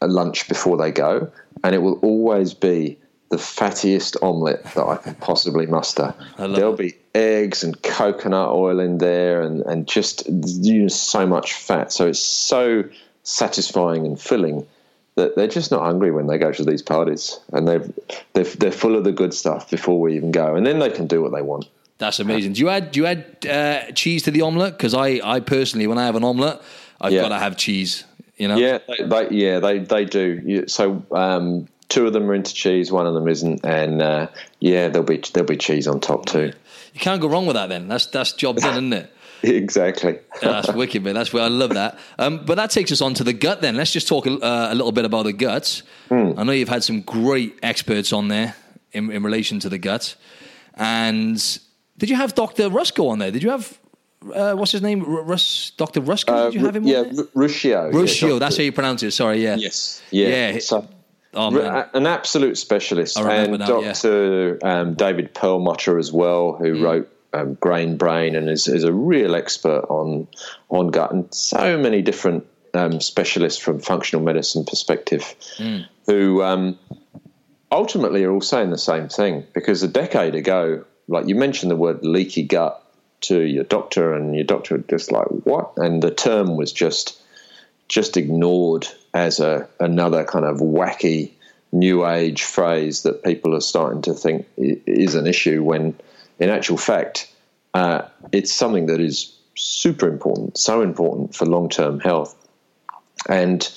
a 0.00 0.08
lunch 0.08 0.48
before 0.48 0.76
they 0.76 0.90
go, 0.90 1.30
and 1.62 1.74
it 1.74 1.78
will 1.78 1.98
always 2.00 2.54
be 2.54 2.98
the 3.30 3.36
fattiest 3.36 4.16
omelette 4.22 4.64
that 4.74 4.84
I 4.84 4.96
can 4.96 5.14
possibly 5.16 5.66
muster. 5.66 6.14
There'll 6.36 6.74
it. 6.74 6.78
be 6.78 6.94
eggs 7.14 7.62
and 7.62 7.80
coconut 7.82 8.48
oil 8.48 8.80
in 8.80 8.98
there, 8.98 9.42
and 9.42 9.62
and 9.62 9.86
just 9.86 10.28
you 10.28 10.82
know, 10.82 10.88
so 10.88 11.26
much 11.26 11.54
fat. 11.54 11.92
So 11.92 12.08
it's 12.08 12.20
so 12.20 12.84
satisfying 13.22 14.06
and 14.06 14.20
filling 14.20 14.66
that 15.14 15.36
they're 15.36 15.48
just 15.48 15.70
not 15.70 15.82
hungry 15.82 16.10
when 16.10 16.26
they 16.26 16.38
go 16.38 16.52
to 16.52 16.64
these 16.64 16.82
parties, 16.82 17.38
and 17.52 17.68
they've 17.68 17.92
they're, 18.32 18.44
they're 18.44 18.72
full 18.72 18.96
of 18.96 19.04
the 19.04 19.12
good 19.12 19.32
stuff 19.32 19.70
before 19.70 20.00
we 20.00 20.16
even 20.16 20.32
go, 20.32 20.56
and 20.56 20.66
then 20.66 20.78
they 20.78 20.90
can 20.90 21.06
do 21.06 21.22
what 21.22 21.32
they 21.32 21.42
want. 21.42 21.68
That's 21.98 22.18
amazing. 22.18 22.54
Do 22.54 22.60
you 22.60 22.68
add 22.68 22.90
do 22.92 23.00
you 23.00 23.06
add 23.06 23.46
uh, 23.46 23.92
cheese 23.92 24.22
to 24.24 24.30
the 24.30 24.40
omelette? 24.40 24.76
Because 24.76 24.94
I 24.94 25.20
I 25.22 25.40
personally, 25.40 25.86
when 25.86 25.98
I 25.98 26.06
have 26.06 26.16
an 26.16 26.24
omelette, 26.24 26.62
I've 27.00 27.12
yeah. 27.12 27.22
got 27.22 27.28
to 27.28 27.38
have 27.38 27.56
cheese. 27.56 28.04
You 28.40 28.48
know? 28.48 28.56
Yeah, 28.56 28.78
they, 28.88 29.04
they 29.04 29.28
yeah 29.36 29.60
they 29.60 29.78
they 29.80 30.06
do. 30.06 30.66
So 30.66 31.04
um, 31.12 31.68
two 31.90 32.06
of 32.06 32.14
them 32.14 32.30
are 32.30 32.34
into 32.34 32.54
cheese, 32.54 32.90
one 32.90 33.06
of 33.06 33.12
them 33.12 33.28
isn't, 33.28 33.66
and 33.66 34.00
uh, 34.00 34.28
yeah, 34.60 34.88
there'll 34.88 35.06
be 35.06 35.18
there'll 35.34 35.46
be 35.46 35.58
cheese 35.58 35.86
on 35.86 36.00
top 36.00 36.24
too. 36.24 36.54
You 36.94 37.00
can't 37.00 37.20
go 37.20 37.28
wrong 37.28 37.44
with 37.44 37.56
that. 37.56 37.68
Then 37.68 37.86
that's 37.86 38.06
that's 38.06 38.32
job 38.32 38.56
done, 38.56 38.72
isn't 38.72 38.92
it? 38.94 39.14
exactly. 39.42 40.20
yeah, 40.42 40.62
that's 40.62 40.72
wicked, 40.74 41.04
man. 41.04 41.16
That's 41.16 41.34
where 41.34 41.42
I 41.42 41.48
love 41.48 41.74
that. 41.74 41.98
Um, 42.18 42.46
but 42.46 42.54
that 42.54 42.70
takes 42.70 42.90
us 42.90 43.02
on 43.02 43.12
to 43.14 43.24
the 43.24 43.34
gut. 43.34 43.60
Then 43.60 43.76
let's 43.76 43.92
just 43.92 44.08
talk 44.08 44.26
a, 44.26 44.32
uh, 44.32 44.68
a 44.70 44.74
little 44.74 44.92
bit 44.92 45.04
about 45.04 45.24
the 45.24 45.34
guts. 45.34 45.82
Mm. 46.08 46.38
I 46.38 46.42
know 46.42 46.52
you've 46.52 46.70
had 46.70 46.82
some 46.82 47.02
great 47.02 47.58
experts 47.62 48.10
on 48.10 48.28
there 48.28 48.56
in, 48.92 49.10
in 49.10 49.22
relation 49.22 49.60
to 49.60 49.68
the 49.68 49.78
gut. 49.78 50.16
And 50.74 51.36
did 51.98 52.08
you 52.08 52.16
have 52.16 52.34
Doctor 52.34 52.70
Rusco 52.70 53.10
on 53.10 53.18
there? 53.18 53.30
Did 53.30 53.42
you 53.42 53.50
have 53.50 53.78
uh, 54.34 54.54
what's 54.54 54.72
his 54.72 54.82
name? 54.82 55.02
Russ, 55.02 55.72
Doctor 55.76 56.00
Rusco? 56.00 56.50
Did 56.50 56.54
you 56.54 56.66
have 56.66 56.76
him? 56.76 56.84
Uh, 56.84 56.88
yeah, 56.88 57.02
Ruscio. 57.34 57.92
Ruscio. 57.92 58.32
Yeah, 58.32 58.38
that's 58.38 58.56
how 58.56 58.62
you 58.62 58.72
pronounce 58.72 59.02
it. 59.02 59.12
Sorry. 59.12 59.42
Yeah. 59.42 59.56
Yes. 59.56 60.02
Yeah. 60.10 60.52
yeah. 60.52 60.58
So, 60.60 60.86
Oh, 61.32 61.86
an 61.94 62.06
absolute 62.06 62.58
specialist, 62.58 63.16
and 63.16 63.58
Dr. 63.60 64.58
Yeah. 64.60 64.80
Um, 64.80 64.94
David 64.94 65.32
Perlmutter 65.32 65.96
as 65.96 66.12
well, 66.12 66.54
who 66.54 66.74
mm. 66.74 66.82
wrote 66.82 67.12
um, 67.32 67.54
Grain 67.54 67.96
Brain 67.96 68.34
and 68.34 68.50
is, 68.50 68.66
is, 68.66 68.82
a 68.82 68.92
real 68.92 69.36
expert 69.36 69.84
on 69.88 70.26
on 70.70 70.88
gut, 70.90 71.12
and 71.12 71.32
so 71.32 71.78
many 71.78 72.02
different 72.02 72.44
um, 72.74 73.00
specialists 73.00 73.62
from 73.62 73.78
functional 73.78 74.24
medicine 74.24 74.64
perspective, 74.64 75.22
mm. 75.58 75.86
who 76.06 76.42
um, 76.42 76.76
ultimately 77.70 78.24
are 78.24 78.32
all 78.32 78.40
saying 78.40 78.70
the 78.70 78.78
same 78.78 79.08
thing. 79.08 79.46
Because 79.52 79.84
a 79.84 79.88
decade 79.88 80.34
ago, 80.34 80.84
like 81.06 81.28
you 81.28 81.36
mentioned 81.36 81.70
the 81.70 81.76
word 81.76 82.04
leaky 82.04 82.42
gut 82.42 82.79
to 83.22 83.40
your 83.40 83.64
doctor, 83.64 84.14
and 84.14 84.34
your 84.34 84.44
doctor 84.44 84.78
just 84.78 85.12
like 85.12 85.26
what, 85.44 85.72
and 85.76 86.02
the 86.02 86.10
term 86.10 86.56
was 86.56 86.72
just 86.72 87.20
just 87.88 88.16
ignored 88.16 88.86
as 89.12 89.40
a 89.40 89.68
another 89.80 90.24
kind 90.24 90.44
of 90.44 90.58
wacky 90.58 91.32
new 91.72 92.06
age 92.06 92.42
phrase 92.44 93.02
that 93.02 93.22
people 93.22 93.54
are 93.54 93.60
starting 93.60 94.02
to 94.02 94.14
think 94.14 94.46
is 94.56 95.14
an 95.14 95.26
issue 95.26 95.62
when 95.62 95.94
in 96.38 96.50
actual 96.50 96.76
fact 96.76 97.32
uh, 97.74 98.02
it's 98.32 98.52
something 98.52 98.86
that 98.86 99.00
is 99.00 99.36
super 99.56 100.08
important 100.08 100.56
so 100.56 100.82
important 100.82 101.34
for 101.34 101.46
long-term 101.46 102.00
health. 102.00 102.34
And 103.28 103.68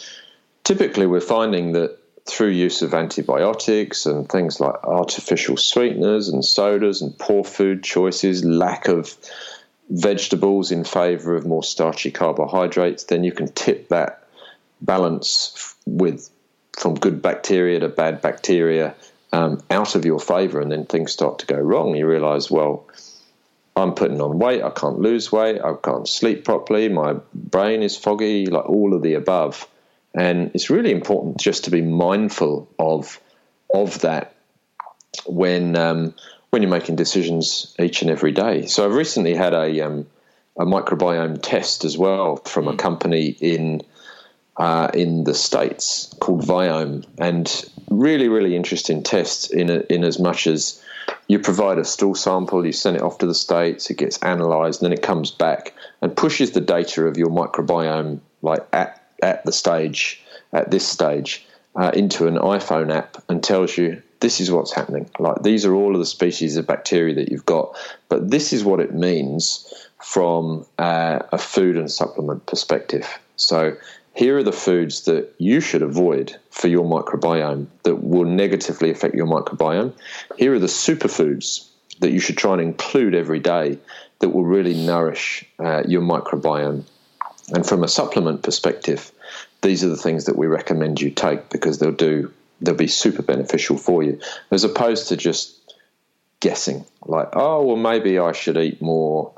typically 0.64 1.06
we're 1.06 1.22
finding 1.22 1.74
that 1.74 1.98
through 2.26 2.50
use 2.50 2.82
of 2.82 2.94
antibiotics 2.94 4.06
and 4.06 4.30
things 4.30 4.60
like 4.60 4.76
artificial 4.84 5.58
sweeteners 5.58 6.30
and 6.30 6.44
sodas 6.44 7.02
and 7.02 7.18
poor 7.18 7.44
food 7.44 7.84
choices 7.84 8.46
lack 8.46 8.88
of 8.88 9.16
vegetables 9.90 10.72
in 10.72 10.84
favor 10.84 11.36
of 11.36 11.46
more 11.46 11.64
starchy 11.64 12.12
carbohydrates, 12.12 13.04
then 13.06 13.24
you 13.24 13.32
can 13.32 13.52
tip 13.52 13.90
that 13.90 14.24
balance 14.82 15.76
with 15.86 16.30
from 16.72 16.96
good 16.96 17.22
bacteria 17.22 17.80
to 17.80 17.90
bad 17.90 18.22
bacteria 18.22 18.96
um, 19.32 19.62
out 19.70 19.96
of 19.96 20.06
your 20.06 20.20
favor, 20.20 20.62
and 20.62 20.72
then 20.72 20.86
things 20.86 21.12
start 21.12 21.40
to 21.40 21.46
go 21.46 21.58
wrong. 21.58 21.96
You 21.96 22.08
realize, 22.08 22.50
well, 22.50 22.86
I'm 23.76 23.94
putting 23.94 24.22
on 24.22 24.40
weight, 24.40 24.62
I 24.64 24.70
can't 24.70 25.00
lose 25.00 25.32
weight, 25.32 25.60
I 25.62 25.74
can't 25.82 26.08
sleep 26.08 26.46
properly, 26.46 26.90
my 26.90 27.16
brain 27.34 27.82
is 27.82 27.98
foggy, 27.98 28.46
like 28.46 28.70
all 28.70 28.94
of 28.94 29.02
the 29.02 29.16
above. 29.16 29.68
And 30.16 30.52
it's 30.54 30.70
really 30.70 30.92
important 30.92 31.38
just 31.38 31.66
to 31.66 31.72
be 31.72 31.82
mindful 31.82 32.70
of 32.78 33.20
of 33.74 34.00
that 34.02 34.36
when 35.26 35.76
um, 35.76 36.14
when 36.52 36.62
you're 36.62 36.72
making 36.72 36.96
decisions 36.96 37.74
each 37.80 38.02
and 38.02 38.12
every 38.12 38.32
day. 38.32 38.68
So 38.68 38.86
I've 38.86 38.94
recently 38.94 39.34
had 39.34 39.54
a 39.54 39.82
um, 39.82 40.06
a 40.58 40.66
microbiome 40.66 41.40
test 41.42 41.84
as 41.84 41.98
well 41.98 42.38
from 42.38 42.68
a 42.68 42.74
mm. 42.74 42.80
company 42.80 43.28
in 43.28 43.82
uh, 44.58 44.90
in 44.94 45.24
the 45.24 45.34
states 45.34 46.14
called 46.20 46.44
Viome, 46.44 47.06
and 47.18 47.70
really 47.90 48.28
really 48.28 48.56
interesting 48.56 49.02
test 49.02 49.52
in 49.52 49.70
a, 49.70 49.80
in 49.90 50.04
as 50.04 50.20
much 50.20 50.46
as 50.46 50.80
you 51.28 51.40
provide 51.40 51.78
a 51.80 51.86
stool 51.86 52.16
sample, 52.16 52.66
you 52.66 52.72
send 52.72 52.98
it 52.98 53.02
off 53.02 53.18
to 53.18 53.26
the 53.26 53.34
states, 53.34 53.90
it 53.90 53.98
gets 53.98 54.20
analysed, 54.22 54.82
and 54.82 54.92
then 54.92 54.98
it 54.98 55.02
comes 55.02 55.32
back 55.32 55.74
and 56.02 56.16
pushes 56.16 56.52
the 56.52 56.62
data 56.62 57.06
of 57.06 57.18
your 57.18 57.30
microbiome 57.30 58.20
like 58.42 58.66
at 58.74 59.03
at 59.24 59.44
the 59.46 59.52
stage 59.52 60.22
at 60.52 60.70
this 60.70 60.88
stage 60.88 61.46
uh, 61.76 61.92
into 61.94 62.28
an 62.28 62.36
iPhone 62.36 62.94
app 62.94 63.18
and 63.30 63.44
tells 63.44 63.78
you 63.78 64.02
this 64.20 64.40
is 64.40 64.52
what's 64.52 64.74
happening. 64.74 65.10
Like 65.18 65.42
these 65.42 65.66
are 65.66 65.74
all 65.74 65.94
of 65.94 66.00
the 66.00 66.06
species 66.06 66.56
of 66.56 66.68
bacteria 66.68 67.16
that 67.16 67.32
you've 67.32 67.46
got, 67.46 67.76
but 68.10 68.30
this 68.30 68.54
is 68.54 68.64
what 68.64 68.80
it 68.80 68.94
means 68.94 69.74
from 70.02 70.66
uh, 70.78 71.20
a 71.32 71.38
food 71.38 71.78
and 71.78 71.90
supplement 71.90 72.46
perspective. 72.46 73.08
So 73.38 73.76
here 74.14 74.38
are 74.38 74.44
the 74.44 74.52
foods 74.52 75.06
that 75.06 75.34
you 75.40 75.60
should 75.60 75.82
avoid 75.82 76.38
for 76.52 76.68
your 76.68 76.86
microbiome 76.86 77.68
that 77.84 78.04
will 78.04 78.26
negatively 78.26 78.92
affect 78.92 79.16
your 79.16 79.26
microbiome. 79.26 79.94
Here 80.38 80.54
are 80.54 80.60
the 80.60 80.68
superfoods 80.68 81.68
that 82.00 82.12
you 82.12 82.20
should 82.20 82.38
try 82.38 82.54
and 82.54 82.62
include 82.62 83.16
every 83.16 83.40
day 83.40 83.80
that 84.20 84.30
will 84.30 84.46
really 84.46 84.76
nourish 84.86 85.46
uh, 85.60 85.84
your 85.88 86.02
microbiome. 86.02 86.84
And 87.50 87.66
from 87.66 87.84
a 87.84 87.88
supplement 87.88 88.44
perspective, 88.44 89.12
these 89.62 89.84
are 89.84 89.90
the 89.90 89.98
things 89.98 90.26
that 90.26 90.38
we 90.38 90.48
recommend 90.48 91.02
you 91.02 91.10
take 91.10 91.50
because 91.50 91.80
they'll 91.80 91.92
do 91.92 92.32
they'll 92.62 92.76
be 92.76 92.88
super 92.88 93.22
beneficial 93.22 93.78
for 93.78 94.04
you, 94.04 94.20
as 94.52 94.64
opposed 94.64 95.10
to 95.10 95.18
just 95.18 95.60
guessing 96.40 96.86
like, 97.06 97.30
oh, 97.34 97.64
well, 97.64 97.76
maybe 97.76 98.20
I 98.20 98.32
should 98.32 98.58
eat 98.58 98.82
more 98.82 99.34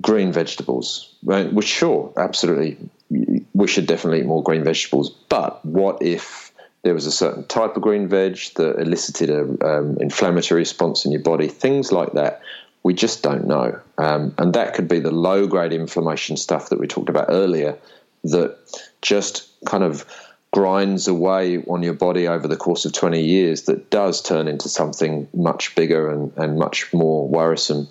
green 0.00 0.32
vegetables. 0.32 1.14
Right? 1.22 1.52
Well, 1.52 1.62
sure, 1.62 2.12
absolutely, 2.16 2.78
we 3.10 3.66
should 3.66 3.86
definitely 3.86 4.20
eat 4.20 4.26
more 4.26 4.42
green 4.42 4.64
vegetables. 4.64 5.10
But 5.28 5.64
what 5.64 6.02
if 6.02 6.52
there 6.82 6.94
was 6.94 7.06
a 7.06 7.12
certain 7.12 7.46
type 7.46 7.76
of 7.76 7.82
green 7.82 8.08
veg 8.08 8.38
that 8.56 8.80
elicited 8.80 9.30
an 9.30 9.58
um, 9.62 9.98
inflammatory 10.00 10.60
response 10.60 11.04
in 11.04 11.12
your 11.12 11.22
body? 11.22 11.48
Things 11.48 11.92
like 11.92 12.12
that. 12.12 12.40
We 12.82 12.94
just 12.94 13.22
don't 13.22 13.46
know. 13.46 13.80
Um, 13.98 14.34
and 14.38 14.54
that 14.54 14.74
could 14.74 14.88
be 14.88 14.98
the 14.98 15.12
low 15.12 15.46
grade 15.46 15.72
inflammation 15.72 16.36
stuff 16.36 16.70
that 16.70 16.80
we 16.80 16.86
talked 16.86 17.08
about 17.08 17.26
earlier 17.28 17.78
that 18.24 18.56
just 19.00 19.48
kind 19.64 19.84
of 19.84 20.04
grinds 20.52 21.08
away 21.08 21.58
on 21.64 21.82
your 21.82 21.94
body 21.94 22.28
over 22.28 22.46
the 22.46 22.56
course 22.56 22.84
of 22.84 22.92
20 22.92 23.22
years 23.22 23.62
that 23.62 23.90
does 23.90 24.20
turn 24.20 24.48
into 24.48 24.68
something 24.68 25.26
much 25.32 25.74
bigger 25.74 26.10
and, 26.10 26.32
and 26.36 26.58
much 26.58 26.92
more 26.92 27.26
worrisome 27.26 27.88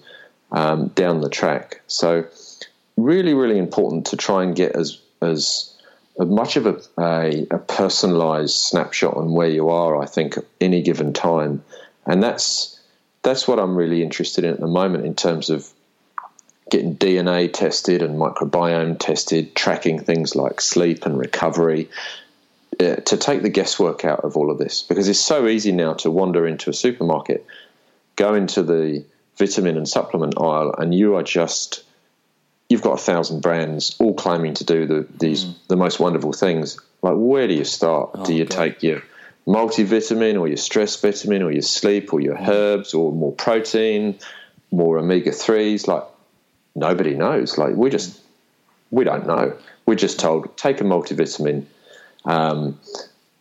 um, 0.52 0.88
down 0.90 1.22
the 1.22 1.30
track. 1.30 1.82
So, 1.88 2.26
really, 2.98 3.34
really 3.34 3.58
important 3.58 4.08
to 4.08 4.18
try 4.18 4.44
and 4.44 4.56
get 4.56 4.76
as 4.76 5.00
as 5.22 5.74
much 6.18 6.56
of 6.58 6.66
a, 6.66 6.82
a, 7.00 7.48
a 7.52 7.58
personalized 7.58 8.56
snapshot 8.56 9.16
on 9.16 9.32
where 9.34 9.50
you 9.50 9.70
are. 9.70 10.02
I 10.02 10.06
think 10.06 10.38
at 10.38 10.46
any 10.60 10.82
given 10.82 11.14
time, 11.14 11.64
and 12.06 12.22
that's 12.22 12.80
that's 13.24 13.48
what 13.48 13.60
I'm 13.60 13.76
really 13.76 14.02
interested 14.02 14.44
in 14.44 14.54
at 14.54 14.60
the 14.60 14.68
moment 14.68 15.06
in 15.06 15.16
terms 15.16 15.50
of 15.50 15.70
getting 16.70 16.96
DNA 16.96 17.52
tested 17.52 18.02
and 18.02 18.18
microbiome 18.18 18.98
tested, 18.98 19.56
tracking 19.56 20.00
things 20.00 20.36
like 20.36 20.62
sleep 20.62 21.06
and 21.06 21.18
recovery, 21.18 21.90
uh, 22.80 22.96
to 22.96 23.18
take 23.18 23.42
the 23.42 23.50
guesswork 23.50 24.06
out 24.06 24.22
of 24.22 24.38
all 24.38 24.50
of 24.50 24.58
this 24.58 24.82
because 24.82 25.08
it's 25.08 25.20
so 25.20 25.48
easy 25.48 25.72
now 25.72 25.94
to 25.94 26.10
wander 26.10 26.48
into 26.48 26.70
a 26.70 26.74
supermarket, 26.74 27.46
go 28.16 28.34
into 28.34 28.64
the 28.64 29.04
vitamin 29.38 29.78
and 29.78 29.88
supplement 29.88 30.40
aisle, 30.40 30.74
and 30.78 30.96
you 30.96 31.16
are 31.16 31.24
just 31.24 31.84
you've 32.70 32.82
got 32.82 32.94
a 32.94 33.04
thousand 33.04 33.42
brands 33.42 33.96
all 34.00 34.14
claiming 34.14 34.54
to 34.54 34.64
do 34.64 34.86
the 34.86 35.08
these 35.20 35.46
mm. 35.46 35.54
the 35.68 35.76
most 35.76 36.00
wonderful 36.00 36.32
things, 36.32 36.80
Like, 37.02 37.16
where 37.18 37.48
do 37.48 37.54
you 37.54 37.66
start? 37.66 38.12
Oh, 38.14 38.26
do 38.26 38.34
you 38.34 38.46
God. 38.46 38.56
take 38.56 38.84
your 38.84 39.04
multivitamin 39.48 40.40
or 40.40 40.48
your 40.48 40.58
stress 40.58 41.00
vitamin 41.00 41.42
or 41.42 41.52
your 41.52 41.62
sleep 41.62 42.14
or 42.14 42.22
your 42.22 42.36
mm. 42.36 42.48
herbs 42.48 42.94
or 42.94 43.12
more 43.12 43.32
protein, 43.34 44.18
more 44.72 44.98
omega 44.98 45.32
3s? 45.32 45.88
Like, 45.88 46.04
nobody 46.76 47.14
knows. 47.14 47.58
Like, 47.58 47.76
we 47.76 47.90
just, 47.90 48.20
we 48.92 49.04
don't 49.04 49.28
know. 49.28 49.56
We're 49.86 49.96
just 49.96 50.20
told 50.20 50.56
take 50.58 50.80
a 50.82 50.84
multivitamin, 50.84 51.66
um, 52.26 52.80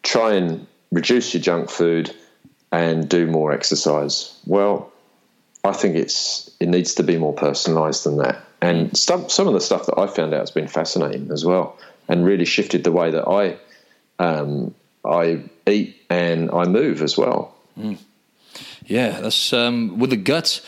try 0.03 0.34
and 0.34 0.66
reduce 0.90 1.34
your 1.34 1.42
junk 1.42 1.70
food, 1.70 2.14
and 2.72 3.09
do 3.09 3.26
more 3.26 3.53
exercise. 3.53 4.38
Well, 4.46 4.92
I 5.64 5.72
think 5.72 5.96
it's 5.96 6.51
it 6.61 6.68
needs 6.68 6.94
to 6.94 7.03
be 7.03 7.18
more 7.18 7.34
personalised 7.34 8.05
than 8.05 8.16
that. 8.18 8.42
And 8.62 8.96
some 8.96 9.28
some 9.28 9.46
of 9.46 9.55
the 9.55 9.61
stuff 9.61 9.86
that 9.86 9.98
I 9.98 10.07
found 10.07 10.34
out 10.34 10.40
has 10.40 10.51
been 10.51 10.68
fascinating 10.68 11.30
as 11.30 11.44
well, 11.44 11.76
and 12.09 12.24
really 12.24 12.44
shifted 12.44 12.84
the 12.84 12.92
way 12.92 13.11
that 13.11 13.26
I 13.26 13.59
um, 14.18 14.74
I 15.05 15.42
eat 15.66 15.96
and 16.11 16.51
I 16.51 16.64
move 16.64 17.03
as 17.03 17.16
well. 17.16 17.55
Mm. 17.78 17.98
Yeah, 18.86 19.20
that's 19.20 19.53
um, 19.53 19.98
with 19.98 20.11
the 20.11 20.16
gut. 20.16 20.61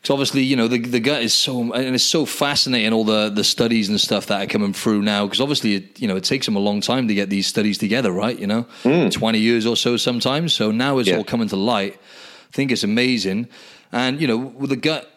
Because 0.00 0.12
obviously, 0.12 0.42
you 0.42 0.54
know, 0.54 0.68
the 0.68 0.78
the 0.78 1.00
gut 1.00 1.22
is 1.22 1.32
so 1.32 1.72
and 1.72 1.94
it's 1.94 2.04
so 2.04 2.26
fascinating. 2.26 2.92
All 2.92 3.04
the 3.04 3.30
the 3.30 3.42
studies 3.42 3.88
and 3.88 3.98
stuff 3.98 4.26
that 4.26 4.42
are 4.42 4.46
coming 4.46 4.74
through 4.74 5.00
now. 5.02 5.24
Because 5.24 5.40
obviously, 5.40 5.76
it, 5.76 6.00
you 6.00 6.06
know, 6.06 6.16
it 6.16 6.24
takes 6.24 6.44
them 6.44 6.56
a 6.56 6.60
long 6.60 6.82
time 6.82 7.08
to 7.08 7.14
get 7.14 7.30
these 7.30 7.46
studies 7.46 7.78
together, 7.78 8.12
right? 8.12 8.38
You 8.38 8.46
know, 8.46 8.66
mm. 8.82 9.10
twenty 9.10 9.38
years 9.38 9.64
or 9.64 9.76
so 9.76 9.96
sometimes. 9.96 10.52
So 10.52 10.70
now 10.70 10.98
it's 10.98 11.08
yeah. 11.08 11.16
all 11.16 11.24
coming 11.24 11.48
to 11.48 11.56
light. 11.56 11.94
I 11.94 12.52
think 12.52 12.70
it's 12.70 12.84
amazing. 12.84 13.48
And 13.92 14.20
you 14.20 14.26
know, 14.26 14.36
with 14.36 14.70
the 14.70 14.76
gut, 14.76 15.10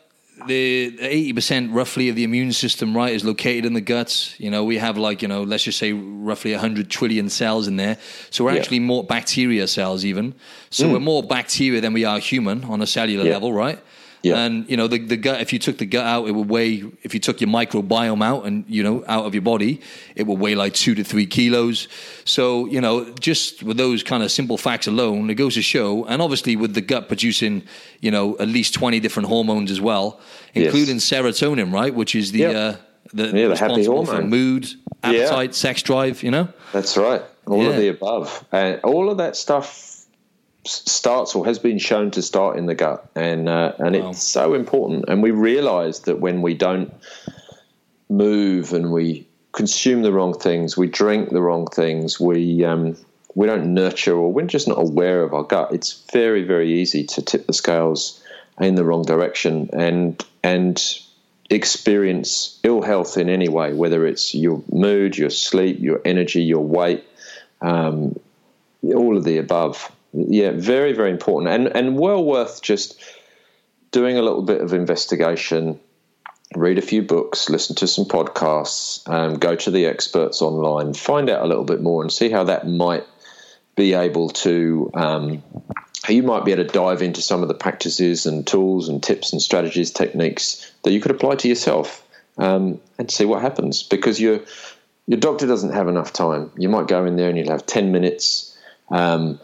the 0.46 0.98
eighty 1.02 1.34
percent 1.34 1.72
roughly 1.72 2.10
of 2.10 2.16
the 2.16 2.24
immune 2.24 2.54
system, 2.54 2.96
right, 2.96 3.14
is 3.14 3.26
located 3.26 3.66
in 3.66 3.74
the 3.74 3.82
guts. 3.82 4.40
You 4.40 4.52
know, 4.52 4.64
we 4.64 4.78
have 4.78 4.98
like 4.98 5.22
you 5.22 5.28
know, 5.28 5.44
let's 5.44 5.64
just 5.64 5.80
say 5.80 5.94
roughly 5.94 6.54
hundred 6.54 6.90
trillion 6.90 7.30
cells 7.30 7.68
in 7.68 7.78
there. 7.78 7.98
So 8.30 8.46
we're 8.46 8.54
yeah. 8.54 8.60
actually 8.60 8.80
more 8.80 9.04
bacteria 9.04 9.68
cells, 9.68 10.06
even. 10.06 10.36
So 10.70 10.88
mm. 10.88 10.94
we're 10.94 11.00
more 11.00 11.24
bacteria 11.24 11.82
than 11.82 11.94
we 11.94 12.06
are 12.06 12.20
human 12.20 12.64
on 12.66 12.82
a 12.82 12.88
cellular 12.88 13.26
yeah. 13.26 13.34
level, 13.34 13.54
right? 13.54 13.80
Yeah. 14.24 14.38
And 14.40 14.70
you 14.70 14.78
know 14.78 14.88
the 14.88 15.00
the 15.00 15.18
gut. 15.18 15.42
If 15.42 15.54
you 15.54 15.60
took 15.60 15.78
the 15.78 15.86
gut 15.86 16.06
out, 16.06 16.28
it 16.28 16.32
would 16.32 16.50
weigh. 16.50 16.84
If 17.04 17.14
you 17.14 17.20
took 17.20 17.40
your 17.40 17.50
microbiome 17.50 18.24
out 18.24 18.46
and 18.46 18.66
you 18.68 18.84
know 18.84 19.04
out 19.08 19.26
of 19.26 19.34
your 19.34 19.42
body, 19.44 19.82
it 20.16 20.26
would 20.26 20.40
weigh 20.40 20.56
like 20.56 20.74
two 20.74 20.96
to 20.96 21.04
three 21.04 21.26
kilos. 21.26 21.88
So 22.26 22.66
you 22.66 22.82
know, 22.82 23.14
just 23.20 23.64
with 23.64 23.78
those 23.78 24.04
kind 24.04 24.24
of 24.24 24.32
simple 24.32 24.58
facts 24.58 24.88
alone, 24.88 25.30
it 25.30 25.36
goes 25.36 25.54
to 25.54 25.62
show. 25.62 26.06
And 26.06 26.22
obviously, 26.22 26.56
with 26.56 26.74
the 26.74 26.82
gut 26.82 27.08
producing, 27.08 27.64
you 28.02 28.12
know, 28.12 28.38
at 28.40 28.48
least 28.48 28.74
twenty 28.74 29.00
different 29.00 29.30
hormones 29.30 29.72
as 29.72 29.80
well, 29.80 30.20
including 30.54 30.96
yes. 30.96 31.10
serotonin, 31.10 31.72
right, 31.74 31.94
which 31.94 32.16
is 32.16 32.32
the. 32.32 32.40
Yep. 32.40 32.56
Uh, 32.56 32.78
the, 33.14 33.28
yeah, 33.28 33.48
the 33.48 33.58
happy 33.58 33.86
hormone. 33.86 34.30
mood, 34.30 34.68
appetite, 35.02 35.50
yeah. 35.50 35.54
sex 35.54 35.82
drive, 35.82 36.24
you 36.24 36.30
know? 36.30 36.50
That's 36.74 36.98
right. 36.98 37.22
All 37.46 37.64
yeah. 37.64 37.70
of 37.70 37.78
the 37.78 37.88
above. 37.88 38.46
And 38.52 38.82
all 38.82 39.10
of 39.10 39.18
that 39.20 39.38
stuff 39.38 39.87
starts 40.68 41.36
or 41.36 41.46
has 41.46 41.60
been 41.60 41.78
shown 41.78 42.12
to 42.12 42.22
start 42.22 42.58
in 42.58 42.66
the 42.66 42.76
gut, 42.76 43.10
and 43.16 43.50
uh, 43.50 43.74
and 43.80 43.96
wow. 43.96 44.10
it's 44.10 44.24
so 44.24 44.54
important. 44.54 45.06
And 45.08 45.24
we 45.24 45.32
realise 45.32 46.00
that 46.00 46.20
when 46.20 46.42
we 46.42 46.54
don't 46.54 46.94
move 48.10 48.74
and 48.74 48.92
we 48.92 49.28
consume 49.52 50.02
the 50.04 50.12
wrong 50.12 50.34
things, 50.34 50.78
we 50.78 50.88
drink 50.88 51.30
the 51.30 51.42
wrong 51.42 51.68
things, 51.68 52.20
we 52.20 52.64
um, 52.64 52.98
we 53.36 53.48
don't 53.48 53.74
nurture 53.74 54.16
or 54.16 54.32
we're 54.32 54.46
just 54.46 54.68
not 54.68 54.80
aware 54.80 55.24
of 55.24 55.34
our 55.34 55.44
gut. 55.44 55.74
It's 55.74 56.04
very 56.12 56.44
very 56.44 56.80
easy 56.82 57.04
to 57.06 57.22
tip 57.22 57.48
the 57.48 57.54
scales 57.54 58.24
in 58.60 58.76
the 58.76 58.84
wrong 58.84 59.04
direction 59.04 59.70
and 59.74 60.24
and 60.44 61.00
experience 61.50 62.60
ill 62.64 62.82
health 62.82 63.18
in 63.18 63.30
any 63.30 63.48
way, 63.48 63.74
whether 63.74 64.06
it's 64.06 64.36
your 64.36 64.62
mood, 64.72 65.18
your 65.18 65.30
sleep, 65.30 65.80
your 65.80 66.02
energy, 66.04 66.44
your 66.44 66.64
weight, 66.64 67.06
um, 67.62 68.20
all 68.84 69.16
of 69.16 69.24
the 69.24 69.38
above 69.38 69.92
yeah, 70.14 70.52
very, 70.52 70.94
very 70.94 71.12
important, 71.12 71.54
and 71.54 71.76
and 71.76 71.98
well 71.98 72.24
worth 72.24 72.62
just 72.62 73.00
doing 73.92 74.18
a 74.18 74.22
little 74.22 74.42
bit 74.42 74.62
of 74.62 74.74
investigation, 74.74 75.80
read 76.56 76.78
a 76.78 76.82
few 76.82 77.02
books, 77.02 77.50
listen 77.50 77.76
to 77.76 77.88
some 77.88 78.06
podcasts, 78.06 79.08
um, 79.10 79.36
go 79.36 79.56
to 79.56 79.72
the 79.72 79.86
experts 79.86 80.42
online, 80.42 80.94
find 80.94 81.30
out 81.30 81.44
a 81.44 81.48
little 81.48 81.64
bit 81.64 81.82
more, 81.82 82.02
and 82.02 82.12
see 82.12 82.30
how 82.30 82.44
that 82.44 82.68
might 82.68 83.06
be 83.76 83.94
able 83.94 84.30
to. 84.30 84.92
Um, 84.94 85.44
you 86.08 86.24
might 86.24 86.46
be 86.46 86.54
able 86.54 86.64
to 86.64 86.70
dive 86.70 87.02
into 87.02 87.22
some 87.22 87.42
of 87.42 87.50
the 87.50 87.54
practices 87.54 88.26
and 88.26 88.48
tools 88.48 88.88
and 88.88 89.04
tips 89.04 89.34
and 89.34 89.42
strategies, 89.42 89.92
techniques 89.92 90.72
that 90.84 90.92
you 90.92 91.02
could 91.02 91.12
apply 91.12 91.36
to 91.36 91.50
yourself 91.50 92.08
um, 92.38 92.80
and 92.98 93.12
see 93.12 93.26
what 93.26 93.42
happens. 93.42 93.84
Because 93.84 94.20
your 94.20 94.40
your 95.08 95.20
doctor 95.20 95.48
doesn't 95.48 95.74
have 95.74 95.88
enough 95.88 96.14
time. 96.14 96.52
You 96.58 96.70
might 96.70 96.88
go 96.88 97.06
in 97.06 97.16
there 97.16 97.30
and 97.30 97.38
you'll 97.38 97.52
have 97.52 97.66
ten 97.66 97.92
minutes. 97.92 98.58
Um, 98.90 99.40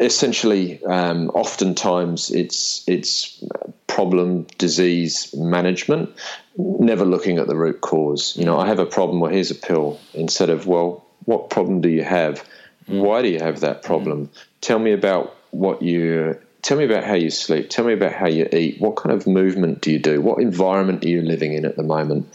essentially, 0.00 0.82
um, 0.84 1.30
oftentimes 1.30 2.30
it's 2.30 2.84
it's 2.88 3.42
problem 3.86 4.46
disease 4.58 5.34
management, 5.34 6.10
never 6.56 7.04
looking 7.04 7.38
at 7.38 7.46
the 7.46 7.56
root 7.56 7.80
cause. 7.80 8.36
You 8.36 8.44
know, 8.44 8.58
I 8.58 8.66
have 8.66 8.78
a 8.78 8.86
problem. 8.86 9.20
Well, 9.20 9.30
here's 9.30 9.50
a 9.50 9.54
pill. 9.54 10.00
Instead 10.14 10.50
of 10.50 10.66
well, 10.66 11.04
what 11.24 11.50
problem 11.50 11.80
do 11.80 11.88
you 11.88 12.04
have? 12.04 12.44
Why 12.86 13.22
do 13.22 13.28
you 13.28 13.38
have 13.38 13.60
that 13.60 13.82
problem? 13.82 14.30
Tell 14.60 14.78
me 14.78 14.92
about 14.92 15.36
what 15.50 15.82
you 15.82 16.38
tell 16.62 16.78
me 16.78 16.84
about 16.84 17.04
how 17.04 17.14
you 17.14 17.28
sleep. 17.28 17.68
Tell 17.68 17.84
me 17.84 17.92
about 17.92 18.12
how 18.12 18.28
you 18.28 18.48
eat. 18.52 18.80
What 18.80 18.96
kind 18.96 19.12
of 19.12 19.26
movement 19.26 19.80
do 19.80 19.90
you 19.90 19.98
do? 19.98 20.20
What 20.20 20.40
environment 20.40 21.04
are 21.04 21.08
you 21.08 21.20
living 21.20 21.52
in 21.54 21.64
at 21.64 21.76
the 21.76 21.82
moment? 21.82 22.32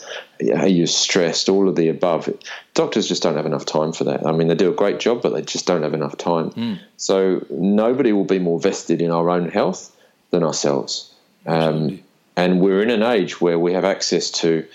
Are 0.53 0.67
you 0.67 0.85
stressed? 0.85 1.47
All 1.47 1.69
of 1.69 1.77
the 1.77 1.87
above. 1.87 2.29
Doctors 2.73 3.07
just 3.07 3.23
don't 3.23 3.37
have 3.37 3.45
enough 3.45 3.65
time 3.65 3.93
for 3.93 4.03
that. 4.03 4.27
I 4.27 4.33
mean, 4.33 4.49
they 4.49 4.55
do 4.55 4.69
a 4.69 4.75
great 4.75 4.99
job, 4.99 5.21
but 5.21 5.33
they 5.33 5.41
just 5.41 5.65
don't 5.65 5.83
have 5.83 5.93
enough 5.93 6.17
time. 6.17 6.51
Mm. 6.51 6.79
So 6.97 7.45
nobody 7.49 8.11
will 8.11 8.25
be 8.25 8.39
more 8.39 8.59
vested 8.59 9.01
in 9.01 9.11
our 9.11 9.29
own 9.29 9.49
health 9.49 9.95
than 10.31 10.43
ourselves. 10.43 11.13
Um, 11.45 12.01
and 12.35 12.59
we're 12.59 12.83
in 12.83 12.89
an 12.89 13.03
age 13.03 13.39
where 13.39 13.57
we 13.57 13.73
have 13.73 13.85
access 13.85 14.29
to 14.31 14.67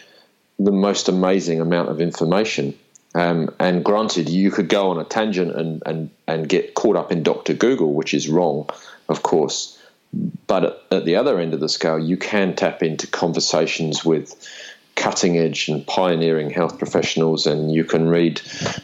the 0.59 0.73
most 0.73 1.09
amazing 1.09 1.61
amount 1.61 1.91
of 1.91 2.01
information. 2.01 2.77
Um, 3.15 3.55
and 3.61 3.85
granted, 3.85 4.31
you 4.31 4.51
could 4.51 4.71
go 4.71 4.89
on 4.91 4.99
a 4.99 5.05
tangent 5.05 5.55
and, 5.55 5.83
and, 5.85 6.11
and 6.27 6.49
get 6.49 6.73
caught 6.73 6.97
up 6.97 7.13
in 7.13 7.23
Dr. 7.23 7.53
Google, 7.53 7.93
which 7.93 8.15
is 8.15 8.29
wrong 8.31 8.71
of 9.13 9.23
course. 9.23 9.79
But 10.47 10.85
at 10.91 11.05
the 11.05 11.17
other 11.17 11.39
end 11.39 11.55
of 11.55 11.61
the 11.61 11.69
scale, 11.69 11.99
you 11.99 12.17
can 12.17 12.55
tap 12.55 12.83
into 12.83 13.07
conversations 13.07 14.05
with 14.05 14.35
cutting 14.95 15.39
edge 15.39 15.69
and 15.69 15.87
pioneering 15.87 16.51
health 16.51 16.79
professionals, 16.79 17.47
and 17.47 17.73
you 17.73 17.85
can 17.85 18.09
read 18.09 18.43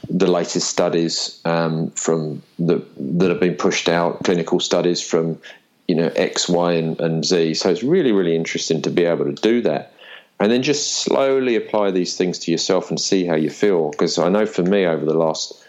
the 0.08 0.26
latest 0.26 0.68
studies 0.68 1.40
um, 1.44 1.90
from 1.90 2.42
the, 2.58 2.82
that 2.96 3.28
have 3.28 3.40
been 3.40 3.56
pushed 3.56 3.88
out, 3.88 4.24
clinical 4.24 4.60
studies 4.60 5.02
from 5.02 5.38
you 5.86 5.94
know 5.94 6.10
X, 6.16 6.48
Y, 6.48 6.72
and, 6.72 6.98
and 7.00 7.24
Z. 7.24 7.54
So 7.54 7.70
it's 7.70 7.82
really, 7.82 8.12
really 8.12 8.36
interesting 8.36 8.80
to 8.82 8.90
be 8.90 9.04
able 9.04 9.26
to 9.26 9.34
do 9.34 9.60
that, 9.62 9.92
and 10.40 10.50
then 10.50 10.62
just 10.62 11.02
slowly 11.02 11.56
apply 11.56 11.90
these 11.90 12.16
things 12.16 12.38
to 12.40 12.50
yourself 12.50 12.88
and 12.88 12.98
see 12.98 13.26
how 13.26 13.34
you 13.34 13.50
feel. 13.50 13.90
Because 13.90 14.18
I 14.18 14.30
know 14.30 14.46
for 14.46 14.62
me, 14.62 14.86
over 14.86 15.04
the 15.04 15.18
last 15.26 15.62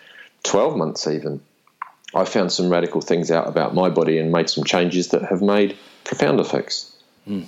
twelve 0.43 0.77
months, 0.77 1.05
even 1.05 1.41
I 2.13 2.25
found 2.25 2.51
some 2.51 2.69
radical 2.69 3.01
things 3.01 3.29
out 3.31 3.47
about 3.47 3.75
my 3.75 3.89
body 3.89 4.17
and 4.17 4.31
made 4.31 4.49
some 4.49 4.63
changes 4.63 5.09
that 5.09 5.23
have 5.23 5.41
made 5.41 5.77
profound 6.03 6.39
effects. 6.39 6.95
Mm. 7.27 7.47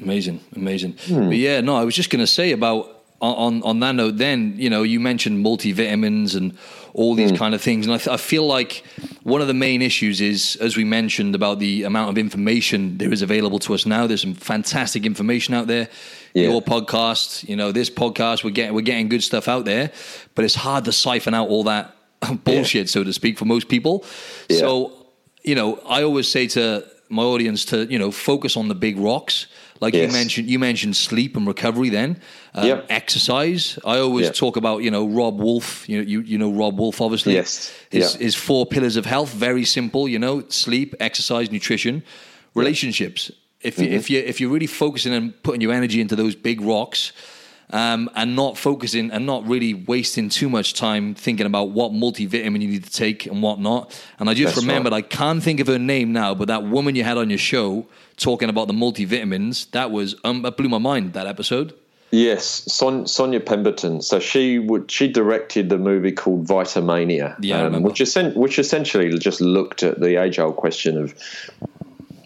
Amazing, 0.00 0.40
amazing. 0.56 0.94
Mm. 0.94 1.28
But 1.28 1.36
yeah, 1.36 1.60
no, 1.60 1.76
I 1.76 1.84
was 1.84 1.94
just 1.94 2.10
going 2.10 2.20
to 2.20 2.26
say 2.26 2.52
about 2.52 3.00
on 3.20 3.62
on 3.62 3.80
that 3.80 3.94
note. 3.94 4.16
Then 4.16 4.54
you 4.56 4.70
know, 4.70 4.82
you 4.82 4.98
mentioned 4.98 5.44
multivitamins 5.44 6.36
and 6.36 6.56
all 6.94 7.14
these 7.14 7.32
mm. 7.32 7.38
kind 7.38 7.54
of 7.54 7.60
things, 7.60 7.86
and 7.86 7.94
I, 7.94 7.98
th- 7.98 8.08
I, 8.08 8.16
feel 8.16 8.46
like 8.46 8.82
one 9.22 9.40
of 9.40 9.46
the 9.46 9.54
main 9.54 9.82
issues 9.82 10.20
is, 10.20 10.56
as 10.56 10.76
we 10.76 10.84
mentioned, 10.84 11.34
about 11.34 11.58
the 11.58 11.84
amount 11.84 12.10
of 12.10 12.18
information 12.18 12.98
there 12.98 13.12
is 13.12 13.22
available 13.22 13.58
to 13.60 13.74
us 13.74 13.84
now. 13.84 14.06
There's 14.06 14.22
some 14.22 14.34
fantastic 14.34 15.04
information 15.04 15.54
out 15.54 15.66
there. 15.66 15.88
Yeah. 16.34 16.48
Your 16.48 16.62
podcast, 16.62 17.48
you 17.48 17.56
know, 17.56 17.72
this 17.72 17.90
podcast, 17.90 18.42
we're 18.42 18.50
getting 18.50 18.74
we're 18.74 18.80
getting 18.80 19.08
good 19.08 19.22
stuff 19.22 19.48
out 19.48 19.64
there, 19.66 19.92
but 20.34 20.44
it's 20.44 20.54
hard 20.54 20.84
to 20.86 20.92
siphon 20.92 21.34
out 21.34 21.48
all 21.48 21.64
that 21.64 21.94
bullshit, 22.44 22.86
yeah. 22.86 22.90
so 22.90 23.04
to 23.04 23.12
speak, 23.12 23.38
for 23.38 23.44
most 23.44 23.68
people. 23.68 24.04
Yeah. 24.48 24.58
So, 24.58 25.06
you 25.42 25.54
know, 25.54 25.80
I 25.86 26.02
always 26.02 26.28
say 26.28 26.46
to 26.48 26.84
my 27.10 27.24
audience 27.24 27.64
to 27.66 27.86
you 27.86 27.98
know 27.98 28.10
focus 28.10 28.56
on 28.56 28.68
the 28.68 28.74
big 28.74 28.96
rocks. 28.96 29.46
Like 29.80 29.94
yes. 29.94 30.06
you 30.06 30.12
mentioned, 30.12 30.48
you 30.48 30.58
mentioned 30.58 30.96
sleep 30.96 31.36
and 31.36 31.46
recovery. 31.46 31.88
Then 31.88 32.20
um, 32.54 32.66
yep. 32.66 32.86
exercise. 32.88 33.78
I 33.84 33.98
always 33.98 34.26
yep. 34.26 34.34
talk 34.34 34.56
about 34.56 34.82
you 34.82 34.90
know 34.90 35.06
Robb 35.08 35.40
Wolf. 35.40 35.88
You 35.88 35.98
know 35.98 36.06
you 36.06 36.20
you 36.20 36.38
know 36.38 36.52
Robb 36.52 36.78
Wolf 36.78 37.00
obviously. 37.00 37.34
Yes. 37.34 37.72
His 37.90 38.12
yep. 38.12 38.20
his 38.20 38.34
four 38.34 38.64
pillars 38.64 38.96
of 38.96 39.06
health 39.06 39.32
very 39.32 39.64
simple. 39.64 40.08
You 40.08 40.18
know 40.18 40.44
sleep, 40.48 40.94
exercise, 41.00 41.50
nutrition, 41.50 42.02
relationships. 42.54 43.30
If 43.60 43.76
mm-hmm. 43.76 43.84
you, 43.84 43.90
if 43.98 44.10
you 44.10 44.18
if 44.20 44.40
you're 44.40 44.50
really 44.50 44.66
focusing 44.66 45.12
and 45.12 45.42
putting 45.42 45.60
your 45.60 45.72
energy 45.72 46.00
into 46.00 46.16
those 46.16 46.34
big 46.34 46.60
rocks, 46.60 47.12
um, 47.70 48.10
and 48.14 48.36
not 48.36 48.58
focusing 48.58 49.10
and 49.10 49.26
not 49.26 49.46
really 49.46 49.74
wasting 49.74 50.28
too 50.28 50.48
much 50.48 50.74
time 50.74 51.14
thinking 51.14 51.46
about 51.46 51.70
what 51.70 51.92
multivitamin 51.92 52.60
you 52.60 52.68
need 52.68 52.84
to 52.84 52.90
take 52.90 53.26
and 53.26 53.42
what 53.42 53.60
not. 53.60 53.98
And 54.18 54.28
I 54.28 54.34
just 54.34 54.54
That's 54.54 54.66
remembered, 54.66 54.92
right. 54.92 55.04
I 55.04 55.08
can't 55.08 55.42
think 55.42 55.60
of 55.60 55.66
her 55.66 55.78
name 55.78 56.12
now, 56.12 56.34
but 56.34 56.48
that 56.48 56.64
woman 56.64 56.94
you 56.96 57.04
had 57.04 57.16
on 57.16 57.30
your 57.30 57.38
show 57.38 57.86
talking 58.16 58.48
about 58.48 58.68
the 58.68 58.74
multivitamins, 58.74 59.70
that 59.70 59.90
was, 59.90 60.14
um, 60.24 60.42
that 60.42 60.56
blew 60.56 60.68
my 60.68 60.78
mind, 60.78 61.12
that 61.14 61.26
episode. 61.26 61.74
Yes, 62.12 62.64
Son- 62.72 63.06
Sonya 63.06 63.38
Pemberton. 63.38 64.02
So 64.02 64.18
she 64.18 64.58
would 64.58 64.90
she 64.90 65.06
directed 65.06 65.68
the 65.68 65.78
movie 65.78 66.10
called 66.10 66.46
Vitamania, 66.46 67.36
yeah, 67.40 67.62
um, 67.62 67.82
which, 67.82 68.00
essen- 68.00 68.34
which 68.34 68.58
essentially 68.58 69.16
just 69.16 69.40
looked 69.40 69.84
at 69.84 70.00
the 70.00 70.20
age 70.20 70.40
old 70.40 70.56
question 70.56 71.00
of 71.00 71.14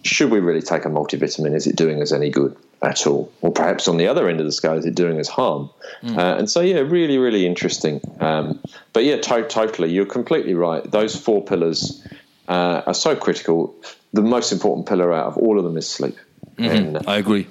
should 0.02 0.30
we 0.30 0.40
really 0.40 0.62
take 0.62 0.86
a 0.86 0.88
multivitamin? 0.88 1.54
Is 1.54 1.66
it 1.66 1.76
doing 1.76 2.00
us 2.00 2.12
any 2.12 2.30
good 2.30 2.56
at 2.82 3.06
all? 3.06 3.32
Or 3.40 3.52
perhaps 3.52 3.88
on 3.88 3.96
the 3.96 4.08
other 4.08 4.28
end 4.28 4.40
of 4.40 4.46
the 4.46 4.52
scale, 4.52 4.74
is 4.74 4.86
it 4.86 4.94
doing 4.94 5.18
us 5.18 5.28
harm? 5.28 5.70
Mm. 6.02 6.16
Uh, 6.16 6.38
and 6.38 6.50
so, 6.50 6.60
yeah, 6.60 6.78
really, 6.78 7.18
really 7.18 7.46
interesting. 7.46 8.00
Um, 8.20 8.60
but 8.92 9.04
yeah, 9.04 9.16
to- 9.16 9.48
totally, 9.48 9.92
you're 9.92 10.06
completely 10.06 10.54
right. 10.54 10.88
Those 10.88 11.16
four 11.16 11.42
pillars 11.42 12.06
uh, 12.48 12.82
are 12.86 12.94
so 12.94 13.16
critical. 13.16 13.74
The 14.12 14.22
most 14.22 14.52
important 14.52 14.86
pillar 14.86 15.12
out 15.12 15.26
of 15.26 15.38
all 15.38 15.58
of 15.58 15.64
them 15.64 15.76
is 15.76 15.88
sleep. 15.88 16.16
Mm-hmm. 16.56 16.64
And, 16.64 16.96
uh, 16.96 17.02
I 17.06 17.16
agree. 17.16 17.46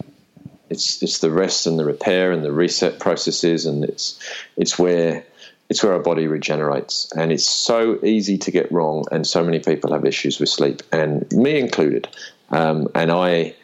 It's 0.70 1.04
it's 1.04 1.20
the 1.20 1.30
rest 1.30 1.68
and 1.68 1.78
the 1.78 1.86
repair 1.86 2.32
and 2.32 2.44
the 2.44 2.52
reset 2.52 2.98
processes, 2.98 3.66
and 3.66 3.84
it's 3.84 4.20
it's 4.58 4.80
where 4.80 5.24
it's 5.70 5.84
where 5.84 5.94
our 5.94 6.00
body 6.00 6.26
regenerates. 6.28 7.12
And 7.16 7.32
it's 7.32 7.48
so 7.48 8.00
easy 8.04 8.38
to 8.40 8.52
get 8.52 8.72
wrong, 8.72 9.06
and 9.12 9.28
so 9.28 9.44
many 9.44 9.60
people 9.60 9.92
have 9.92 10.06
issues 10.06 10.40
with 10.40 10.50
sleep, 10.50 10.82
and 10.92 11.32
me 11.32 11.60
included. 11.60 12.08
Um, 12.50 12.88
and 12.96 13.12
I 13.12 13.56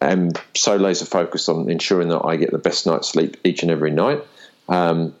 am 0.00 0.30
so 0.54 0.76
laser 0.76 1.04
focused 1.04 1.48
on 1.48 1.70
ensuring 1.70 2.08
that 2.08 2.24
I 2.24 2.36
get 2.36 2.50
the 2.50 2.58
best 2.58 2.86
night's 2.86 3.08
sleep 3.08 3.36
each 3.44 3.62
and 3.62 3.70
every 3.70 3.90
night 3.90 4.22
um, 4.68 5.14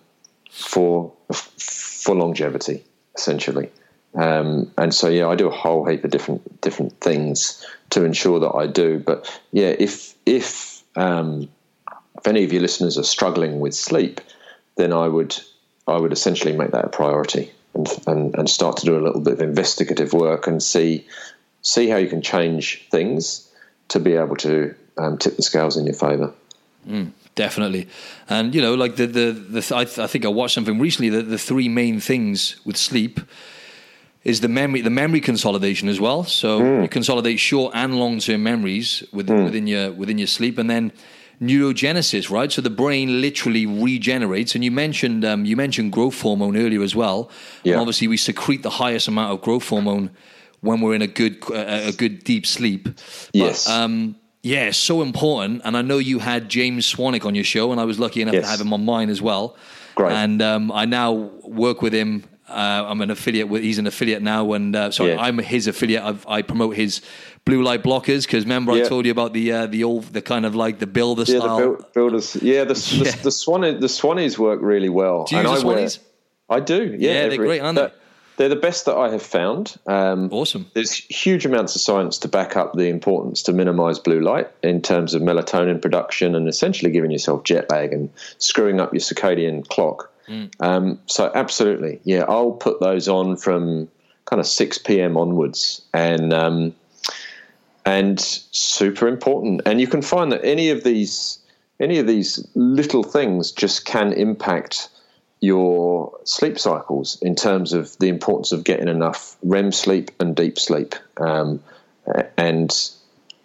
for 0.50 1.12
for 1.32 2.14
longevity, 2.14 2.84
essentially. 3.16 3.70
Um, 4.14 4.70
and 4.78 4.94
so, 4.94 5.08
yeah, 5.08 5.28
I 5.28 5.34
do 5.34 5.48
a 5.48 5.54
whole 5.54 5.84
heap 5.84 6.04
of 6.04 6.10
different 6.10 6.60
different 6.60 7.00
things 7.00 7.64
to 7.90 8.04
ensure 8.04 8.40
that 8.40 8.52
I 8.54 8.66
do. 8.66 8.98
But 8.98 9.40
yeah, 9.52 9.74
if 9.78 10.14
if 10.24 10.82
um, 10.96 11.48
if 12.16 12.26
any 12.26 12.44
of 12.44 12.52
your 12.52 12.62
listeners 12.62 12.96
are 12.98 13.04
struggling 13.04 13.60
with 13.60 13.74
sleep, 13.74 14.20
then 14.76 14.92
I 14.92 15.08
would 15.08 15.36
I 15.86 15.98
would 15.98 16.12
essentially 16.12 16.56
make 16.56 16.70
that 16.70 16.84
a 16.84 16.88
priority 16.88 17.50
and, 17.74 17.88
and, 18.06 18.34
and 18.36 18.48
start 18.48 18.78
to 18.78 18.86
do 18.86 18.96
a 18.96 19.02
little 19.02 19.20
bit 19.20 19.34
of 19.34 19.40
investigative 19.40 20.12
work 20.12 20.46
and 20.46 20.62
see 20.62 21.06
see 21.62 21.88
how 21.88 21.96
you 21.96 22.08
can 22.08 22.22
change 22.22 22.86
things 22.90 23.43
to 23.88 24.00
be 24.00 24.14
able 24.14 24.36
to 24.36 24.74
um, 24.96 25.18
tip 25.18 25.36
the 25.36 25.42
scales 25.42 25.76
in 25.76 25.86
your 25.86 25.94
favour. 25.94 26.32
Mm, 26.88 27.12
definitely, 27.34 27.88
and 28.28 28.54
you 28.54 28.60
know, 28.60 28.74
like 28.74 28.96
the 28.96 29.06
the, 29.06 29.32
the 29.32 29.76
I, 29.76 29.84
th- 29.84 29.98
I, 29.98 30.06
think 30.06 30.24
I 30.24 30.28
watched 30.28 30.54
something 30.54 30.78
recently 30.78 31.08
that 31.10 31.22
the 31.28 31.38
three 31.38 31.68
main 31.68 31.98
things 32.00 32.56
with 32.64 32.76
sleep 32.76 33.20
is 34.22 34.40
the 34.40 34.48
memory 34.48 34.82
the 34.82 34.90
memory 34.90 35.20
consolidation 35.20 35.88
as 35.88 36.00
well. 36.00 36.24
So 36.24 36.60
mm. 36.60 36.82
you 36.82 36.88
consolidate 36.88 37.40
short 37.40 37.74
and 37.74 37.98
long 37.98 38.18
term 38.18 38.42
memories 38.42 39.02
within, 39.12 39.38
mm. 39.38 39.44
within 39.44 39.66
your 39.66 39.92
within 39.92 40.18
your 40.18 40.26
sleep, 40.26 40.58
and 40.58 40.68
then 40.68 40.92
neurogenesis, 41.40 42.30
right? 42.30 42.50
So 42.50 42.62
the 42.62 42.70
brain 42.70 43.20
literally 43.20 43.66
regenerates. 43.66 44.54
And 44.54 44.64
you 44.64 44.70
mentioned 44.70 45.24
um, 45.24 45.44
you 45.44 45.56
mentioned 45.56 45.92
growth 45.92 46.20
hormone 46.20 46.56
earlier 46.56 46.82
as 46.82 46.94
well. 46.94 47.30
Yeah. 47.62 47.78
Obviously, 47.78 48.08
we 48.08 48.16
secrete 48.16 48.62
the 48.62 48.70
highest 48.70 49.08
amount 49.08 49.32
of 49.32 49.40
growth 49.40 49.68
hormone 49.68 50.10
when 50.64 50.80
we're 50.80 50.94
in 50.94 51.02
a 51.02 51.06
good 51.06 51.42
a 51.52 51.92
good 51.92 52.24
deep 52.24 52.46
sleep. 52.46 52.84
But, 52.84 53.30
yes. 53.32 53.68
Um, 53.68 54.16
yeah, 54.42 54.72
so 54.72 55.00
important. 55.00 55.62
And 55.64 55.74
I 55.74 55.80
know 55.80 55.96
you 55.96 56.18
had 56.18 56.50
James 56.50 56.92
Swanwick 56.92 57.24
on 57.24 57.34
your 57.34 57.44
show, 57.44 57.72
and 57.72 57.80
I 57.80 57.84
was 57.84 57.98
lucky 57.98 58.20
enough 58.20 58.34
yes. 58.34 58.44
to 58.44 58.50
have 58.50 58.60
him 58.60 58.74
on 58.74 58.84
mine 58.84 59.08
as 59.08 59.22
well. 59.22 59.56
Great. 59.94 60.12
And 60.12 60.42
um, 60.42 60.70
I 60.70 60.84
now 60.84 61.12
work 61.12 61.80
with 61.80 61.94
him. 61.94 62.24
Uh, 62.46 62.84
I'm 62.86 63.00
an 63.00 63.10
affiliate 63.10 63.48
with. 63.48 63.62
He's 63.62 63.78
an 63.78 63.86
affiliate 63.86 64.22
now, 64.22 64.52
and 64.52 64.76
uh, 64.76 64.90
sorry, 64.90 65.12
yeah. 65.12 65.22
I'm 65.22 65.38
his 65.38 65.66
affiliate. 65.66 66.02
I've, 66.02 66.26
i 66.26 66.42
promote 66.42 66.76
his 66.76 67.00
blue 67.46 67.62
light 67.62 67.82
blockers 67.82 68.26
because 68.26 68.44
remember 68.44 68.76
yeah. 68.76 68.84
I 68.84 68.88
told 68.88 69.06
you 69.06 69.12
about 69.12 69.32
the 69.32 69.50
uh, 69.50 69.66
the 69.66 69.82
old 69.82 70.04
the 70.12 70.20
kind 70.20 70.44
of 70.44 70.54
like 70.54 70.78
the 70.78 70.86
builder 70.86 71.22
yeah, 71.22 71.38
style. 71.38 71.76
The 71.76 71.86
builders. 71.94 72.36
Yeah, 72.36 72.64
the 72.64 72.74
yeah. 72.92 73.12
the, 73.12 73.22
the 73.22 73.30
Swannies 73.30 73.80
the 73.80 73.86
Swannies 73.86 74.36
work 74.36 74.60
really 74.60 74.90
well. 74.90 75.24
Do 75.24 75.36
you 75.36 75.42
use 75.42 75.62
the 75.62 75.68
Swannies? 75.68 75.98
I 76.50 76.60
do. 76.60 76.94
Yeah, 76.98 77.12
yeah 77.12 77.28
they're 77.28 77.38
great, 77.38 77.60
aren't 77.60 77.76
they? 77.78 77.90
They're 78.36 78.48
the 78.48 78.56
best 78.56 78.86
that 78.86 78.96
I 78.96 79.10
have 79.10 79.22
found. 79.22 79.76
Um, 79.86 80.28
awesome. 80.32 80.70
There's 80.74 80.92
huge 80.92 81.46
amounts 81.46 81.76
of 81.76 81.82
science 81.82 82.18
to 82.18 82.28
back 82.28 82.56
up 82.56 82.74
the 82.74 82.88
importance 82.88 83.42
to 83.44 83.52
minimize 83.52 83.98
blue 83.98 84.20
light 84.20 84.50
in 84.62 84.82
terms 84.82 85.14
of 85.14 85.22
melatonin 85.22 85.80
production 85.80 86.34
and 86.34 86.48
essentially 86.48 86.90
giving 86.90 87.10
yourself 87.10 87.44
jet 87.44 87.70
lag 87.70 87.92
and 87.92 88.10
screwing 88.38 88.80
up 88.80 88.92
your 88.92 89.00
circadian 89.00 89.66
clock. 89.68 90.10
Mm. 90.28 90.50
Um, 90.60 90.98
so, 91.06 91.30
absolutely, 91.34 92.00
yeah, 92.04 92.24
I'll 92.28 92.52
put 92.52 92.80
those 92.80 93.08
on 93.08 93.36
from 93.36 93.88
kind 94.24 94.40
of 94.40 94.46
6 94.46 94.78
p.m. 94.78 95.16
onwards. 95.16 95.82
And 95.92 96.32
um, 96.32 96.74
and 97.84 98.20
super 98.20 99.06
important. 99.06 99.62
And 99.66 99.80
you 99.80 99.86
can 99.86 100.02
find 100.02 100.32
that 100.32 100.44
any 100.44 100.70
of 100.70 100.84
these 100.84 101.38
any 101.80 101.98
of 101.98 102.06
these 102.06 102.46
little 102.54 103.02
things 103.02 103.50
just 103.50 103.84
can 103.84 104.12
impact 104.12 104.88
your 105.44 106.18
sleep 106.24 106.58
cycles 106.58 107.20
in 107.20 107.34
terms 107.34 107.74
of 107.74 107.96
the 107.98 108.08
importance 108.08 108.50
of 108.50 108.64
getting 108.64 108.88
enough 108.88 109.36
REM 109.42 109.72
sleep 109.72 110.10
and 110.18 110.34
deep 110.34 110.58
sleep. 110.58 110.94
Um, 111.18 111.62
and 112.38 112.70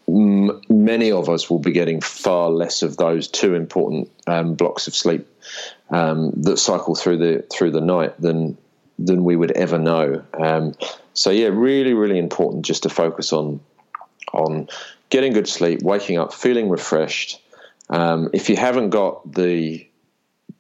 m- 0.08 0.62
many 0.70 1.12
of 1.12 1.28
us 1.28 1.50
will 1.50 1.60
be 1.60 1.74
getting 1.74 2.00
far 2.00 2.50
less 2.50 2.84
of 2.84 2.96
those 2.96 3.28
two 3.28 3.54
important 3.54 4.10
um, 4.28 4.56
blocks 4.56 4.88
of 4.88 4.96
sleep 4.96 5.28
um, 5.90 6.32
that 6.38 6.58
cycle 6.58 6.96
through 6.96 7.18
the 7.18 7.46
through 7.52 7.72
the 7.72 7.82
night 7.82 8.20
than 8.22 8.58
than 8.98 9.26
we 9.26 9.36
would 9.36 9.52
ever 9.52 9.78
know. 9.78 10.24
Um, 10.34 10.76
so 11.14 11.32
yeah, 11.32 11.48
really, 11.48 11.94
really 11.94 12.18
important 12.18 12.66
just 12.66 12.84
to 12.84 12.90
focus 12.90 13.34
on 13.34 13.60
on 14.32 14.70
getting 15.10 15.34
good 15.34 15.50
sleep, 15.50 15.82
waking 15.82 16.18
up 16.18 16.34
feeling 16.34 16.70
refreshed. 16.70 17.42
Um, 17.90 18.30
if 18.34 18.50
you 18.50 18.56
haven't 18.56 18.92
got 18.92 19.34
the 19.34 19.86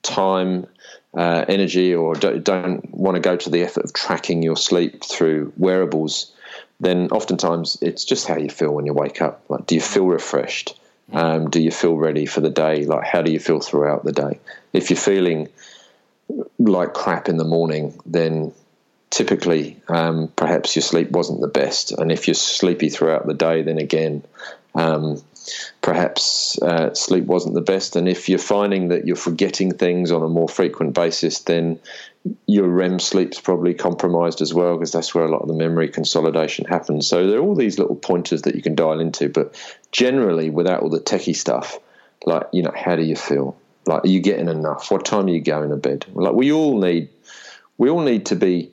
time, 0.02 0.68
uh, 1.16 1.45
energy, 1.47 1.93
or 1.93 2.16
don't, 2.16 2.43
don't 2.43 2.93
want 2.93 3.16
to 3.16 3.22
go 3.22 3.36
to 3.36 3.49
the 3.49 3.64
effort 3.64 3.84
of 3.84 3.93
tracking 3.93 4.43
your 4.43 4.57
sleep 4.57 5.03
through 5.03 5.53
wearables, 5.57 6.32
then 6.80 7.10
oftentimes 7.10 7.78
it's 7.82 8.05
just 8.05 8.28
how 8.28 8.38
you 8.38 8.49
feel 8.49 8.74
when 8.74 8.86
you 8.86 8.93
wake 8.93 9.22
up. 9.22 9.43
Like, 9.49 9.66
do 9.66 9.76
you 9.76 9.82
feel 9.82 10.05
refreshed? 10.05 10.80
Um, 11.12 11.49
do 11.49 11.62
you 11.62 11.72
feel 11.72 11.95
ready 11.95 12.26
for 12.26 12.41
the 12.41 12.49
day? 12.49 12.86
Like, 12.86 13.03
how 13.03 13.22
do 13.22 13.32
you 13.32 13.39
feel 13.39 13.60
throughout 13.60 14.05
the 14.05 14.12
day? 14.12 14.39
If 14.74 14.89
you're 14.89 14.97
feeling 14.97 15.49
like 16.60 16.93
crap 16.93 17.28
in 17.28 17.38
the 17.38 17.43
morning, 17.43 17.99
then 18.05 18.53
typically 19.10 19.82
um, 19.88 20.32
perhaps 20.36 20.76
your 20.76 20.84
sleep 20.84 21.12
wasn't 21.12 21.41
the 21.41 21.47
best. 21.47 21.91
And 21.91 22.12
if 22.12 22.28
you're 22.28 22.36
sleepy 22.36 22.89
throughout 22.89 23.26
the 23.26 23.34
day, 23.34 23.64
then 23.64 23.80
again, 23.80 24.24
um, 24.76 25.22
perhaps 25.82 26.62
uh, 26.62 26.93
sleep 26.93 27.26
wasn't 27.26 27.56
the 27.56 27.62
best. 27.62 27.95
And 27.95 28.08
if 28.08 28.30
you're 28.30 28.39
finding 28.39 28.89
that 28.89 29.06
you're 29.06 29.16
forgetting 29.16 29.74
things 29.74 30.12
on 30.12 30.24
a 30.24 30.28
more 30.28 30.50
frequent 30.50 30.93
basis, 30.93 31.39
then 31.39 31.80
your 32.45 32.68
REM 32.68 33.00
sleep's 33.00 33.39
probably 33.39 33.74
compromised 33.74 34.41
as 34.41 34.54
well 34.54 34.76
because 34.76 34.91
that's 34.91 35.16
where 35.16 35.26
a 35.26 35.32
lot 35.32 35.41
of 35.41 35.47
the 35.47 35.54
memory 35.54 35.89
consolidation 35.89 36.66
happens. 36.66 37.08
So 37.08 37.28
there 37.28 37.39
are 37.39 37.43
all 37.43 37.56
these 37.56 37.80
little 37.80 37.95
pointers 37.95 38.43
that 38.43 38.56
you 38.56 38.62
can 38.62 38.76
dial 38.76 39.00
into, 39.00 39.30
but 39.30 39.56
generally 39.91 40.50
without 40.50 40.82
all 40.82 40.89
the 40.89 41.00
techie 41.00 41.36
stuff, 41.36 41.80
like 42.26 42.47
you 42.52 42.64
know, 42.64 42.74
how 42.76 42.95
do 42.95 43.04
you 43.04 43.16
feel? 43.16 43.58
Like, 43.86 44.04
are 44.04 44.10
you 44.10 44.20
getting 44.20 44.50
enough? 44.50 44.91
What 44.91 45.06
time 45.06 45.26
are 45.26 45.30
you 45.30 45.41
going 45.41 45.70
to 45.70 45.78
bed? 45.78 46.06
Like, 46.14 46.34
we 46.34 46.52
all 46.52 46.78
need, 46.80 47.10
we 47.78 47.89
all 47.89 48.02
need 48.02 48.28
to 48.28 48.36
be 48.36 48.72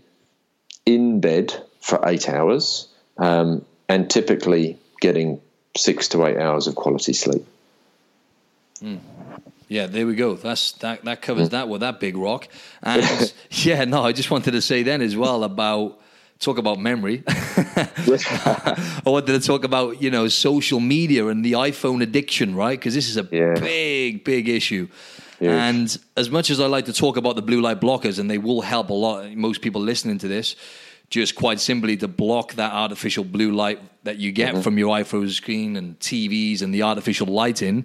in 0.85 1.20
bed 1.20 1.55
for 1.81 2.01
eight 2.07 2.29
hours 2.29 2.89
um, 3.16 3.64
and 3.89 4.11
typically 4.11 4.79
getting 5.01 5.41
six 5.77 6.09
to 6.09 6.27
eight 6.27 6.39
hours 6.39 6.66
of 6.66 6.74
quality 6.74 7.12
sleep. 7.12 7.47
Mm. 8.81 9.01
Yeah, 9.68 9.87
there 9.87 10.07
we 10.07 10.14
go. 10.14 10.35
That's 10.35 10.72
that. 10.72 11.05
That 11.05 11.22
covers 11.22 11.49
mm. 11.49 11.53
that 11.53 11.68
with 11.68 11.81
that 11.81 11.99
big 11.99 12.16
rock. 12.16 12.49
And 12.83 13.33
yeah, 13.51 13.85
no, 13.85 14.05
I 14.05 14.12
just 14.12 14.31
wanted 14.31 14.53
to 14.53 14.62
say 14.62 14.83
then 14.83 15.03
as 15.03 15.16
well 15.16 15.43
about 15.45 16.01
talk 16.39 16.59
about 16.59 16.79
memory. 16.79 17.22
I 17.29 19.03
wanted 19.05 19.41
to 19.41 19.47
talk 19.47 19.64
about 19.64 20.01
you 20.01 20.11
know 20.11 20.29
social 20.29 20.81
media 20.81 21.27
and 21.27 21.45
the 21.45 21.53
iPhone 21.53 22.03
addiction, 22.03 22.55
right? 22.55 22.79
Because 22.79 22.95
this 22.95 23.09
is 23.09 23.16
a 23.16 23.29
yeah. 23.33 23.55
big, 23.55 24.24
big 24.24 24.49
issue. 24.49 24.89
And 25.41 25.99
as 26.16 26.31
much 26.31 26.49
as 26.49 26.61
I 26.61 26.66
like 26.66 26.87
to 26.87 26.93
talk 26.93 27.16
about 27.16 27.37
the 27.37 27.43
blue 27.43 27.61
light 27.61 27.81
blockers, 27.81 28.18
and 28.18 28.31
they 28.31 28.39
will 28.39 28.62
help 28.62 28.89
a 28.89 28.95
lot, 28.95 29.31
most 29.33 29.61
people 29.61 29.83
listening 29.83 30.18
to 30.18 30.29
this, 30.29 30.57
just 31.11 31.34
quite 31.34 31.61
simply 31.61 31.96
to 31.98 32.09
block 32.09 32.54
that 32.54 32.72
artificial 32.72 33.24
blue 33.24 33.52
light 33.52 33.80
that 34.04 34.18
you 34.18 34.32
get 34.32 34.52
mm-hmm. 34.52 34.62
from 34.62 34.78
your 34.78 34.96
iPhone 34.96 35.30
screen 35.30 35.76
and 35.76 35.98
TVs 36.00 36.62
and 36.62 36.74
the 36.74 36.82
artificial 36.82 37.26
lighting. 37.26 37.84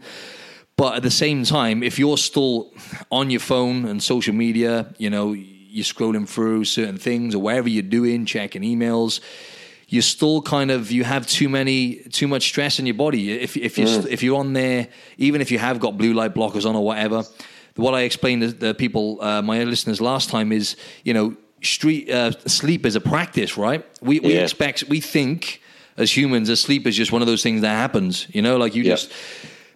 But 0.76 0.96
at 0.96 1.04
the 1.04 1.12
same 1.12 1.44
time, 1.44 1.84
if 1.84 2.00
you're 2.00 2.18
still 2.18 2.72
on 3.12 3.30
your 3.30 3.40
phone 3.40 3.86
and 3.86 4.02
social 4.02 4.34
media, 4.34 4.94
you 4.98 5.10
know, 5.10 5.34
you're 5.34 5.86
scrolling 5.86 6.28
through 6.28 6.66
certain 6.66 6.98
things 6.98 7.36
or 7.36 7.40
whatever 7.40 7.70
you're 7.70 7.84
doing, 7.84 8.26
checking 8.26 8.64
emails, 8.64 9.20
you're 9.88 10.02
still 10.02 10.42
kind 10.42 10.72
of 10.72 10.90
you 10.90 11.04
have 11.04 11.28
too 11.28 11.50
many 11.50 11.96
too 11.96 12.28
much 12.28 12.44
stress 12.44 12.80
in 12.80 12.86
your 12.86 12.96
body. 12.96 13.32
If 13.32 13.58
if 13.58 13.78
you 13.78 13.86
mm. 13.86 14.08
if 14.08 14.24
you're 14.24 14.40
on 14.40 14.54
there, 14.54 14.88
even 15.18 15.42
if 15.42 15.52
you 15.52 15.60
have 15.60 15.80
got 15.80 15.98
blue 15.98 16.14
light 16.14 16.34
blockers 16.34 16.66
on 16.66 16.76
or 16.76 16.84
whatever, 16.84 17.24
what 17.76 17.94
I 17.94 18.02
explained 18.02 18.42
to 18.42 18.52
the 18.52 18.74
people, 18.74 19.22
uh, 19.22 19.42
my 19.42 19.64
listeners 19.64 20.02
last 20.02 20.30
time 20.30 20.52
is, 20.52 20.76
you 21.04 21.14
know, 21.14 21.36
street 21.62 22.10
uh, 22.10 22.32
sleep 22.48 22.86
is 22.86 22.96
a 22.96 23.02
practice, 23.02 23.58
right? 23.58 23.86
We 24.02 24.20
we 24.20 24.36
yeah. 24.36 24.42
expect 24.42 24.86
we 24.90 25.00
think 25.00 25.62
as 25.98 26.16
humans, 26.16 26.50
as 26.50 26.60
sleep 26.60 26.88
is 26.88 26.96
just 26.96 27.12
one 27.12 27.22
of 27.22 27.28
those 27.28 27.44
things 27.44 27.62
that 27.62 27.76
happens. 27.76 28.28
You 28.30 28.42
know, 28.42 28.58
like 28.58 28.76
you 28.76 28.84
yeah. 28.84 28.92
just 28.92 29.12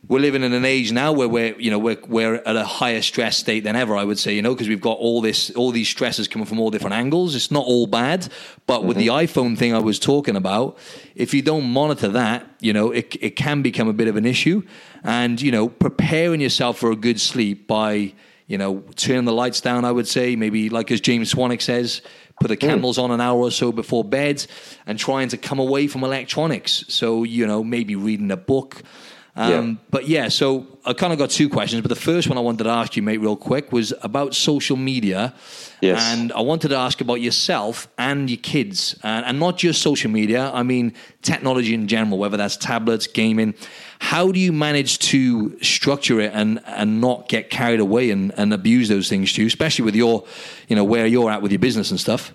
we're 0.08 0.20
living 0.20 0.44
in 0.44 0.54
an 0.54 0.66
age 0.66 0.92
now 0.92 1.12
where 1.12 1.28
we're 1.28 1.60
you 1.60 1.72
know 1.72 1.80
we're 1.80 1.98
we're 2.08 2.36
at 2.36 2.56
a 2.56 2.64
higher 2.64 3.02
stress 3.02 3.38
state 3.38 3.64
than 3.64 3.76
ever. 3.76 3.96
I 3.96 4.04
would 4.04 4.20
say 4.20 4.34
you 4.34 4.42
know 4.42 4.54
because 4.54 4.68
we've 4.68 4.82
got 4.82 4.98
all 4.98 5.22
this 5.22 5.50
all 5.52 5.72
these 5.72 5.90
stresses 5.90 6.28
coming 6.28 6.46
from 6.46 6.60
all 6.60 6.70
different 6.70 6.96
angles. 6.96 7.36
It's 7.36 7.52
not 7.52 7.66
all 7.66 7.88
bad, 7.88 8.28
but 8.68 8.80
mm-hmm. 8.80 8.88
with 8.88 8.98
the 8.98 9.08
mm-hmm. 9.08 9.40
iPhone 9.40 9.58
thing 9.58 9.74
I 9.74 9.80
was 9.80 10.00
talking 10.00 10.36
about, 10.36 10.78
if 11.16 11.34
you 11.34 11.42
don't 11.42 11.66
monitor 11.66 12.10
that, 12.10 12.48
you 12.60 12.74
know 12.74 12.92
it 12.92 13.16
it 13.22 13.36
can 13.36 13.62
become 13.62 13.88
a 13.88 13.94
bit 13.94 14.08
of 14.08 14.16
an 14.16 14.26
issue, 14.26 14.64
and 15.04 15.42
you 15.42 15.52
know 15.52 15.70
preparing 15.70 16.42
yourself 16.42 16.78
for 16.78 16.92
a 16.92 16.96
good 16.96 17.20
sleep 17.20 17.68
by 17.68 18.14
you 18.48 18.58
know 18.58 18.84
turn 18.96 19.26
the 19.26 19.34
lights 19.34 19.62
down. 19.62 19.86
I 19.86 19.92
would 19.92 20.08
say 20.08 20.36
maybe 20.36 20.70
like 20.70 20.92
as 20.92 21.02
James 21.02 21.34
Swanwick 21.34 21.62
says. 21.62 22.02
Put 22.42 22.50
the 22.50 22.58
mm. 22.58 22.68
candles 22.68 22.98
on 22.98 23.12
an 23.12 23.22
hour 23.22 23.40
or 23.40 23.50
so 23.50 23.72
before 23.72 24.04
bed 24.04 24.46
and 24.86 25.00
trying 25.00 25.30
to 25.30 25.38
come 25.38 25.58
away 25.58 25.88
from 25.88 26.04
electronics. 26.04 26.84
So, 26.90 27.24
you 27.24 27.48
know, 27.48 27.64
maybe 27.64 27.96
reading 27.96 28.30
a 28.30 28.36
book, 28.36 28.84
um, 29.38 29.52
yeah. 29.52 29.76
But 29.90 30.08
yeah, 30.08 30.28
so 30.30 30.66
I 30.86 30.94
kind 30.94 31.12
of 31.12 31.20
got 31.20 31.30
two 31.30 31.50
questions. 31.50 31.82
But 31.82 31.90
the 31.90 31.96
first 31.96 32.30
one 32.30 32.38
I 32.38 32.42
wanted 32.42 32.64
to 32.66 32.70
ask 32.70 32.96
you, 32.96 33.04
mate, 33.04 33.18
real 33.18 33.36
quick, 33.36 33.72
was 33.72 33.94
about 34.02 34.34
social 34.34 34.78
media. 34.78 35.34
Yes. 35.82 36.02
And 36.02 36.32
I 36.32 36.42
wanted 36.42 36.70
to 36.70 36.78
ask 36.78 37.02
about 37.02 37.16
yourself 37.16 37.88
and 37.98 38.30
your 38.30 38.40
kids, 38.40 38.98
and, 39.04 39.26
and 39.26 39.40
not 39.40 39.58
just 39.58 39.82
social 39.82 40.10
media. 40.10 40.52
I 40.54 40.64
mean, 40.64 40.94
technology 41.22 41.74
in 41.74 41.88
general, 41.88 42.18
whether 42.18 42.38
that's 42.38 42.56
tablets, 42.56 43.08
gaming. 43.08 43.56
How 44.00 44.32
do 44.32 44.40
you 44.40 44.52
manage 44.52 45.00
to 45.00 45.58
structure 45.62 46.20
it 46.20 46.32
and, 46.34 46.60
and 46.66 47.02
not 47.02 47.30
get 47.30 47.50
carried 47.50 47.80
away 47.80 48.12
and, 48.12 48.32
and 48.38 48.54
abuse 48.54 48.90
those 48.90 49.10
things 49.10 49.34
too, 49.34 49.46
especially 49.46 49.86
with 49.86 49.96
your, 49.96 50.26
you 50.68 50.76
know, 50.76 50.84
where 50.84 51.06
you're 51.06 51.32
at 51.32 51.42
with 51.42 51.52
your 51.52 51.60
business 51.60 51.92
and 51.92 52.00
stuff? 52.00 52.34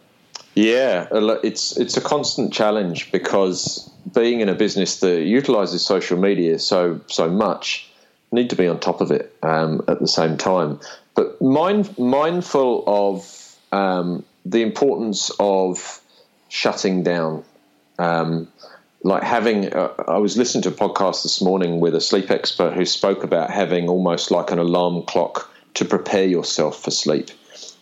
Yeah, 0.55 1.07
it's 1.13 1.77
it's 1.77 1.97
a 1.97 2.01
constant 2.01 2.53
challenge 2.53 3.13
because 3.13 3.89
being 4.13 4.41
in 4.41 4.49
a 4.49 4.55
business 4.55 4.99
that 5.01 5.23
utilizes 5.23 5.87
social 5.87 6.19
media 6.19 6.59
so 6.59 7.01
so 7.07 7.31
much, 7.31 7.89
need 8.33 8.51
to 8.51 8.57
be 8.57 8.67
on 8.67 8.81
top 8.81 9.01
of 9.01 9.11
it 9.11 9.35
um, 9.43 9.83
at 9.87 10.01
the 10.01 10.09
same 10.09 10.37
time. 10.37 10.81
But 11.15 11.41
mind, 11.41 11.97
mindful 11.99 12.85
of 12.87 13.57
um, 13.73 14.25
the 14.45 14.63
importance 14.63 15.31
of 15.39 16.01
shutting 16.49 17.03
down. 17.03 17.45
Um, 17.99 18.49
like 19.03 19.23
having, 19.23 19.73
uh, 19.73 19.93
I 20.09 20.19
was 20.19 20.37
listening 20.37 20.63
to 20.63 20.69
a 20.69 20.73
podcast 20.73 21.23
this 21.23 21.41
morning 21.41 21.81
with 21.81 21.95
a 21.95 22.01
sleep 22.01 22.31
expert 22.31 22.75
who 22.75 22.85
spoke 22.85 23.25
about 23.25 23.51
having 23.51 23.89
almost 23.89 24.31
like 24.31 24.51
an 24.51 24.59
alarm 24.59 25.05
clock 25.05 25.51
to 25.75 25.85
prepare 25.85 26.27
yourself 26.27 26.83
for 26.83 26.91
sleep. 26.91 27.31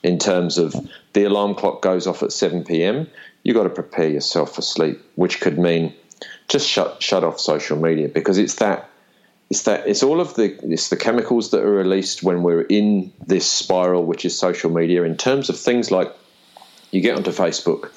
In 0.03 0.19
terms 0.19 0.59
of 0.59 0.75
the 1.13 1.25
alarm 1.25 1.57
clock 1.57 1.83
goes 1.83 2.07
off 2.07 2.23
at 2.23 2.33
7 2.33 2.65
p.m., 2.65 3.09
you've 3.43 3.57
got 3.57 3.65
to 3.65 3.71
prepare 3.71 4.09
yourself 4.09 4.55
for 4.55 4.63
sleep, 4.63 5.01
which 5.17 5.41
could 5.41 5.59
mean 5.59 5.93
just 6.49 6.69
shut 6.69 7.03
shut 7.03 7.25
off 7.25 7.39
social 7.39 7.79
media 7.79 8.09
because 8.09 8.39
it's 8.39 8.57
that 8.57 8.91
it's 9.51 9.63
that 9.63 9.87
it's 9.87 10.03
all 10.03 10.21
of 10.21 10.35
the 10.35 10.59
it's 10.73 10.89
the 10.89 10.97
chemicals 10.97 11.51
that 11.51 11.63
are 11.63 11.71
released 11.71 12.23
when 12.23 12.43
we're 12.43 12.63
in 12.63 13.13
this 13.27 13.49
spiral 13.49 14.05
which 14.05 14.25
is 14.25 14.37
social 14.37 14.71
media 14.71 15.05
in 15.05 15.17
terms 15.17 15.49
of 15.49 15.59
things 15.59 15.91
like 15.91 16.13
you 16.91 17.01
get 17.01 17.17
onto 17.17 17.31
Facebook 17.31 17.91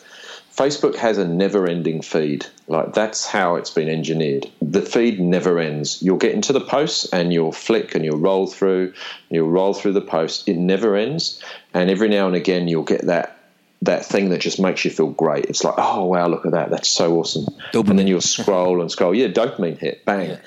Facebook 0.56 0.96
has 0.96 1.18
a 1.18 1.28
never 1.28 1.68
ending 1.68 2.02
feed 2.02 2.46
like 2.68 2.94
that's 2.94 3.26
how 3.26 3.56
it's 3.56 3.70
been 3.70 3.90
engineered 3.90 4.50
the 4.62 4.82
feed 4.82 5.20
never 5.20 5.60
ends 5.60 6.02
you'll 6.02 6.18
get 6.18 6.34
into 6.34 6.54
the 6.54 6.62
posts 6.62 7.08
and 7.14 7.34
you'll 7.34 7.52
flick 7.52 7.96
and 7.96 8.04
you'll 8.04 8.18
roll 8.18 8.48
through 8.48 8.86
and 8.86 8.94
you'll 9.32 9.50
roll 9.50 9.74
through 9.74 9.94
the 9.94 10.02
post 10.02 10.48
it 10.48 10.58
never 10.58 10.96
ends 10.96 11.42
and 11.74 11.90
every 11.90 12.10
now 12.10 12.28
and 12.28 12.36
again 12.36 12.68
you'll 12.68 12.84
get 12.84 13.06
that 13.06 13.38
that 13.82 14.06
thing 14.06 14.30
that 14.30 14.40
just 14.40 14.60
makes 14.60 14.86
you 14.86 14.92
feel 14.92 15.10
great. 15.10 15.46
It's 15.46 15.64
like, 15.64 15.74
oh 15.78 16.06
wow, 16.06 16.28
look 16.28 16.46
at 16.46 16.52
that, 16.52 16.70
that's 16.70 16.90
so 16.90 17.18
awesome. 17.18 17.46
Dopamine. 17.74 17.90
And 17.90 18.00
then 18.00 18.08
you'll 18.08 18.22
scroll 18.22 18.82
and 18.82 18.92
scroll. 18.92 19.16
Yeah, 19.16 19.28
dopamine 19.28 19.78
hit, 19.78 20.06
bang. 20.06 20.32
Yeah. 20.32 20.38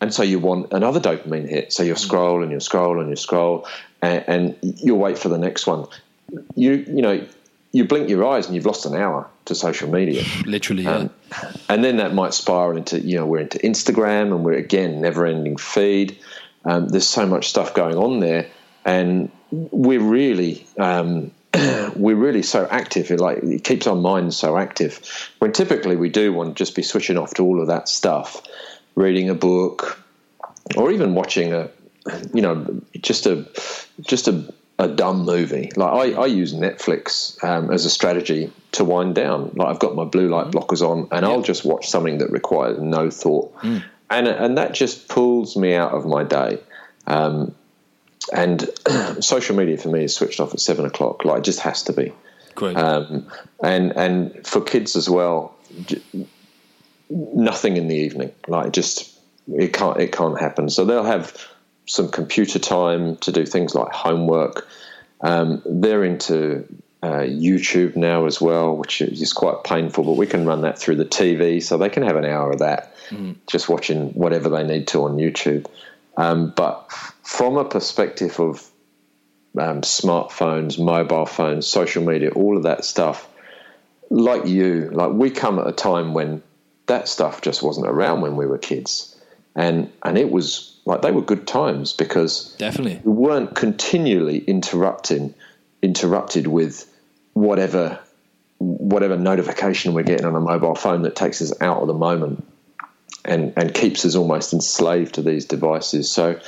And 0.00 0.12
so 0.12 0.22
you 0.22 0.38
want 0.38 0.72
another 0.72 1.00
dopamine 1.00 1.48
hit. 1.48 1.72
So 1.72 1.82
you'll 1.82 1.96
mm. 1.96 2.00
scroll 2.00 2.42
and 2.42 2.50
you'll 2.50 2.60
scroll 2.60 3.00
and 3.00 3.08
you'll 3.08 3.16
scroll, 3.16 3.66
and, 4.02 4.24
and 4.28 4.56
you'll 4.60 4.98
wait 4.98 5.18
for 5.18 5.30
the 5.30 5.38
next 5.38 5.66
one. 5.66 5.86
You 6.54 6.84
you 6.86 7.02
know 7.02 7.24
you 7.76 7.84
blink 7.84 8.08
your 8.08 8.26
eyes 8.26 8.46
and 8.46 8.54
you've 8.54 8.64
lost 8.64 8.86
an 8.86 8.94
hour 8.94 9.28
to 9.44 9.54
social 9.54 9.90
media. 9.90 10.24
Literally, 10.46 10.84
yeah. 10.84 10.94
Um, 10.94 11.10
and 11.68 11.84
then 11.84 11.98
that 11.98 12.14
might 12.14 12.32
spiral 12.32 12.76
into 12.76 13.00
you 13.00 13.16
know 13.16 13.26
we're 13.26 13.40
into 13.40 13.58
Instagram 13.58 14.34
and 14.34 14.44
we're 14.44 14.54
again 14.54 15.02
never 15.02 15.26
ending 15.26 15.58
feed. 15.58 16.18
Um, 16.64 16.88
there's 16.88 17.06
so 17.06 17.26
much 17.26 17.48
stuff 17.48 17.74
going 17.74 17.96
on 17.96 18.20
there, 18.20 18.48
and 18.86 19.30
we're 19.50 20.00
really 20.00 20.66
um, 20.78 21.32
we're 21.96 22.16
really 22.16 22.42
so 22.42 22.66
active. 22.70 23.10
It 23.10 23.20
like 23.20 23.42
it 23.42 23.62
keeps 23.62 23.86
our 23.86 23.94
minds 23.94 24.38
so 24.38 24.56
active. 24.56 25.00
When 25.38 25.52
typically 25.52 25.96
we 25.96 26.08
do 26.08 26.32
want 26.32 26.56
to 26.56 26.64
just 26.64 26.74
be 26.74 26.82
switching 26.82 27.18
off 27.18 27.34
to 27.34 27.44
all 27.44 27.60
of 27.60 27.66
that 27.66 27.90
stuff, 27.90 28.42
reading 28.94 29.28
a 29.28 29.34
book, 29.34 30.02
or 30.76 30.90
even 30.90 31.14
watching 31.14 31.52
a, 31.52 31.68
you 32.32 32.40
know, 32.40 32.82
just 33.02 33.26
a 33.26 33.46
just 34.00 34.28
a, 34.28 34.50
a 34.78 34.88
dumb 34.88 35.24
movie. 35.24 35.70
Like 35.74 36.16
I, 36.16 36.22
I 36.22 36.26
use 36.26 36.54
Netflix 36.54 37.42
um, 37.42 37.72
as 37.72 37.84
a 37.84 37.90
strategy 37.90 38.52
to 38.72 38.84
wind 38.84 39.14
down. 39.14 39.52
Like 39.54 39.68
I've 39.68 39.78
got 39.78 39.94
my 39.94 40.04
blue 40.04 40.28
light 40.28 40.48
blockers 40.48 40.82
on, 40.82 41.08
and 41.10 41.24
I'll 41.24 41.42
just 41.42 41.64
watch 41.64 41.88
something 41.88 42.18
that 42.18 42.30
requires 42.30 42.78
no 42.78 43.10
thought, 43.10 43.56
mm. 43.58 43.82
and 44.10 44.28
and 44.28 44.58
that 44.58 44.74
just 44.74 45.08
pulls 45.08 45.56
me 45.56 45.74
out 45.74 45.92
of 45.92 46.04
my 46.04 46.24
day. 46.24 46.58
Um, 47.06 47.54
and 48.32 48.68
social 49.20 49.56
media 49.56 49.78
for 49.78 49.88
me 49.88 50.04
is 50.04 50.14
switched 50.14 50.40
off 50.40 50.52
at 50.52 50.60
seven 50.60 50.84
o'clock. 50.84 51.24
Like 51.24 51.38
it 51.38 51.44
just 51.44 51.60
has 51.60 51.84
to 51.84 51.92
be. 51.92 52.12
Great. 52.54 52.76
Um, 52.76 53.30
and 53.62 53.96
and 53.96 54.46
for 54.46 54.60
kids 54.60 54.96
as 54.96 55.08
well, 55.08 55.54
nothing 57.08 57.76
in 57.76 57.88
the 57.88 57.96
evening. 57.96 58.32
Like 58.46 58.72
just 58.72 59.16
it 59.48 59.72
can't 59.72 59.98
it 59.98 60.12
can't 60.12 60.38
happen. 60.38 60.68
So 60.68 60.84
they'll 60.84 61.04
have 61.04 61.36
some 61.86 62.08
computer 62.08 62.58
time 62.58 63.16
to 63.18 63.32
do 63.32 63.46
things 63.46 63.74
like 63.74 63.92
homework. 63.92 64.68
Um, 65.20 65.62
they're 65.64 66.04
into 66.04 66.66
uh, 67.02 67.20
YouTube 67.20 67.96
now 67.96 68.26
as 68.26 68.40
well, 68.40 68.76
which 68.76 69.00
is 69.00 69.32
quite 69.32 69.64
painful, 69.64 70.04
but 70.04 70.16
we 70.16 70.26
can 70.26 70.46
run 70.46 70.62
that 70.62 70.78
through 70.78 70.96
the 70.96 71.04
TV, 71.04 71.62
so 71.62 71.78
they 71.78 71.88
can 71.88 72.02
have 72.02 72.16
an 72.16 72.24
hour 72.24 72.50
of 72.50 72.58
that, 72.58 72.94
mm. 73.08 73.36
just 73.46 73.68
watching 73.68 74.10
whatever 74.10 74.48
they 74.48 74.64
need 74.64 74.88
to 74.88 75.04
on 75.04 75.16
YouTube. 75.16 75.66
Um, 76.16 76.52
but 76.56 76.90
from 77.22 77.56
a 77.56 77.64
perspective 77.64 78.40
of 78.40 78.68
um, 79.58 79.82
smartphones, 79.82 80.78
mobile 80.78 81.26
phones, 81.26 81.66
social 81.66 82.02
media, 82.02 82.30
all 82.30 82.56
of 82.56 82.64
that 82.64 82.84
stuff, 82.84 83.28
like 84.10 84.46
you, 84.46 84.90
like 84.92 85.12
we 85.12 85.30
come 85.30 85.58
at 85.58 85.66
a 85.66 85.72
time 85.72 86.14
when 86.14 86.42
that 86.86 87.08
stuff 87.08 87.40
just 87.40 87.62
wasn't 87.62 87.86
around 87.86 88.20
when 88.20 88.36
we 88.36 88.46
were 88.46 88.58
kids, 88.58 89.16
and 89.54 89.92
and 90.02 90.16
it 90.16 90.30
was 90.30 90.75
like 90.86 91.02
they 91.02 91.10
were 91.10 91.20
good 91.20 91.46
times 91.46 91.92
because 91.92 92.54
definitely 92.58 93.00
we 93.04 93.12
weren't 93.12 93.54
continually 93.54 94.38
interrupting 94.38 95.34
interrupted 95.82 96.46
with 96.46 96.90
whatever 97.34 97.98
whatever 98.58 99.16
notification 99.16 99.92
we're 99.92 100.02
getting 100.02 100.26
on 100.26 100.34
a 100.34 100.40
mobile 100.40 100.74
phone 100.74 101.02
that 101.02 101.14
takes 101.14 101.42
us 101.42 101.52
out 101.60 101.82
of 101.82 101.88
the 101.88 101.94
moment 101.94 102.44
and, 103.24 103.52
and 103.56 103.74
keeps 103.74 104.04
us 104.04 104.14
almost 104.14 104.52
enslaved 104.52 105.16
to 105.16 105.22
these 105.22 105.44
devices. 105.44 106.10
So 106.10 106.40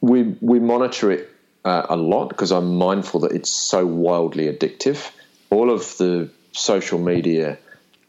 we 0.00 0.22
we 0.40 0.60
monitor 0.60 1.10
it 1.10 1.30
uh, 1.64 1.86
a 1.90 1.96
lot 1.96 2.28
because 2.28 2.52
I'm 2.52 2.76
mindful 2.76 3.20
that 3.20 3.32
it's 3.32 3.50
so 3.50 3.84
wildly 3.84 4.46
addictive. 4.46 5.10
All 5.50 5.70
of 5.70 5.96
the 5.98 6.30
social 6.52 6.98
media 6.98 7.58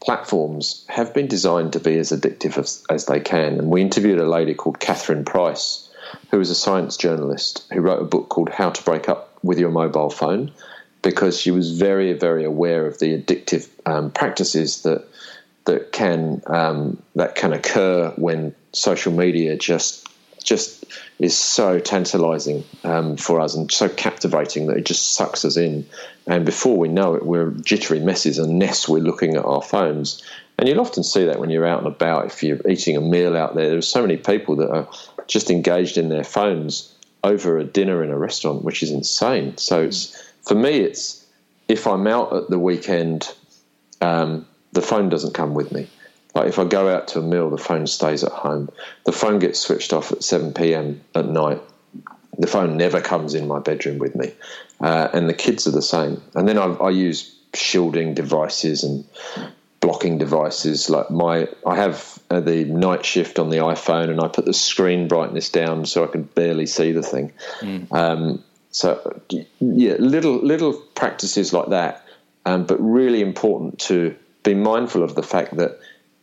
platforms 0.00 0.84
have 0.88 1.12
been 1.12 1.26
designed 1.26 1.72
to 1.72 1.80
be 1.80 1.98
as 1.98 2.12
addictive 2.12 2.58
as, 2.58 2.84
as 2.88 3.06
they 3.06 3.20
can. 3.20 3.58
And 3.58 3.70
we 3.70 3.82
interviewed 3.82 4.18
a 4.18 4.28
lady 4.28 4.54
called 4.54 4.80
Catherine 4.80 5.24
Price, 5.24 5.88
who 6.30 6.40
is 6.40 6.50
a 6.50 6.54
science 6.54 6.96
journalist 6.96 7.66
who 7.72 7.80
wrote 7.80 8.02
a 8.02 8.06
book 8.06 8.28
called 8.28 8.48
How 8.48 8.70
to 8.70 8.82
Break 8.82 9.08
Up 9.08 9.38
with 9.42 9.58
Your 9.58 9.70
Mobile 9.70 10.10
Phone 10.10 10.52
because 11.02 11.40
she 11.40 11.50
was 11.50 11.78
very, 11.78 12.12
very 12.12 12.44
aware 12.44 12.86
of 12.86 12.98
the 12.98 13.20
addictive 13.20 13.68
um, 13.86 14.10
practices 14.10 14.82
that 14.82 15.06
that 15.64 15.92
can 15.92 16.42
um, 16.46 17.02
that 17.14 17.34
can 17.34 17.52
occur 17.52 18.10
when 18.16 18.54
social 18.72 19.12
media 19.12 19.56
just 19.56 20.08
just 20.42 20.84
is 21.18 21.36
so 21.36 21.80
tantalizing 21.80 22.64
um, 22.84 23.16
for 23.16 23.40
us 23.40 23.54
and 23.54 23.70
so 23.72 23.88
captivating 23.88 24.66
that 24.66 24.76
it 24.76 24.86
just 24.86 25.14
sucks 25.14 25.44
us 25.44 25.56
in. 25.56 25.86
And 26.26 26.44
before 26.44 26.76
we 26.76 26.88
know 26.88 27.14
it, 27.14 27.26
we're 27.26 27.50
jittery 27.50 28.00
messes 28.00 28.38
unless 28.38 28.88
we're 28.88 29.02
looking 29.02 29.34
at 29.34 29.44
our 29.44 29.62
phones. 29.62 30.22
And 30.58 30.68
you'll 30.68 30.80
often 30.80 31.02
see 31.02 31.24
that 31.24 31.40
when 31.40 31.50
you're 31.50 31.66
out 31.66 31.78
and 31.78 31.88
about, 31.88 32.26
if 32.26 32.42
you're 32.42 32.60
eating 32.68 32.96
a 32.96 33.00
meal 33.00 33.36
out 33.36 33.54
there, 33.54 33.68
there's 33.68 33.88
so 33.88 34.02
many 34.02 34.16
people 34.16 34.56
that 34.56 34.70
are 34.70 34.88
just 35.26 35.50
engaged 35.50 35.98
in 35.98 36.08
their 36.08 36.24
phones 36.24 36.94
over 37.24 37.58
a 37.58 37.64
dinner 37.64 38.02
in 38.04 38.10
a 38.10 38.18
restaurant, 38.18 38.62
which 38.62 38.82
is 38.82 38.90
insane. 38.90 39.56
So 39.56 39.82
it's 39.82 40.32
for 40.42 40.54
me, 40.54 40.80
it's 40.80 41.26
if 41.68 41.86
I'm 41.86 42.06
out 42.06 42.32
at 42.32 42.48
the 42.48 42.58
weekend, 42.58 43.32
um, 44.00 44.46
the 44.72 44.82
phone 44.82 45.08
doesn't 45.08 45.34
come 45.34 45.54
with 45.54 45.72
me. 45.72 45.88
Like 46.34 46.48
if 46.48 46.58
I 46.58 46.64
go 46.64 46.94
out 46.94 47.08
to 47.08 47.20
a 47.20 47.22
meal, 47.22 47.50
the 47.50 47.58
phone 47.58 47.86
stays 47.86 48.22
at 48.22 48.32
home. 48.32 48.70
The 49.04 49.12
phone 49.12 49.38
gets 49.38 49.58
switched 49.58 49.92
off 49.92 50.12
at 50.12 50.22
7 50.22 50.52
p.m. 50.52 51.00
at 51.14 51.26
night. 51.26 51.60
The 52.38 52.46
phone 52.46 52.76
never 52.76 53.00
comes 53.00 53.34
in 53.34 53.48
my 53.48 53.58
bedroom 53.58 53.98
with 53.98 54.14
me. 54.14 54.32
Uh, 54.80 55.08
and 55.12 55.28
the 55.28 55.34
kids 55.34 55.66
are 55.66 55.72
the 55.72 55.82
same. 55.82 56.22
And 56.34 56.46
then 56.46 56.58
I, 56.58 56.66
I 56.74 56.90
use 56.90 57.34
shielding 57.54 58.14
devices 58.14 58.84
and 58.84 59.04
blocking 59.80 60.18
devices. 60.18 60.90
Like 60.90 61.10
my, 61.10 61.48
I 61.66 61.76
have 61.76 62.18
uh, 62.30 62.40
the 62.40 62.64
night 62.64 63.04
shift 63.04 63.38
on 63.38 63.50
the 63.50 63.58
iPhone, 63.58 64.10
and 64.10 64.20
I 64.20 64.28
put 64.28 64.44
the 64.44 64.54
screen 64.54 65.08
brightness 65.08 65.50
down 65.50 65.86
so 65.86 66.04
I 66.04 66.08
can 66.08 66.22
barely 66.22 66.66
see 66.66 66.92
the 66.92 67.02
thing. 67.02 67.32
Mm. 67.60 67.92
Um, 67.92 68.44
so 68.70 69.20
yeah, 69.60 69.94
little 69.98 70.36
little 70.36 70.74
practices 70.94 71.52
like 71.52 71.70
that, 71.70 72.04
um, 72.44 72.64
but 72.64 72.78
really 72.78 73.22
important 73.22 73.78
to 73.80 74.14
be 74.42 74.54
mindful 74.54 75.02
of 75.02 75.14
the 75.14 75.22
fact 75.22 75.56
that 75.56 75.78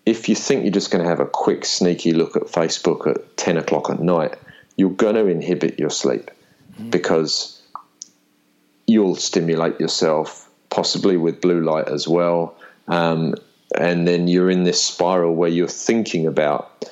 if 0.05 0.29
you 0.29 0.35
think 0.35 0.63
you're 0.63 0.71
just 0.71 0.91
going 0.91 1.03
to 1.03 1.09
have 1.09 1.19
a 1.19 1.25
quick 1.25 1.65
sneaky 1.65 2.11
look 2.11 2.35
at 2.35 2.43
Facebook 2.43 3.07
at 3.07 3.37
ten 3.37 3.57
o'clock 3.57 3.89
at 3.89 3.99
night, 3.99 4.35
you're 4.77 4.89
going 4.91 5.15
to 5.15 5.27
inhibit 5.27 5.79
your 5.79 5.89
sleep 5.89 6.31
mm. 6.79 6.91
because 6.91 7.61
you'll 8.87 9.15
stimulate 9.15 9.79
yourself, 9.79 10.49
possibly 10.69 11.17
with 11.17 11.41
blue 11.41 11.61
light 11.61 11.87
as 11.87 12.07
well. 12.07 12.55
Um, 12.87 13.35
and 13.75 14.07
then 14.07 14.27
you're 14.27 14.49
in 14.49 14.63
this 14.63 14.81
spiral 14.81 15.33
where 15.33 15.49
you're 15.49 15.67
thinking 15.67 16.27
about 16.27 16.85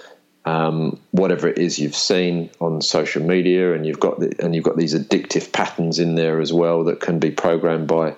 um, 0.46 1.00
whatever 1.12 1.48
it 1.48 1.58
is 1.58 1.80
you've 1.80 1.96
seen 1.96 2.50
on 2.60 2.82
social 2.82 3.24
media, 3.24 3.74
and 3.74 3.86
you've 3.86 4.00
got 4.00 4.20
the, 4.20 4.34
and 4.40 4.54
you've 4.56 4.64
got 4.64 4.76
these 4.76 4.96
addictive 4.96 5.52
patterns 5.54 6.00
in 6.00 6.16
there 6.16 6.42
as 6.42 6.52
well 6.52 6.84
that 6.86 7.00
can 7.00 7.20
be 7.20 7.32
programmed 7.32 7.88
by 7.88 8.16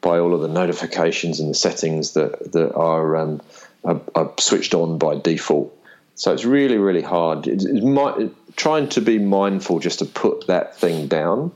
by 0.00 0.18
all 0.18 0.34
of 0.34 0.42
the 0.42 0.48
notifications 0.48 1.40
and 1.40 1.48
the 1.48 1.54
settings 1.54 2.12
that 2.12 2.52
that 2.52 2.74
are, 2.74 3.16
um, 3.16 3.40
are, 3.84 4.00
are 4.14 4.32
switched 4.38 4.74
on 4.74 4.98
by 4.98 5.18
default. 5.18 5.76
So 6.14 6.32
it's 6.32 6.44
really 6.44 6.78
really 6.78 7.02
hard. 7.02 7.46
It's, 7.46 7.64
it's 7.64 7.84
my, 7.84 8.30
trying 8.56 8.88
to 8.90 9.00
be 9.00 9.18
mindful 9.18 9.80
just 9.80 9.98
to 10.00 10.04
put 10.04 10.46
that 10.46 10.76
thing 10.76 11.08
down. 11.08 11.52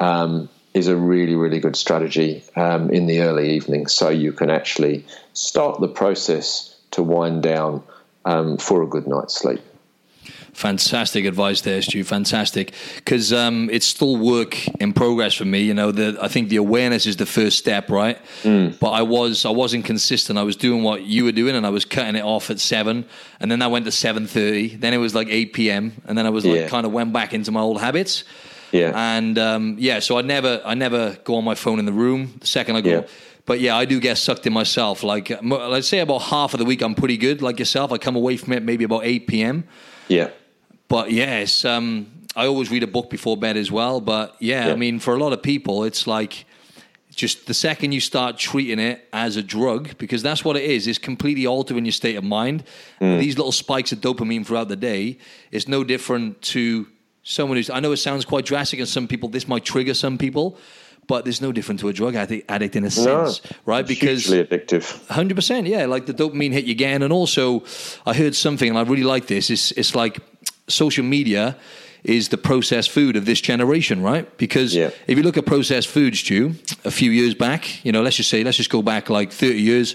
Um, 0.00 0.48
is 0.74 0.88
a 0.88 0.96
really, 0.96 1.36
really 1.36 1.60
good 1.60 1.76
strategy 1.76 2.42
um, 2.56 2.90
in 2.90 3.06
the 3.06 3.20
early 3.20 3.54
evening 3.54 3.86
so 3.86 4.08
you 4.08 4.32
can 4.32 4.50
actually 4.50 5.06
start 5.32 5.80
the 5.80 5.88
process 5.88 6.76
to 6.90 7.02
wind 7.02 7.44
down 7.44 7.82
um, 8.24 8.58
for 8.58 8.82
a 8.82 8.86
good 8.86 9.06
night's 9.06 9.34
sleep. 9.34 9.60
Fantastic 10.54 11.24
advice 11.24 11.62
there, 11.62 11.82
Stu. 11.82 12.04
Fantastic, 12.04 12.74
because 12.96 13.32
um, 13.32 13.68
it's 13.72 13.86
still 13.86 14.16
work 14.16 14.66
in 14.80 14.92
progress 14.92 15.34
for 15.34 15.44
me. 15.44 15.62
You 15.62 15.74
know, 15.74 15.90
the, 15.90 16.16
I 16.22 16.28
think 16.28 16.48
the 16.48 16.56
awareness 16.56 17.06
is 17.06 17.16
the 17.16 17.26
first 17.26 17.58
step, 17.58 17.90
right? 17.90 18.18
Mm. 18.44 18.78
But 18.78 18.90
I 18.90 19.02
was 19.02 19.44
I 19.44 19.50
wasn't 19.50 19.84
consistent. 19.84 20.38
I 20.38 20.44
was 20.44 20.54
doing 20.54 20.84
what 20.84 21.02
you 21.02 21.24
were 21.24 21.32
doing, 21.32 21.56
and 21.56 21.66
I 21.66 21.70
was 21.70 21.84
cutting 21.84 22.14
it 22.14 22.22
off 22.22 22.50
at 22.50 22.60
seven, 22.60 23.04
and 23.40 23.50
then 23.50 23.62
I 23.62 23.66
went 23.66 23.84
to 23.86 23.92
seven 23.92 24.28
thirty. 24.28 24.76
Then 24.76 24.94
it 24.94 24.98
was 24.98 25.12
like 25.12 25.28
eight 25.28 25.54
p.m., 25.54 25.92
and 26.06 26.16
then 26.16 26.24
I 26.24 26.30
was 26.30 26.46
like 26.46 26.56
yeah. 26.56 26.68
kind 26.68 26.86
of 26.86 26.92
went 26.92 27.12
back 27.12 27.34
into 27.34 27.50
my 27.50 27.60
old 27.60 27.80
habits. 27.80 28.22
Yeah. 28.70 28.92
And 28.94 29.36
um, 29.38 29.76
yeah, 29.78 29.98
so 29.98 30.18
I 30.18 30.22
never 30.22 30.62
I 30.64 30.74
never 30.74 31.16
go 31.24 31.34
on 31.34 31.44
my 31.44 31.56
phone 31.56 31.80
in 31.80 31.84
the 31.84 31.92
room. 31.92 32.34
The 32.40 32.46
second 32.46 32.76
I 32.76 32.80
go. 32.80 32.90
Yeah. 32.90 33.06
But 33.46 33.60
yeah, 33.60 33.76
I 33.76 33.84
do 33.84 34.00
get 34.00 34.16
sucked 34.18 34.46
in 34.46 34.52
myself. 34.52 35.02
Like, 35.02 35.30
let's 35.42 35.86
say 35.86 35.98
about 35.98 36.22
half 36.22 36.54
of 36.54 36.58
the 36.58 36.64
week, 36.64 36.80
I'm 36.80 36.94
pretty 36.94 37.18
good. 37.18 37.42
Like 37.42 37.58
yourself, 37.58 37.92
I 37.92 37.98
come 37.98 38.16
away 38.16 38.36
from 38.38 38.54
it 38.54 38.62
maybe 38.62 38.84
about 38.84 39.04
8 39.04 39.26
p.m. 39.26 39.64
Yeah. 40.08 40.30
But 40.88 41.10
yes, 41.10 41.64
um, 41.64 42.06
I 42.36 42.46
always 42.46 42.70
read 42.70 42.82
a 42.82 42.86
book 42.86 43.10
before 43.10 43.36
bed 43.36 43.56
as 43.56 43.70
well. 43.70 44.00
But 44.00 44.36
yeah, 44.40 44.66
yeah, 44.66 44.72
I 44.72 44.76
mean, 44.76 44.98
for 44.98 45.14
a 45.14 45.18
lot 45.18 45.32
of 45.32 45.42
people, 45.42 45.84
it's 45.84 46.06
like 46.06 46.44
just 47.14 47.46
the 47.46 47.54
second 47.54 47.92
you 47.92 48.00
start 48.00 48.36
treating 48.36 48.78
it 48.78 49.08
as 49.12 49.36
a 49.36 49.42
drug, 49.42 49.96
because 49.98 50.22
that's 50.22 50.44
what 50.44 50.56
it 50.56 50.64
is, 50.64 50.86
it's 50.86 50.98
completely 50.98 51.46
altering 51.46 51.84
your 51.84 51.92
state 51.92 52.16
of 52.16 52.24
mind. 52.24 52.64
Mm. 53.00 53.20
These 53.20 53.36
little 53.36 53.52
spikes 53.52 53.92
of 53.92 54.00
dopamine 54.00 54.44
throughout 54.44 54.68
the 54.68 54.76
day 54.76 55.18
is 55.52 55.68
no 55.68 55.84
different 55.84 56.42
to 56.42 56.88
someone 57.22 57.56
who's, 57.56 57.70
I 57.70 57.80
know 57.80 57.92
it 57.92 57.98
sounds 57.98 58.24
quite 58.24 58.44
drastic, 58.44 58.80
and 58.80 58.88
some 58.88 59.06
people, 59.06 59.28
this 59.28 59.46
might 59.46 59.64
trigger 59.64 59.94
some 59.94 60.18
people, 60.18 60.58
but 61.06 61.24
there's 61.24 61.40
no 61.40 61.52
different 61.52 61.80
to 61.80 61.88
a 61.88 61.92
drug 61.92 62.16
addict, 62.16 62.50
addict 62.50 62.76
in 62.76 62.84
a 62.84 62.90
sense, 62.90 63.44
no, 63.44 63.50
right? 63.64 63.86
Because 63.86 64.26
hugely 64.26 64.44
addictive. 64.44 65.06
Hundred 65.08 65.36
percent, 65.36 65.66
yeah. 65.66 65.86
Like 65.86 66.06
the 66.06 66.14
dopamine 66.14 66.52
hit 66.52 66.64
you 66.64 66.72
again, 66.72 67.02
and 67.02 67.12
also 67.12 67.62
I 68.06 68.14
heard 68.14 68.34
something, 68.34 68.68
and 68.68 68.78
I 68.78 68.82
really 68.82 69.04
like 69.04 69.26
this. 69.26 69.50
It's 69.50 69.70
it's 69.72 69.94
like 69.94 70.18
social 70.68 71.04
media 71.04 71.56
is 72.04 72.28
the 72.28 72.36
processed 72.36 72.90
food 72.90 73.16
of 73.16 73.24
this 73.24 73.40
generation, 73.40 74.02
right? 74.02 74.36
Because 74.36 74.74
yeah. 74.74 74.90
if 75.06 75.16
you 75.16 75.24
look 75.24 75.38
at 75.38 75.46
processed 75.46 75.88
foods, 75.88 76.20
Stu, 76.20 76.54
a 76.84 76.90
few 76.90 77.10
years 77.10 77.34
back, 77.34 77.84
you 77.84 77.92
know, 77.92 78.02
let's 78.02 78.16
just 78.16 78.28
say, 78.28 78.44
let's 78.44 78.58
just 78.58 78.70
go 78.70 78.82
back 78.82 79.08
like 79.08 79.32
30 79.32 79.60
years, 79.60 79.94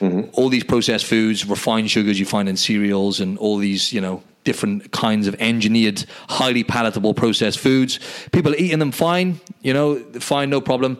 mm-hmm. 0.00 0.22
all 0.32 0.48
these 0.48 0.64
processed 0.64 1.06
foods, 1.06 1.46
refined 1.48 1.90
sugars 1.90 2.18
you 2.18 2.26
find 2.26 2.48
in 2.48 2.56
cereals 2.56 3.20
and 3.20 3.38
all 3.38 3.56
these, 3.58 3.92
you 3.92 4.00
know, 4.00 4.22
different 4.42 4.90
kinds 4.90 5.26
of 5.26 5.34
engineered, 5.38 6.04
highly 6.28 6.64
palatable 6.64 7.14
processed 7.14 7.58
foods. 7.58 8.00
People 8.32 8.52
are 8.52 8.56
eating 8.56 8.80
them 8.80 8.92
fine, 8.92 9.40
you 9.62 9.72
know, 9.72 9.96
fine, 10.18 10.50
no 10.50 10.60
problem. 10.60 10.98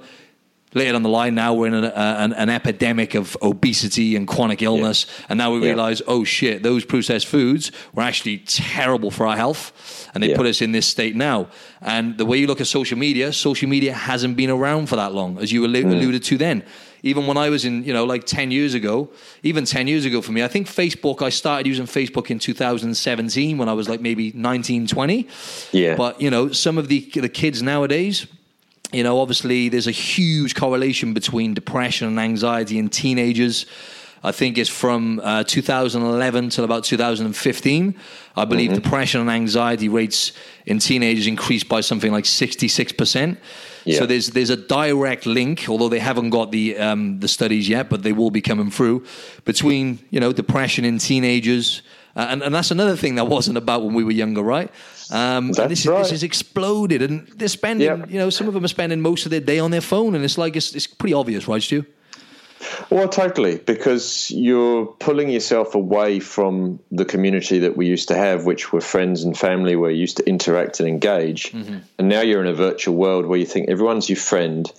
Later 0.75 0.93
down 0.93 1.03
the 1.03 1.09
line, 1.09 1.35
now 1.35 1.55
we're 1.55 1.68
in 1.68 1.75
an, 1.75 1.85
uh, 1.85 2.16
an, 2.18 2.33
an 2.33 2.51
epidemic 2.51 3.14
of 3.14 3.37
obesity 3.41 4.16
and 4.16 4.27
chronic 4.27 4.61
illness, 4.62 5.07
yeah. 5.07 5.27
and 5.31 5.39
now 5.39 5.53
we 5.53 5.61
yeah. 5.61 5.68
realize, 5.68 6.03
oh 6.07 6.25
shit, 6.25 6.62
those 6.62 6.85
processed 6.85 7.27
foods 7.27 7.72
were 7.93 8.03
actually 8.03 8.39
terrible 8.39 9.11
for 9.11 9.27
our 9.27 9.37
health, 9.37 10.11
and 10.14 10.22
they 10.22 10.31
yeah. 10.31 10.37
put 10.37 10.47
us 10.47 10.61
in 10.61 10.72
this 10.72 10.87
state 10.87 11.16
now. 11.16 11.49
And 11.81 12.18
the 12.18 12.27
way 12.27 12.39
you 12.39 12.47
look 12.47 12.61
at 12.61 12.66
social 12.66 12.99
media, 12.99 13.33
social 13.33 13.68
media 13.68 13.93
hasn't 13.93 14.37
been 14.37 14.51
around 14.51 14.89
for 14.89 14.97
that 14.97 15.12
long, 15.12 15.39
as 15.39 15.53
you 15.53 15.62
mm. 15.62 15.93
alluded 15.93 16.22
to 16.25 16.39
then 16.39 16.64
even 17.05 17.27
when 17.27 17.37
I 17.37 17.51
was 17.51 17.66
in, 17.66 17.85
you 17.85 17.93
know, 17.93 18.07
like 18.07 18.25
10 18.25 18.51
years 18.51 18.72
ago, 18.72 19.11
even 19.43 19.66
10 19.66 19.87
years 19.87 20.07
ago 20.07 20.22
for 20.22 20.33
me, 20.33 20.43
I 20.43 20.49
think 20.49 20.66
Facebook, 20.66 21.20
I 21.20 21.29
started 21.29 21.66
using 21.66 21.85
Facebook 21.85 22.31
in 22.31 22.39
2017 22.39 23.59
when 23.59 23.68
I 23.68 23.75
was 23.75 23.91
like 23.91 24.01
maybe 24.01 24.33
19, 24.35 24.87
20. 24.87 25.29
Yeah. 25.72 25.97
But, 25.97 26.18
you 26.18 26.31
know, 26.31 26.51
some 26.51 26.79
of 26.79 26.89
the, 26.89 27.01
the 27.14 27.29
kids 27.29 27.62
nowadays, 27.62 28.27
you 28.95 29.03
know, 29.03 29.21
obviously 29.21 29.69
there's 29.69 29.87
a 29.87 29.93
huge 29.93 30.55
correlation 30.55 31.15
between 31.15 31.55
depression 31.55 32.09
and 32.09 32.19
anxiety 32.19 32.79
in 32.79 32.89
teenagers. 32.89 33.67
I 34.23 34.33
think 34.33 34.57
it's 34.57 34.71
from 34.71 35.21
uh, 35.23 35.45
2011 35.45 36.49
till 36.49 36.65
about 36.65 36.85
2015. 36.85 37.95
I 38.37 38.45
believe 38.47 38.71
mm-hmm. 38.71 38.81
depression 38.81 39.21
and 39.21 39.31
anxiety 39.31 39.89
rates 39.91 40.33
in 40.65 40.79
teenagers 40.79 41.27
increased 41.27 41.69
by 41.69 41.83
something 41.83 42.11
like 42.11 42.25
66%. 42.25 43.37
Yeah. 43.85 43.99
So 43.99 44.07
there's 44.07 44.29
there's 44.29 44.49
a 44.49 44.57
direct 44.57 45.27
link, 45.27 45.69
although 45.69 45.91
they 45.91 45.99
haven't 45.99 46.31
got 46.31 46.51
the 46.51 46.79
um, 46.79 47.21
the 47.21 47.29
studies 47.29 47.69
yet, 47.69 47.91
but 47.91 48.03
they 48.03 48.13
will 48.13 48.31
be 48.31 48.41
coming 48.41 48.71
through 48.71 49.05
between 49.45 49.99
you 50.09 50.21
know 50.21 50.33
depression 50.33 50.87
in 50.87 50.97
teenagers, 50.99 51.83
uh, 52.17 52.27
and 52.31 52.43
and 52.43 52.55
that's 52.55 52.71
another 52.71 52.97
thing 52.97 53.17
that 53.17 53.27
wasn't 53.27 53.59
about 53.59 53.85
when 53.85 53.93
we 53.93 54.03
were 54.03 54.11
younger, 54.11 54.43
right? 54.43 54.71
Um, 55.11 55.53
That's 55.53 55.69
this, 55.69 55.87
right. 55.87 55.99
this 55.99 56.11
has 56.11 56.23
exploded, 56.23 57.03
and 57.03 57.27
they're 57.29 57.49
spending. 57.49 57.87
Yep. 57.87 58.11
You 58.11 58.19
know, 58.19 58.31
some 58.31 58.49
of 58.49 58.55
them 58.55 58.65
are 58.65 58.69
spending 58.69 59.01
most 59.01 59.27
of 59.27 59.31
their 59.31 59.41
day 59.41 59.59
on 59.59 59.71
their 59.71 59.81
phone, 59.81 60.15
and 60.15 60.25
it's 60.25 60.39
like 60.39 60.57
it's, 60.57 60.75
it's 60.75 60.87
pretty 60.87 61.15
obvious, 61.15 61.47
right, 61.49 61.63
Stu? 61.63 61.85
Well, 62.91 63.09
totally, 63.09 63.59
because 63.59 64.31
you're 64.31 64.87
pulling 64.87 65.29
yourself 65.29 65.75
away 65.75 66.21
from 66.21 66.81
the 66.91 67.05
community 67.05 67.59
that 67.61 67.77
we 67.77 67.87
used 67.87 68.09
to 68.09 68.17
have, 68.17 68.47
which 68.47 68.73
were 68.73 68.81
friends 68.81 69.23
and 69.25 69.37
family 69.37 69.77
where 69.77 69.91
you 69.91 70.01
used 70.01 70.17
to 70.19 70.29
interact 70.29 70.81
and 70.81 70.89
engage. 70.89 71.53
Mm-hmm. 71.53 71.79
And 71.99 72.09
now 72.09 72.21
you're 72.21 72.41
in 72.41 72.47
a 72.47 72.55
virtual 72.55 72.95
world 72.95 73.27
where 73.27 73.39
you 73.39 73.47
think 73.47 73.69
everyone's 73.69 74.09
your 74.09 74.17
friend. 74.17 74.71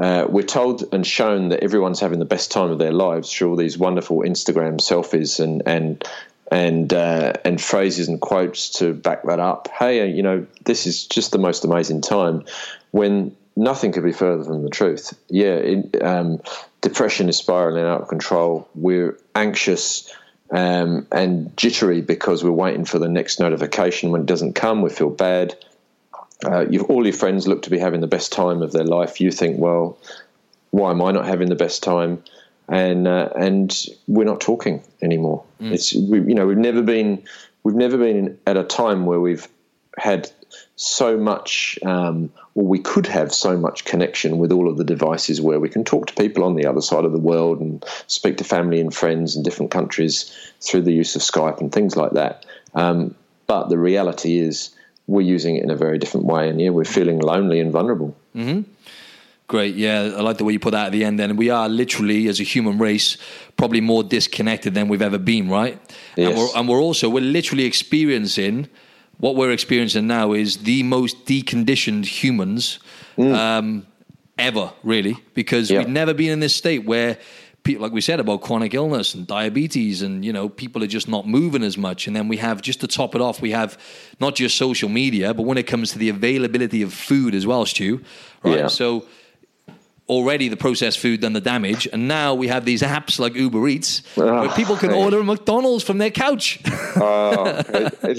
Uh, 0.00 0.26
we're 0.28 0.42
told 0.42 0.84
and 0.92 1.06
shown 1.06 1.48
that 1.48 1.62
everyone's 1.62 2.00
having 2.00 2.20
the 2.20 2.24
best 2.24 2.50
time 2.50 2.70
of 2.70 2.78
their 2.78 2.92
lives 2.92 3.32
through 3.32 3.50
all 3.50 3.56
these 3.56 3.76
wonderful 3.76 4.20
Instagram 4.20 4.80
selfies 4.80 5.40
and 5.40 5.62
and 5.66 6.04
and 6.50 6.92
uh, 6.92 7.32
and 7.44 7.60
phrases 7.60 8.08
and 8.08 8.20
quotes 8.20 8.70
to 8.78 8.92
back 8.92 9.22
that 9.24 9.40
up. 9.40 9.68
Hey, 9.68 10.00
uh, 10.00 10.04
you 10.04 10.22
know, 10.22 10.46
this 10.64 10.86
is 10.86 11.06
just 11.06 11.32
the 11.32 11.38
most 11.38 11.64
amazing 11.64 12.00
time. 12.00 12.44
When 12.90 13.36
nothing 13.56 13.92
could 13.92 14.04
be 14.04 14.12
further 14.12 14.44
from 14.44 14.62
the 14.62 14.70
truth. 14.70 15.12
Yeah, 15.28 15.54
it, 15.54 16.02
um, 16.02 16.40
depression 16.80 17.28
is 17.28 17.36
spiraling 17.36 17.84
out 17.84 18.02
of 18.02 18.08
control. 18.08 18.68
We're 18.74 19.18
anxious 19.34 20.12
um, 20.50 21.06
and 21.12 21.56
jittery 21.56 22.00
because 22.00 22.42
we're 22.42 22.50
waiting 22.50 22.84
for 22.84 22.98
the 22.98 23.08
next 23.08 23.38
notification. 23.38 24.10
When 24.10 24.22
it 24.22 24.26
doesn't 24.26 24.54
come, 24.54 24.82
we 24.82 24.90
feel 24.90 25.10
bad. 25.10 25.56
Uh, 26.44 26.64
all 26.88 27.04
your 27.04 27.12
friends 27.12 27.46
look 27.46 27.62
to 27.62 27.70
be 27.70 27.78
having 27.78 28.00
the 28.00 28.06
best 28.06 28.32
time 28.32 28.62
of 28.62 28.72
their 28.72 28.84
life. 28.84 29.20
You 29.20 29.30
think, 29.30 29.58
well, 29.58 29.98
why 30.70 30.90
am 30.90 31.02
I 31.02 31.12
not 31.12 31.26
having 31.26 31.48
the 31.48 31.54
best 31.54 31.82
time? 31.82 32.22
And 32.70 33.08
uh, 33.08 33.30
and 33.36 33.76
we're 34.06 34.24
not 34.24 34.40
talking 34.40 34.82
anymore. 35.02 35.44
Mm. 35.60 35.72
It's 35.72 35.92
we, 35.94 36.20
you 36.20 36.34
know 36.34 36.46
we've 36.46 36.56
never 36.56 36.82
been 36.82 37.22
we've 37.64 37.74
never 37.74 37.98
been 37.98 38.38
at 38.46 38.56
a 38.56 38.64
time 38.64 39.06
where 39.06 39.20
we've 39.20 39.46
had 39.98 40.30
so 40.76 41.16
much, 41.16 41.78
um, 41.84 42.32
or 42.54 42.64
we 42.64 42.78
could 42.78 43.06
have 43.06 43.32
so 43.34 43.56
much 43.56 43.84
connection 43.84 44.38
with 44.38 44.50
all 44.50 44.68
of 44.68 44.78
the 44.78 44.84
devices 44.84 45.40
where 45.40 45.60
we 45.60 45.68
can 45.68 45.84
talk 45.84 46.06
to 46.06 46.14
people 46.14 46.42
on 46.42 46.54
the 46.54 46.66
other 46.66 46.80
side 46.80 47.04
of 47.04 47.12
the 47.12 47.18
world 47.18 47.60
and 47.60 47.84
speak 48.06 48.38
to 48.38 48.44
family 48.44 48.80
and 48.80 48.94
friends 48.94 49.36
in 49.36 49.42
different 49.42 49.70
countries 49.70 50.34
through 50.60 50.80
the 50.82 50.92
use 50.92 51.14
of 51.14 51.22
Skype 51.22 51.60
and 51.60 51.70
things 51.70 51.96
like 51.96 52.12
that. 52.12 52.46
Um, 52.74 53.14
but 53.46 53.68
the 53.68 53.78
reality 53.78 54.38
is, 54.38 54.74
we're 55.06 55.20
using 55.22 55.56
it 55.56 55.64
in 55.64 55.70
a 55.70 55.76
very 55.76 55.98
different 55.98 56.26
way, 56.26 56.48
and 56.48 56.60
yeah, 56.60 56.70
we're 56.70 56.84
feeling 56.84 57.18
lonely 57.18 57.60
and 57.60 57.72
vulnerable. 57.72 58.16
Mm-hmm. 58.34 58.62
Great, 59.50 59.74
yeah, 59.74 60.12
I 60.16 60.20
like 60.20 60.38
the 60.38 60.44
way 60.44 60.52
you 60.52 60.60
put 60.60 60.70
that 60.70 60.86
at 60.86 60.92
the 60.92 61.04
end. 61.04 61.18
Then 61.18 61.34
we 61.34 61.50
are 61.50 61.68
literally, 61.68 62.28
as 62.28 62.38
a 62.38 62.44
human 62.44 62.78
race, 62.78 63.16
probably 63.56 63.80
more 63.80 64.04
disconnected 64.04 64.74
than 64.74 64.86
we've 64.86 65.02
ever 65.02 65.18
been, 65.18 65.48
right? 65.48 65.76
Yes. 66.14 66.28
And, 66.28 66.38
we're, 66.38 66.48
and 66.54 66.68
we're 66.68 66.80
also 66.80 67.08
we're 67.08 67.20
literally 67.20 67.64
experiencing 67.64 68.68
what 69.18 69.34
we're 69.34 69.50
experiencing 69.50 70.06
now 70.06 70.34
is 70.34 70.58
the 70.58 70.84
most 70.84 71.24
deconditioned 71.24 72.04
humans 72.04 72.78
mm. 73.18 73.34
um, 73.34 73.88
ever, 74.38 74.72
really, 74.84 75.16
because 75.34 75.68
yeah. 75.68 75.78
we've 75.78 75.88
never 75.88 76.14
been 76.14 76.30
in 76.30 76.38
this 76.38 76.54
state 76.54 76.84
where 76.84 77.18
like 77.66 77.90
we 77.90 78.00
said 78.00 78.20
about 78.20 78.42
chronic 78.42 78.72
illness 78.72 79.14
and 79.14 79.26
diabetes 79.26 80.00
and 80.00 80.24
you 80.24 80.32
know 80.32 80.48
people 80.48 80.82
are 80.84 80.86
just 80.86 81.08
not 81.08 81.26
moving 81.26 81.62
as 81.62 81.76
much 81.76 82.06
and 82.06 82.16
then 82.16 82.26
we 82.26 82.36
have 82.38 82.62
just 82.62 82.80
to 82.80 82.86
top 82.86 83.14
it 83.14 83.20
off 83.20 83.42
we 83.42 83.50
have 83.50 83.78
not 84.18 84.34
just 84.34 84.56
social 84.56 84.88
media 84.88 85.34
but 85.34 85.42
when 85.42 85.58
it 85.58 85.64
comes 85.64 85.92
to 85.92 85.98
the 85.98 86.08
availability 86.08 86.80
of 86.80 86.92
food 86.92 87.34
as 87.34 87.46
well 87.46 87.66
stu 87.66 88.02
right 88.42 88.60
yeah. 88.60 88.66
so 88.66 89.04
already 90.10 90.48
the 90.48 90.56
processed 90.56 90.98
food 90.98 91.20
done 91.20 91.32
the 91.32 91.40
damage, 91.40 91.88
and 91.92 92.08
now 92.08 92.34
we 92.34 92.48
have 92.48 92.64
these 92.64 92.82
apps 92.82 93.18
like 93.18 93.34
Uber 93.34 93.68
Eats 93.68 94.02
where 94.16 94.48
people 94.50 94.76
can 94.76 94.90
order 94.90 95.22
McDonald's 95.22 95.84
from 95.84 95.98
their 95.98 96.10
couch. 96.10 96.60
it, 96.64 97.98
it, 98.02 98.18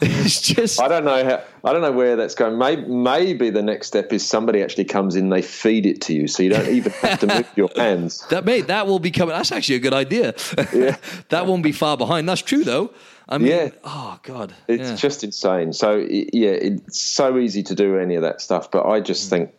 it's 0.00 0.40
just 0.40 0.80
I 0.80 0.88
don't 0.88 1.04
know 1.04 1.24
how 1.24 1.42
I 1.64 1.72
don't 1.72 1.82
know 1.82 1.92
where 1.92 2.16
that's 2.16 2.34
going. 2.34 2.58
Maybe, 2.58 2.82
maybe 2.86 3.50
the 3.50 3.62
next 3.62 3.88
step 3.88 4.12
is 4.12 4.26
somebody 4.26 4.62
actually 4.62 4.84
comes 4.84 5.16
in, 5.16 5.28
they 5.28 5.42
feed 5.42 5.84
it 5.84 6.00
to 6.02 6.14
you, 6.14 6.28
so 6.28 6.42
you 6.42 6.50
don't 6.50 6.68
even 6.68 6.92
have 6.92 7.20
to 7.20 7.26
move 7.26 7.50
your 7.56 7.70
hands. 7.76 8.24
That 8.32 8.44
may 8.46 8.62
that 8.62 8.86
will 8.86 8.98
be 8.98 9.10
coming. 9.10 9.34
That's 9.34 9.52
actually 9.52 9.76
a 9.76 9.80
good 9.80 9.94
idea. 9.94 10.34
Yeah. 10.72 10.96
that 11.28 11.46
won't 11.46 11.62
be 11.62 11.72
far 11.72 11.96
behind. 11.96 12.28
That's 12.28 12.40
true 12.40 12.64
though. 12.64 12.94
I 13.28 13.38
mean, 13.38 13.48
yeah. 13.48 13.70
oh 13.84 14.18
god, 14.22 14.54
it's 14.68 14.90
yeah. 14.90 14.96
just 14.96 15.22
insane. 15.24 15.72
So 15.72 15.96
yeah, 15.96 16.50
it's 16.50 16.98
so 17.00 17.38
easy 17.38 17.62
to 17.64 17.74
do 17.74 17.98
any 17.98 18.14
of 18.14 18.22
that 18.22 18.40
stuff, 18.40 18.70
but 18.70 18.86
I 18.86 19.00
just 19.00 19.26
mm. 19.26 19.30
think 19.30 19.50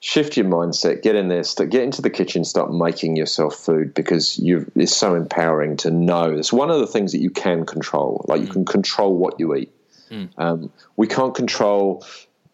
shift 0.00 0.36
your 0.36 0.46
mindset, 0.46 1.02
get 1.02 1.14
in 1.14 1.28
there, 1.28 1.42
start, 1.42 1.70
get 1.70 1.82
into 1.82 2.02
the 2.02 2.10
kitchen, 2.10 2.44
start 2.44 2.72
making 2.72 3.16
yourself 3.16 3.56
food 3.56 3.94
because 3.94 4.40
it's 4.42 4.96
so 4.96 5.14
empowering 5.14 5.76
to 5.78 5.90
know. 5.90 6.30
It's 6.30 6.52
one 6.52 6.70
of 6.70 6.80
the 6.80 6.86
things 6.86 7.12
that 7.12 7.20
you 7.20 7.30
can 7.30 7.64
control. 7.64 8.24
Like 8.28 8.42
you 8.42 8.48
mm. 8.48 8.52
can 8.52 8.64
control 8.64 9.16
what 9.16 9.40
you 9.40 9.54
eat. 9.54 9.72
Mm. 10.10 10.28
Um, 10.38 10.72
we 10.96 11.06
can't 11.06 11.34
control 11.34 12.04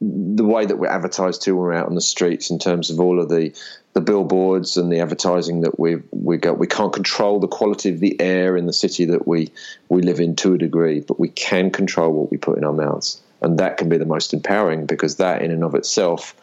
the 0.01 0.45
way 0.45 0.67
that 0.67 0.77
we're 0.77 0.89
advertised 0.89 1.43
to 1.43 1.53
when 1.53 1.63
we're 1.63 1.75
out 1.75 1.87
on 1.87 1.95
the 1.95 2.01
streets 2.01 2.51
in 2.51 2.59
terms 2.59 2.91
of 2.91 2.99
all 2.99 3.21
of 3.21 3.29
the 3.29 3.53
the 3.95 4.01
billboards 4.01 4.79
and 4.79 4.91
the 4.91 5.01
advertising 5.01 5.61
that 5.61 5.79
we 5.79 5.97
we 6.11 6.39
got. 6.39 6.59
We 6.59 6.67
can't 6.67 6.93
control 6.93 7.39
the 7.39 7.47
quality 7.47 7.91
of 7.91 8.01
the 8.01 8.21
air 8.21 8.57
in 8.57 8.67
the 8.67 8.73
city 8.73 9.05
that 9.07 9.29
we 9.29 9.53
we 9.91 10.03
live 10.03 10.19
in 10.19 10.35
to 10.37 10.55
a 10.55 10.59
degree, 10.59 11.01
but 11.01 11.21
we 11.21 11.29
can 11.29 11.71
control 11.71 12.13
what 12.13 12.31
we 12.31 12.37
put 12.37 12.59
in 12.59 12.65
our 12.65 12.73
mouths, 12.73 13.21
and 13.43 13.59
that 13.59 13.77
can 13.77 13.89
be 13.89 13.99
the 13.99 14.07
most 14.07 14.33
empowering 14.33 14.87
because 14.87 15.17
that 15.17 15.43
in 15.43 15.51
and 15.51 15.63
of 15.63 15.75
itself 15.75 16.35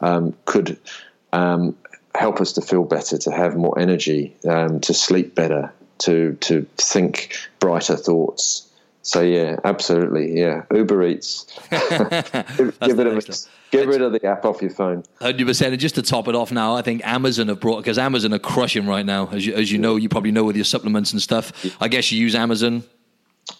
um, 0.00 0.34
could 0.44 0.78
um, 1.32 1.76
help 2.14 2.40
us 2.40 2.52
to 2.54 2.62
feel 2.62 2.84
better, 2.84 3.18
to 3.18 3.30
have 3.30 3.56
more 3.56 3.78
energy, 3.78 4.36
um, 4.48 4.80
to 4.80 4.94
sleep 4.94 5.34
better, 5.34 5.72
to 5.98 6.34
to 6.40 6.66
think 6.76 7.36
brighter 7.58 7.96
thoughts. 7.96 8.62
So 9.02 9.20
yeah, 9.20 9.56
absolutely, 9.64 10.36
yeah. 10.38 10.62
Uber 10.74 11.04
Eats, 11.04 11.46
give, 11.70 12.78
give 12.80 13.00
it 13.00 13.06
a 13.06 13.46
Get 13.70 13.88
rid 13.88 14.00
of 14.00 14.12
the 14.12 14.24
app 14.24 14.44
off 14.44 14.62
your 14.62 14.70
phone. 14.70 15.04
Hundred 15.20 15.46
percent. 15.46 15.72
And 15.72 15.80
just 15.80 15.96
to 15.96 16.02
top 16.02 16.28
it 16.28 16.34
off, 16.34 16.52
now 16.52 16.74
I 16.76 16.82
think 16.82 17.04
Amazon 17.04 17.48
have 17.48 17.60
brought 17.60 17.78
because 17.78 17.98
Amazon 17.98 18.32
are 18.32 18.38
crushing 18.38 18.86
right 18.86 19.04
now. 19.04 19.28
As 19.28 19.44
you, 19.44 19.54
as 19.54 19.72
you 19.72 19.78
know, 19.78 19.96
you 19.96 20.08
probably 20.08 20.30
know 20.30 20.44
with 20.44 20.56
your 20.56 20.64
supplements 20.64 21.12
and 21.12 21.20
stuff. 21.20 21.52
I 21.80 21.88
guess 21.88 22.10
you 22.12 22.20
use 22.20 22.34
Amazon. 22.34 22.84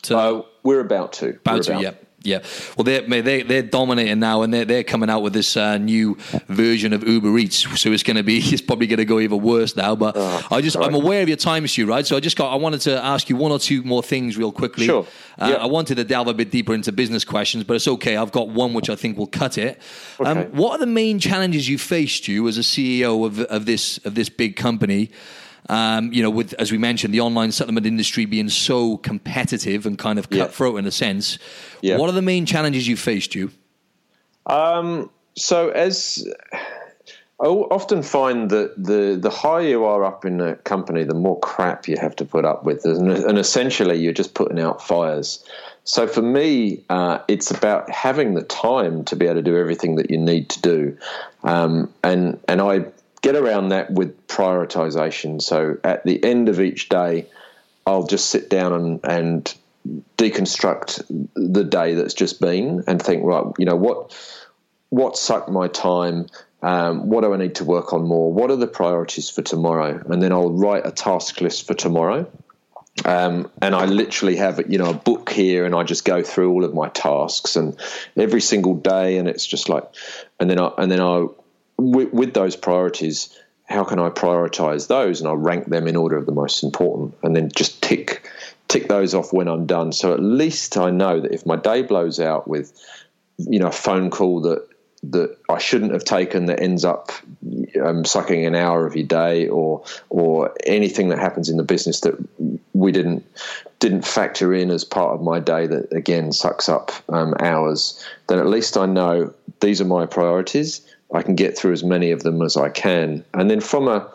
To, 0.03 0.17
uh, 0.17 0.43
we're 0.63 0.81
about 0.81 1.13
to. 1.15 1.31
About 1.31 1.55
we're 1.55 1.63
to, 1.63 1.71
about. 1.73 1.83
yeah. 1.83 1.91
Yeah, 2.27 2.43
well, 2.77 2.85
they're 2.85 3.03
they, 3.23 3.43
they're 3.43 3.63
dominating 3.63 4.19
now, 4.19 4.43
and 4.43 4.53
they're 4.53 4.65
they're 4.65 4.85
coming 4.85 5.09
out 5.09 5.23
with 5.23 5.33
this 5.33 5.57
uh, 5.57 5.79
new 5.79 6.17
version 6.49 6.93
of 6.93 7.07
Uber 7.07 7.39
Eats. 7.39 7.81
So 7.81 7.93
it's 7.93 8.03
going 8.03 8.17
to 8.17 8.23
be 8.23 8.39
it's 8.43 8.63
probably 8.63 8.87
going 8.87 8.99
to 8.99 9.05
go 9.05 9.21
even 9.21 9.41
worse 9.41 9.77
now. 9.77 9.95
But 9.95 10.17
oh, 10.17 10.47
I 10.51 10.61
just 10.61 10.75
sorry. 10.75 10.87
I'm 10.87 10.95
aware 10.95 11.23
of 11.23 11.29
your 11.29 11.37
time 11.37 11.65
issue, 11.65 11.87
right? 11.87 12.07
So 12.07 12.17
I 12.17 12.21
just 12.21 12.37
got 12.37 12.53
I 12.53 12.57
wanted 12.57 12.81
to 12.83 13.03
ask 13.03 13.31
you 13.31 13.37
one 13.37 13.53
or 13.53 13.59
two 13.59 13.83
more 13.83 14.03
things 14.03 14.37
real 14.37 14.53
quickly. 14.53 14.87
Sure. 14.87 15.07
Uh, 15.39 15.49
yep. 15.49 15.61
I 15.61 15.67
wanted 15.67 15.97
to 15.97 16.05
delve 16.05 16.29
a 16.29 16.35
bit 16.35 16.51
deeper 16.51 16.75
into 16.75 16.93
business 16.93 17.25
questions, 17.25 17.65
but 17.65 17.75
it's 17.75 17.89
okay. 17.89 18.17
I've 18.17 18.33
got 18.33 18.49
one 18.49 18.73
which 18.75 18.91
I 18.91 18.97
think 18.97 19.19
will 19.19 19.27
cut 19.27 19.59
it. 19.59 19.81
Okay. 20.19 20.31
Um, 20.31 20.45
what 20.53 20.73
are 20.73 20.79
the 20.79 20.87
main 20.87 21.19
challenges 21.19 21.69
you 21.69 21.79
faced, 21.79 22.27
you 22.27 22.49
as 22.49 22.59
a 22.59 22.63
CEO 22.63 23.25
of 23.25 23.41
of 23.41 23.67
this 23.67 23.99
of 24.05 24.15
this 24.15 24.29
big 24.29 24.57
company? 24.57 25.11
Um, 25.69 26.13
you 26.13 26.23
know, 26.23 26.31
with 26.31 26.53
as 26.55 26.71
we 26.71 26.79
mentioned, 26.79 27.13
the 27.13 27.21
online 27.21 27.53
supplement 27.53 27.87
industry 27.87 28.25
being 28.25 28.49
so 28.49 28.99
competitive 28.99 29.87
and 29.87 29.99
kind 29.99 30.19
of 30.19 30.31
cutthroat 30.31 30.75
yeah. 30.75 30.79
in 30.81 30.87
a 30.87 30.91
sense. 30.91 31.39
Yeah. 31.83 31.97
What 31.99 32.09
are 32.09 32.13
the 32.13 32.23
main 32.23 32.47
challenges 32.47 32.87
you 32.87 32.97
faced, 32.97 33.35
you? 33.35 33.51
Um, 34.47 35.11
so 35.37 35.71
as 35.71 36.25
I 37.39 37.47
often 37.47 38.03
find 38.03 38.49
that 38.51 38.83
the 38.83 39.19
the 39.21 39.29
higher 39.29 39.69
you 39.69 39.85
are 39.85 40.05
up 40.05 40.25
in 40.25 40.41
a 40.41 40.57
company, 40.57 41.05
the 41.05 41.15
more 41.15 41.39
crap 41.41 41.87
you 41.87 41.97
have 42.01 42.17
to 42.17 42.25
put 42.25 42.47
up 42.47 42.65
with, 42.65 42.85
and, 42.87 43.11
and 43.11 43.39
essentially 43.39 43.99
you're 43.99 44.15
just 44.15 44.35
putting 44.35 44.59
out 44.59 44.83
fires. 44.83 45.45
So 45.85 46.07
for 46.07 46.23
me, 46.23 46.83
uh, 46.89 47.19
it's 47.29 47.51
about 47.51 47.91
having 47.91 48.35
the 48.35 48.43
time 48.43 49.05
to 49.05 49.17
be 49.17 49.27
able 49.27 49.37
to 49.37 49.43
do 49.43 49.57
everything 49.57 49.97
that 49.97 50.11
you 50.11 50.17
need 50.17 50.49
to 50.49 50.63
do, 50.63 50.99
um, 51.45 51.93
and 52.03 52.41
and 52.49 52.63
I 52.63 52.87
get 53.23 53.37
around 53.37 53.71
that 53.71 53.91
with 53.91 54.27
prioritization. 54.27 55.41
So 55.43 55.79
at 55.85 56.05
the 56.05 56.23
end 56.23 56.49
of 56.49 56.61
each 56.61 56.89
day, 56.89 57.27
I'll 57.87 58.07
just 58.07 58.31
sit 58.31 58.51
down 58.51 58.73
and, 58.73 59.01
and 59.05 59.55
deconstruct 60.19 61.05
the 61.35 61.65
day 61.65 61.95
that's 61.95 62.15
just 62.15 62.41
been 62.41 62.85
and 62.87 63.01
think, 63.01 63.25
right, 63.25 63.45
you 63.59 63.65
know, 63.65 63.77
what 63.77 64.17
what 64.91 65.17
sucked 65.17 65.49
my 65.49 65.69
time? 65.69 66.27
Um, 66.63 67.09
what 67.09 67.23
do 67.23 67.35
I 67.35 67.37
need 67.37 67.57
to 67.57 67.65
work 67.65 67.93
on 67.93 68.05
more? 68.05 68.33
What 68.33 68.51
are 68.51 68.57
the 68.57 68.67
priorities 68.67 69.29
for 69.29 69.43
tomorrow? 69.43 70.03
And 70.09 70.23
then 70.23 70.33
I'll 70.33 70.53
write 70.53 70.87
a 70.87 70.91
task 70.91 71.41
list 71.41 71.67
for 71.67 71.75
tomorrow. 71.75 72.31
Um, 73.05 73.51
and 73.61 73.75
I 73.75 73.85
literally 73.85 74.37
have 74.37 74.71
you 74.71 74.79
know 74.79 74.91
a 74.91 74.95
book 74.95 75.31
here, 75.31 75.67
and 75.67 75.75
I 75.75 75.83
just 75.83 76.05
go 76.05 76.23
through 76.23 76.51
all 76.53 76.65
of 76.65 76.73
my 76.73 76.89
tasks 76.89 77.57
and 77.57 77.77
every 78.17 78.41
single 78.41 78.75
day, 78.75 79.19
and 79.19 79.29
it's 79.29 79.47
just 79.47 79.69
like, 79.69 79.85
and 80.41 80.49
then 80.49 80.59
I 80.59 80.71
and 80.79 80.91
then 80.91 81.01
I 81.01 81.27
with, 81.79 82.13
with 82.13 82.35
those 82.35 82.57
priorities, 82.57 83.37
how 83.65 83.85
can 83.85 83.99
I 83.99 84.11
prioritize 84.11 84.89
those? 84.89 85.21
And 85.21 85.29
I'll 85.29 85.37
rank 85.37 85.67
them 85.67 85.87
in 85.87 85.97
order 85.97 86.17
of 86.17 86.27
the 86.27 86.33
most 86.33 86.63
important, 86.63 87.15
and 87.23 87.35
then 87.35 87.51
just 87.55 87.83
tick 87.83 88.29
tick 88.69 88.89
those 88.89 89.15
off 89.15 89.33
when 89.33 89.47
I'm 89.47 89.65
done. 89.67 89.93
So 89.93 90.13
at 90.13 90.21
least 90.21 90.77
I 90.77 90.91
know 90.91 91.21
that 91.21 91.33
if 91.33 91.47
my 91.47 91.55
day 91.55 91.83
blows 91.83 92.19
out 92.19 92.49
with, 92.49 92.73
you 93.39 93.61
know, 93.61 93.69
a 93.69 93.73
phone 93.73 94.11
call 94.11 94.41
that 94.43 94.67
that 95.03 95.37
I 95.49 95.59
shouldn't 95.59 95.93
have 95.93 96.05
taken 96.05 96.47
that 96.47 96.61
ends 96.61 96.85
up 96.85 97.13
um, 97.81 98.05
sucking 98.05 98.45
an 98.45 98.57
hour 98.57 98.87
of 98.87 98.97
your 98.97 99.07
day, 99.07 99.49
or 99.49 99.85
or 100.09 100.53
anything 100.65 101.09
that 101.09 101.19
happens 101.19 101.49
in 101.49 101.57
the 101.57 101.63
business 101.63 102.01
that 102.01 102.17
we 102.73 102.93
didn't 102.93 103.25
didn't 103.79 104.07
factor 104.07 104.55
in 104.55 104.71
as 104.71 104.85
part 104.85 105.15
of 105.15 105.23
my 105.23 105.39
day 105.39 105.67
that 105.67 105.93
again 105.93 106.33
sucks 106.33 106.69
up 106.69 106.93
um, 107.11 107.35
hours, 107.41 108.05
then 108.29 108.39
at 108.39 108.47
least 108.47 108.77
I 108.77 108.87
know 108.87 109.33
these 109.61 109.81
are 109.81 109.85
my 109.85 110.07
priorities 110.07 110.81
I 111.13 111.23
can 111.23 111.35
get 111.35 111.57
through 111.57 111.73
as 111.73 111.85
many 111.85 112.11
of 112.11 112.23
them 112.23 112.43
as 112.43 112.57
I 112.57 112.69
can. 112.69 113.25
And 113.33 113.51
then 113.51 113.61
from 113.61 113.89
a 113.89 114.13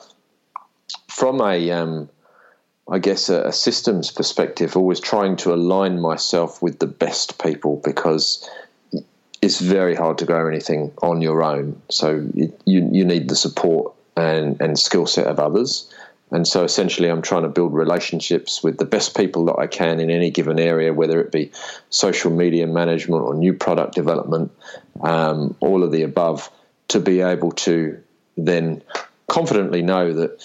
from 1.07 1.41
a 1.41 1.71
um, 1.71 2.09
I 2.89 2.99
guess 2.99 3.29
a, 3.29 3.43
a, 3.43 3.53
systems 3.53 4.11
perspective, 4.11 4.75
always 4.75 4.99
trying 4.99 5.37
to 5.37 5.53
align 5.53 6.01
myself 6.01 6.61
with 6.61 6.79
the 6.79 6.87
best 6.87 7.41
people 7.41 7.81
because 7.83 8.49
it's 9.41 9.59
very 9.59 9.95
hard 9.95 10.17
to 10.17 10.25
grow 10.25 10.47
anything 10.47 10.91
on 11.01 11.21
your 11.21 11.43
own. 11.43 11.81
So 11.89 12.27
you 12.33 12.89
you 12.91 13.05
need 13.05 13.29
the 13.29 13.35
support 13.35 13.93
and 14.17 14.59
and 14.59 14.77
skill 14.77 15.05
set 15.05 15.27
of 15.27 15.39
others. 15.39 15.89
And 16.33 16.47
so 16.47 16.63
essentially, 16.63 17.09
I'm 17.09 17.21
trying 17.21 17.43
to 17.43 17.49
build 17.49 17.73
relationships 17.73 18.63
with 18.63 18.77
the 18.77 18.85
best 18.85 19.17
people 19.17 19.45
that 19.45 19.57
I 19.59 19.67
can 19.67 19.99
in 19.99 20.09
any 20.09 20.31
given 20.31 20.59
area, 20.59 20.93
whether 20.93 21.19
it 21.19 21.29
be 21.29 21.51
social 21.89 22.31
media 22.31 22.67
management 22.67 23.23
or 23.23 23.33
new 23.33 23.53
product 23.53 23.95
development, 23.95 24.49
um, 25.01 25.55
all 25.59 25.83
of 25.83 25.91
the 25.91 26.03
above 26.03 26.49
to 26.91 26.99
be 26.99 27.21
able 27.21 27.51
to 27.51 28.01
then 28.37 28.83
confidently 29.27 29.81
know 29.81 30.13
that 30.13 30.43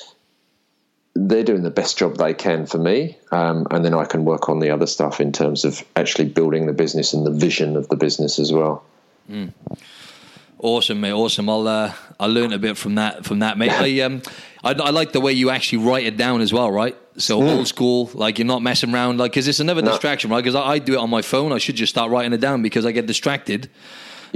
they're 1.15 1.45
doing 1.45 1.63
the 1.63 1.71
best 1.71 1.99
job 1.99 2.17
they 2.17 2.35
can 2.35 2.67
for 2.67 2.79
me, 2.79 3.17
um, 3.33 3.67
and 3.71 3.85
then 3.85 3.95
I 3.95 4.05
can 4.05 4.25
work 4.25 4.49
on 4.49 4.61
the 4.61 4.71
other 4.71 4.87
stuff 4.87 5.21
in 5.21 5.33
terms 5.33 5.65
of 5.65 5.83
actually 5.97 6.27
building 6.27 6.67
the 6.67 6.73
business 6.73 7.15
and 7.15 7.27
the 7.27 7.31
vision 7.31 7.77
of 7.77 7.89
the 7.89 7.97
business 7.97 8.39
as 8.39 8.53
well. 8.53 8.85
Mm. 9.31 9.53
Awesome, 10.59 11.01
mate. 11.01 11.13
Awesome. 11.13 11.49
I'll 11.49 11.67
uh, 11.67 11.93
I 12.19 12.27
learned 12.27 12.55
a 12.55 12.59
bit 12.59 12.77
from 12.77 12.95
that 12.95 13.25
from 13.25 13.41
that, 13.41 13.59
mate. 13.59 13.73
I 13.73 14.01
um 14.01 14.23
I, 14.63 14.73
I, 14.73 14.91
like 14.91 15.13
the 15.13 15.21
way 15.21 15.33
you 15.33 15.51
actually 15.51 15.79
write 15.79 16.07
it 16.07 16.17
down 16.17 16.41
as 16.41 16.53
well, 16.53 16.71
right? 16.71 16.97
So 17.19 17.41
mm. 17.41 17.57
old 17.57 17.69
school, 17.69 18.11
like 18.15 18.39
you're 18.39 18.47
not 18.47 18.63
messing 18.63 18.93
around, 18.93 19.19
like 19.19 19.33
because 19.33 19.49
it's 19.49 19.61
another 19.61 19.83
no. 19.83 19.91
distraction, 19.91 20.31
right? 20.31 20.43
Because 20.43 20.55
I, 20.55 20.63
I 20.63 20.79
do 20.79 20.95
it 20.95 20.99
on 20.99 21.11
my 21.11 21.23
phone. 21.23 21.53
I 21.53 21.59
should 21.59 21.77
just 21.77 21.91
start 21.91 22.11
writing 22.11 22.33
it 22.33 22.41
down 22.41 22.63
because 22.63 22.87
I 22.87 22.93
get 22.93 23.07
distracted. 23.07 23.69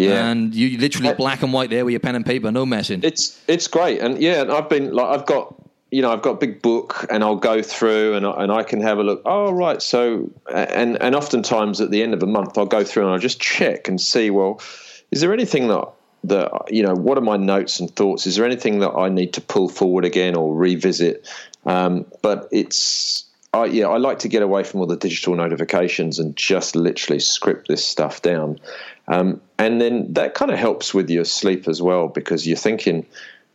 Yeah, 0.09 0.31
and 0.31 0.55
you 0.55 0.79
literally 0.79 1.13
black 1.15 1.43
and 1.43 1.53
white 1.53 1.71
there 1.71 1.85
with 1.85 1.93
your 1.93 2.01
pen 2.01 2.15
and 2.15 2.25
paper, 2.25 2.51
no 2.51 2.65
messing. 2.65 3.01
It's 3.03 3.41
it's 3.47 3.67
great, 3.67 4.01
and 4.01 4.21
yeah, 4.21 4.45
I've 4.49 4.69
been 4.69 4.93
like 4.93 5.07
I've 5.07 5.27
got 5.27 5.55
you 5.91 6.01
know 6.03 6.13
I've 6.13 6.23
got 6.23 6.33
a 6.33 6.37
big 6.39 6.63
book, 6.63 7.07
and 7.11 7.23
I'll 7.23 7.37
go 7.37 7.63
through 7.63 8.15
and 8.15 8.25
and 8.25 8.51
I 8.51 8.63
can 8.63 8.81
have 8.81 8.99
a 8.99 9.03
look. 9.03 9.23
Oh 9.25 9.53
right, 9.53 9.83
so 9.83 10.31
and 10.53 11.01
and 11.03 11.15
oftentimes 11.15 11.81
at 11.81 11.91
the 11.91 12.03
end 12.03 12.15
of 12.15 12.23
a 12.23 12.27
month 12.27 12.57
I'll 12.57 12.67
go 12.67 12.85
through 12.85 13.05
and 13.05 13.13
I'll 13.13 13.19
just 13.19 13.41
check 13.41 13.89
and 13.89 14.01
see 14.01 14.31
well, 14.31 14.63
is 15.11 15.21
there 15.21 15.33
anything 15.33 15.69
that 15.69 15.89
that 16.25 16.51
you 16.71 16.83
know 16.83 16.95
what 16.95 17.19
are 17.19 17.23
my 17.23 17.37
notes 17.37 17.81
and 17.81 17.95
thoughts? 17.95 18.27
Is 18.27 18.37
there 18.37 18.47
anything 18.47 18.81
that 18.81 18.93
I 18.93 19.09
need 19.09 19.35
to 19.35 19.41
pull 19.41 19.69
forward 19.69 20.05
again 20.05 20.35
or 20.35 20.55
revisit? 20.55 21.29
Um, 21.67 22.07
but 22.23 22.49
it's 22.51 23.27
I, 23.53 23.65
yeah, 23.67 23.89
I 23.89 23.97
like 23.97 24.21
to 24.21 24.29
get 24.29 24.43
away 24.43 24.63
from 24.63 24.81
all 24.81 24.87
the 24.87 24.97
digital 24.97 25.35
notifications 25.35 26.19
and 26.19 26.37
just 26.37 26.77
literally 26.77 27.19
script 27.19 27.67
this 27.69 27.85
stuff 27.85 28.23
down. 28.23 28.61
Um, 29.09 29.41
and 29.61 29.79
then 29.79 30.15
that 30.15 30.33
kind 30.33 30.51
of 30.51 30.59
helps 30.59 30.95
with 30.95 31.11
your 31.11 31.27
sleep 31.27 31.69
as 31.69 31.83
well 31.83 32.09
because 32.09 32.47
you're 32.47 32.57
thinking, 32.57 33.05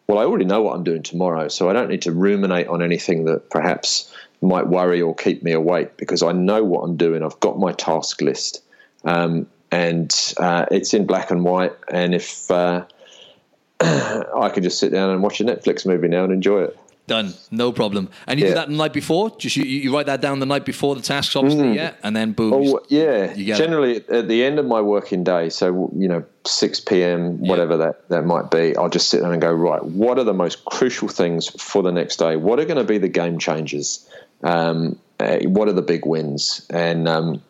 well, 0.05 0.19
I 0.19 0.25
already 0.25 0.45
know 0.45 0.61
what 0.61 0.75
I'm 0.75 0.83
doing 0.83 1.01
tomorrow, 1.01 1.47
so 1.47 1.67
I 1.67 1.73
don't 1.73 1.89
need 1.89 2.03
to 2.03 2.11
ruminate 2.11 2.67
on 2.67 2.83
anything 2.83 3.25
that 3.25 3.49
perhaps 3.49 4.13
might 4.39 4.67
worry 4.67 5.01
or 5.01 5.15
keep 5.15 5.41
me 5.41 5.51
awake 5.51 5.97
because 5.97 6.21
I 6.21 6.31
know 6.31 6.63
what 6.63 6.81
I'm 6.81 6.95
doing. 6.95 7.23
I've 7.23 7.39
got 7.39 7.57
my 7.57 7.71
task 7.71 8.21
list, 8.21 8.61
um, 9.03 9.47
and 9.71 10.13
uh, 10.37 10.67
it's 10.69 10.93
in 10.93 11.07
black 11.07 11.31
and 11.31 11.43
white. 11.43 11.73
And 11.91 12.13
if 12.13 12.51
uh, 12.51 12.85
I 13.79 14.51
can 14.53 14.61
just 14.61 14.77
sit 14.77 14.91
down 14.91 15.09
and 15.09 15.23
watch 15.23 15.41
a 15.41 15.43
Netflix 15.43 15.87
movie 15.87 16.07
now 16.07 16.23
and 16.23 16.31
enjoy 16.31 16.65
it. 16.65 16.79
Done, 17.07 17.35
no 17.51 17.71
problem. 17.71 18.09
And 18.25 18.39
you 18.39 18.47
yeah. 18.47 18.51
do 18.51 18.55
that 18.55 18.67
the 18.69 18.75
night 18.75 18.91
before? 18.91 19.29
Just 19.37 19.55
you, 19.57 19.63
you, 19.63 19.93
write 19.93 20.07
that 20.07 20.21
down 20.21 20.39
the 20.39 20.45
night 20.47 20.65
before 20.65 20.95
the 20.95 21.03
tasks, 21.03 21.35
obviously, 21.35 21.67
mm. 21.67 21.75
yeah, 21.75 21.93
and 22.01 22.15
then 22.15 22.31
boom. 22.31 22.51
Oh, 22.53 22.79
yeah. 22.89 23.31
Generally, 23.33 23.97
it. 23.97 24.09
at 24.09 24.27
the 24.27 24.43
end 24.43 24.57
of 24.57 24.65
my 24.65 24.81
working 24.81 25.23
day, 25.23 25.49
so 25.49 25.91
you 25.95 26.07
know, 26.07 26.25
six 26.47 26.79
p.m., 26.79 27.37
whatever 27.39 27.73
yeah. 27.73 27.77
that 27.77 28.09
that 28.09 28.25
might 28.25 28.49
be, 28.49 28.75
I'll 28.75 28.89
just 28.89 29.09
sit 29.09 29.21
down 29.21 29.33
and 29.33 29.41
go, 29.41 29.53
right, 29.53 29.83
what 29.85 30.17
are 30.17 30.23
the 30.23 30.33
most 30.33 30.65
crucial 30.65 31.07
things 31.07 31.47
for 31.61 31.83
the 31.83 31.91
next 31.91 32.17
day? 32.17 32.37
What 32.37 32.59
are 32.59 32.65
going 32.65 32.77
to 32.77 32.83
be 32.83 32.97
the 32.97 33.07
game 33.07 33.37
changers? 33.37 34.09
Um, 34.43 34.99
uh, 35.19 35.37
what 35.43 35.67
are 35.67 35.73
the 35.73 35.83
big 35.83 36.07
wins? 36.07 36.65
And 36.71 37.07
um, 37.07 37.43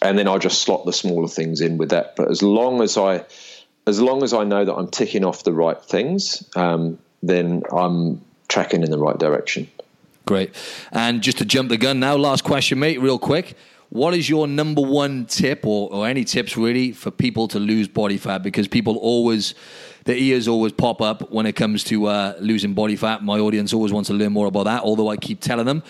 and 0.00 0.16
then 0.16 0.28
I'll 0.28 0.38
just 0.38 0.62
slot 0.62 0.84
the 0.84 0.92
smaller 0.92 1.28
things 1.28 1.60
in 1.60 1.76
with 1.76 1.90
that. 1.90 2.14
But 2.14 2.30
as 2.30 2.40
long 2.40 2.82
as 2.82 2.96
I 2.96 3.24
as 3.86 4.00
long 4.00 4.22
as 4.22 4.32
I 4.32 4.44
know 4.44 4.64
that 4.64 4.74
I'm 4.74 4.88
ticking 4.88 5.24
off 5.24 5.42
the 5.42 5.52
right 5.52 5.80
things, 5.82 6.48
um, 6.54 6.98
then 7.22 7.62
I'm 7.72 8.24
tracking 8.48 8.82
in 8.82 8.90
the 8.90 8.98
right 8.98 9.18
direction. 9.18 9.68
Great. 10.26 10.54
And 10.90 11.22
just 11.22 11.38
to 11.38 11.44
jump 11.44 11.68
the 11.68 11.76
gun 11.76 12.00
now, 12.00 12.16
last 12.16 12.42
question, 12.44 12.78
mate, 12.78 13.00
real 13.00 13.18
quick. 13.18 13.56
What 13.90 14.14
is 14.14 14.28
your 14.28 14.48
number 14.48 14.82
one 14.82 15.26
tip, 15.26 15.64
or, 15.64 15.92
or 15.92 16.08
any 16.08 16.24
tips 16.24 16.56
really, 16.56 16.90
for 16.90 17.12
people 17.12 17.46
to 17.48 17.60
lose 17.60 17.86
body 17.86 18.16
fat? 18.16 18.42
Because 18.42 18.66
people 18.66 18.96
always, 18.96 19.54
their 20.04 20.16
ears 20.16 20.48
always 20.48 20.72
pop 20.72 21.00
up 21.00 21.30
when 21.30 21.46
it 21.46 21.52
comes 21.52 21.84
to 21.84 22.06
uh, 22.06 22.34
losing 22.40 22.74
body 22.74 22.96
fat. 22.96 23.22
My 23.22 23.38
audience 23.38 23.72
always 23.72 23.92
wants 23.92 24.08
to 24.08 24.14
learn 24.14 24.32
more 24.32 24.48
about 24.48 24.64
that, 24.64 24.82
although 24.82 25.08
I 25.08 25.16
keep 25.16 25.40
telling 25.40 25.66
them. 25.66 25.84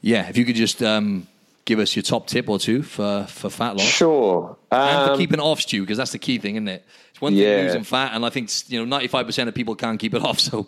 Yeah, 0.00 0.28
if 0.28 0.38
you 0.38 0.46
could 0.46 0.56
just 0.56 0.82
um, 0.82 1.26
give 1.66 1.78
us 1.78 1.94
your 1.94 2.02
top 2.02 2.26
tip 2.26 2.48
or 2.48 2.58
two 2.58 2.82
for, 2.82 3.26
for 3.28 3.50
fat 3.50 3.76
loss. 3.76 3.86
Sure. 3.86 4.56
Um, 4.70 4.80
and 4.80 5.06
for 5.06 5.12
um, 5.12 5.18
keeping 5.18 5.40
off, 5.40 5.60
Stu, 5.60 5.82
because 5.82 5.98
that's 5.98 6.12
the 6.12 6.18
key 6.18 6.38
thing, 6.38 6.56
isn't 6.56 6.68
it? 6.68 6.84
It's 7.10 7.20
one 7.20 7.34
yeah. 7.34 7.56
thing 7.56 7.66
losing 7.66 7.84
fat, 7.84 8.12
and 8.14 8.24
I 8.24 8.30
think 8.30 8.50
you 8.68 8.84
know 8.84 8.98
95% 8.98 9.48
of 9.48 9.54
people 9.54 9.74
can't 9.74 10.00
keep 10.00 10.14
it 10.14 10.22
off. 10.22 10.38
So 10.44 10.66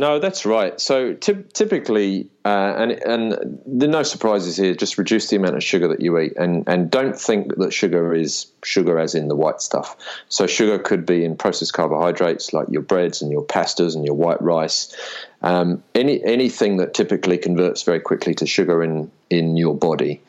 no, 0.00 0.18
that's 0.18 0.46
right. 0.46 0.80
So 0.80 1.12
t- 1.12 1.44
typically, 1.52 2.30
uh, 2.46 2.74
and 2.78 2.92
and 2.92 3.60
no 3.66 4.02
surprises 4.02 4.56
here. 4.56 4.74
Just 4.74 4.96
reduce 4.96 5.28
the 5.28 5.36
amount 5.36 5.56
of 5.56 5.62
sugar 5.62 5.88
that 5.88 6.00
you 6.00 6.18
eat, 6.18 6.32
and 6.38 6.66
and 6.66 6.90
don't 6.90 7.14
think 7.14 7.56
that 7.56 7.74
sugar 7.74 8.14
is 8.14 8.46
sugar 8.64 8.98
as 8.98 9.14
in 9.14 9.28
the 9.28 9.36
white 9.36 9.60
stuff. 9.60 9.94
So 10.30 10.46
sugar 10.46 10.78
could 10.78 11.04
be 11.04 11.22
in 11.22 11.36
processed 11.36 11.74
carbohydrates 11.74 12.54
like 12.54 12.68
your 12.70 12.80
breads 12.80 13.20
and 13.20 13.30
your 13.30 13.42
pastas 13.42 13.94
and 13.94 14.06
your 14.06 14.14
white 14.14 14.40
rice. 14.40 14.96
Um, 15.42 15.82
any 15.94 16.24
anything 16.24 16.78
that 16.78 16.94
typically 16.94 17.36
converts 17.36 17.82
very 17.82 18.00
quickly 18.00 18.32
to 18.36 18.46
sugar 18.46 18.82
in 18.82 19.10
in 19.28 19.58
your 19.58 19.76
body. 19.76 20.22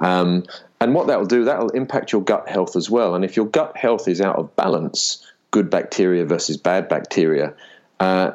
Um, 0.00 0.44
and 0.82 0.94
what 0.94 1.06
that 1.06 1.18
will 1.18 1.26
do, 1.26 1.44
that 1.46 1.60
will 1.60 1.70
impact 1.70 2.12
your 2.12 2.20
gut 2.20 2.46
health 2.46 2.76
as 2.76 2.90
well. 2.90 3.14
And 3.14 3.24
if 3.24 3.36
your 3.36 3.46
gut 3.46 3.74
health 3.74 4.06
is 4.06 4.20
out 4.20 4.36
of 4.36 4.54
balance, 4.54 5.26
good 5.50 5.70
bacteria 5.70 6.26
versus 6.26 6.58
bad 6.58 6.90
bacteria. 6.90 7.54
Uh, 8.00 8.32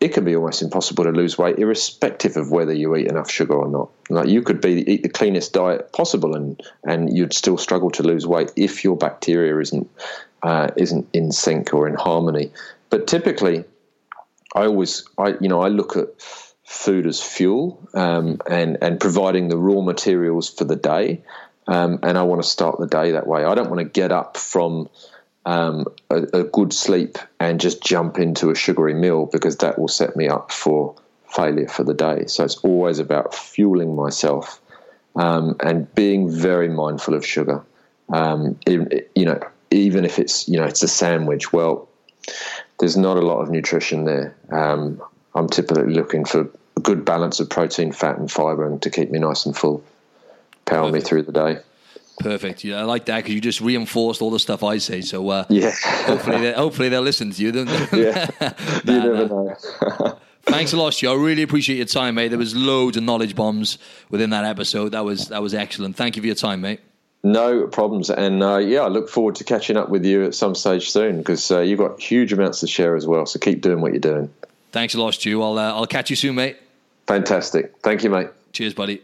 it 0.00 0.14
can 0.14 0.24
be 0.24 0.36
almost 0.36 0.62
impossible 0.62 1.04
to 1.04 1.10
lose 1.10 1.36
weight, 1.36 1.58
irrespective 1.58 2.36
of 2.36 2.52
whether 2.52 2.72
you 2.72 2.94
eat 2.94 3.08
enough 3.08 3.30
sugar 3.30 3.54
or 3.54 3.68
not. 3.68 3.90
Like 4.08 4.28
you 4.28 4.42
could 4.42 4.60
be 4.60 4.88
eat 4.90 5.02
the 5.02 5.08
cleanest 5.08 5.52
diet 5.52 5.92
possible, 5.92 6.36
and 6.36 6.60
and 6.84 7.16
you'd 7.16 7.32
still 7.32 7.58
struggle 7.58 7.90
to 7.92 8.02
lose 8.02 8.26
weight 8.26 8.52
if 8.54 8.84
your 8.84 8.96
bacteria 8.96 9.58
isn't 9.58 9.90
uh, 10.42 10.68
isn't 10.76 11.08
in 11.12 11.32
sync 11.32 11.74
or 11.74 11.88
in 11.88 11.94
harmony. 11.94 12.52
But 12.90 13.08
typically, 13.08 13.64
I 14.54 14.66
always 14.66 15.04
I 15.18 15.34
you 15.40 15.48
know 15.48 15.60
I 15.60 15.68
look 15.68 15.96
at 15.96 16.08
food 16.64 17.06
as 17.06 17.20
fuel 17.20 17.88
um, 17.94 18.40
and 18.48 18.78
and 18.80 19.00
providing 19.00 19.48
the 19.48 19.58
raw 19.58 19.80
materials 19.80 20.48
for 20.48 20.64
the 20.64 20.76
day, 20.76 21.22
um, 21.66 21.98
and 22.04 22.16
I 22.16 22.22
want 22.22 22.40
to 22.40 22.48
start 22.48 22.78
the 22.78 22.86
day 22.86 23.12
that 23.12 23.26
way. 23.26 23.44
I 23.44 23.56
don't 23.56 23.68
want 23.68 23.80
to 23.80 23.88
get 23.88 24.12
up 24.12 24.36
from 24.36 24.88
um, 25.48 25.86
a, 26.10 26.40
a, 26.40 26.44
good 26.44 26.74
sleep 26.74 27.16
and 27.40 27.58
just 27.58 27.82
jump 27.82 28.18
into 28.18 28.50
a 28.50 28.54
sugary 28.54 28.92
meal 28.92 29.24
because 29.24 29.56
that 29.56 29.78
will 29.78 29.88
set 29.88 30.14
me 30.14 30.28
up 30.28 30.52
for 30.52 30.94
failure 31.26 31.66
for 31.68 31.84
the 31.84 31.94
day. 31.94 32.26
So 32.26 32.44
it's 32.44 32.58
always 32.58 32.98
about 32.98 33.34
fueling 33.34 33.96
myself 33.96 34.60
um, 35.16 35.56
and 35.60 35.92
being 35.94 36.30
very 36.30 36.68
mindful 36.68 37.14
of 37.14 37.24
sugar. 37.24 37.64
Um, 38.10 38.58
it, 38.66 39.10
you 39.14 39.24
know, 39.24 39.40
even 39.70 40.04
if 40.04 40.18
it's 40.18 40.46
you 40.50 40.58
know 40.58 40.64
it's 40.64 40.82
a 40.82 40.88
sandwich, 40.88 41.50
well, 41.50 41.88
there's 42.78 42.98
not 42.98 43.16
a 43.16 43.22
lot 43.22 43.40
of 43.40 43.50
nutrition 43.50 44.04
there. 44.04 44.36
Um, 44.50 45.00
I'm 45.34 45.48
typically 45.48 45.94
looking 45.94 46.26
for 46.26 46.50
a 46.76 46.80
good 46.80 47.06
balance 47.06 47.40
of 47.40 47.48
protein, 47.48 47.92
fat, 47.92 48.18
and 48.18 48.30
fiber, 48.30 48.66
and 48.66 48.82
to 48.82 48.90
keep 48.90 49.10
me 49.10 49.18
nice 49.18 49.46
and 49.46 49.56
full, 49.56 49.82
power 50.66 50.92
me 50.92 51.00
through 51.00 51.22
the 51.22 51.32
day. 51.32 51.60
Perfect. 52.18 52.64
Yeah, 52.64 52.80
I 52.80 52.82
like 52.82 53.06
that 53.06 53.18
because 53.18 53.34
you 53.34 53.40
just 53.40 53.60
reinforced 53.60 54.22
all 54.22 54.30
the 54.30 54.38
stuff 54.38 54.62
I 54.62 54.78
say. 54.78 55.00
So 55.00 55.28
uh, 55.28 55.44
yeah, 55.48 55.72
hopefully, 56.04 56.38
they, 56.38 56.52
hopefully 56.52 56.88
they'll 56.88 57.02
listen 57.02 57.30
to 57.30 57.42
you. 57.42 57.52
yeah, 57.92 58.28
you 58.84 58.92
never 58.92 59.28
know. 59.28 59.56
Thanks 60.42 60.72
a 60.72 60.76
lot, 60.76 60.94
Stu. 60.94 61.10
I 61.10 61.14
really 61.14 61.42
appreciate 61.42 61.76
your 61.76 61.86
time, 61.86 62.14
mate. 62.14 62.28
There 62.28 62.38
was 62.38 62.56
loads 62.56 62.96
of 62.96 63.02
knowledge 63.02 63.36
bombs 63.36 63.78
within 64.08 64.30
that 64.30 64.44
episode. 64.44 64.90
That 64.92 65.04
was 65.04 65.28
that 65.28 65.42
was 65.42 65.54
excellent. 65.54 65.96
Thank 65.96 66.16
you 66.16 66.22
for 66.22 66.26
your 66.26 66.34
time, 66.34 66.60
mate. 66.62 66.80
No 67.22 67.66
problems, 67.66 68.10
and 68.10 68.42
uh, 68.42 68.58
yeah, 68.58 68.80
I 68.80 68.88
look 68.88 69.08
forward 69.08 69.34
to 69.36 69.44
catching 69.44 69.76
up 69.76 69.88
with 69.88 70.04
you 70.04 70.24
at 70.24 70.34
some 70.34 70.54
stage 70.54 70.90
soon 70.90 71.18
because 71.18 71.50
uh, 71.50 71.60
you've 71.60 71.80
got 71.80 72.00
huge 72.00 72.32
amounts 72.32 72.60
to 72.60 72.66
share 72.66 72.96
as 72.96 73.06
well. 73.06 73.26
So 73.26 73.38
keep 73.38 73.60
doing 73.60 73.80
what 73.80 73.92
you're 73.92 74.00
doing. 74.00 74.32
Thanks 74.72 74.94
a 74.94 75.00
lot, 75.00 75.14
Stu. 75.14 75.42
I'll 75.42 75.58
uh, 75.58 75.72
I'll 75.72 75.86
catch 75.86 76.10
you 76.10 76.16
soon, 76.16 76.36
mate. 76.36 76.56
Fantastic. 77.06 77.74
Thank 77.82 78.04
you, 78.04 78.10
mate. 78.10 78.28
Cheers, 78.52 78.74
buddy. 78.74 79.02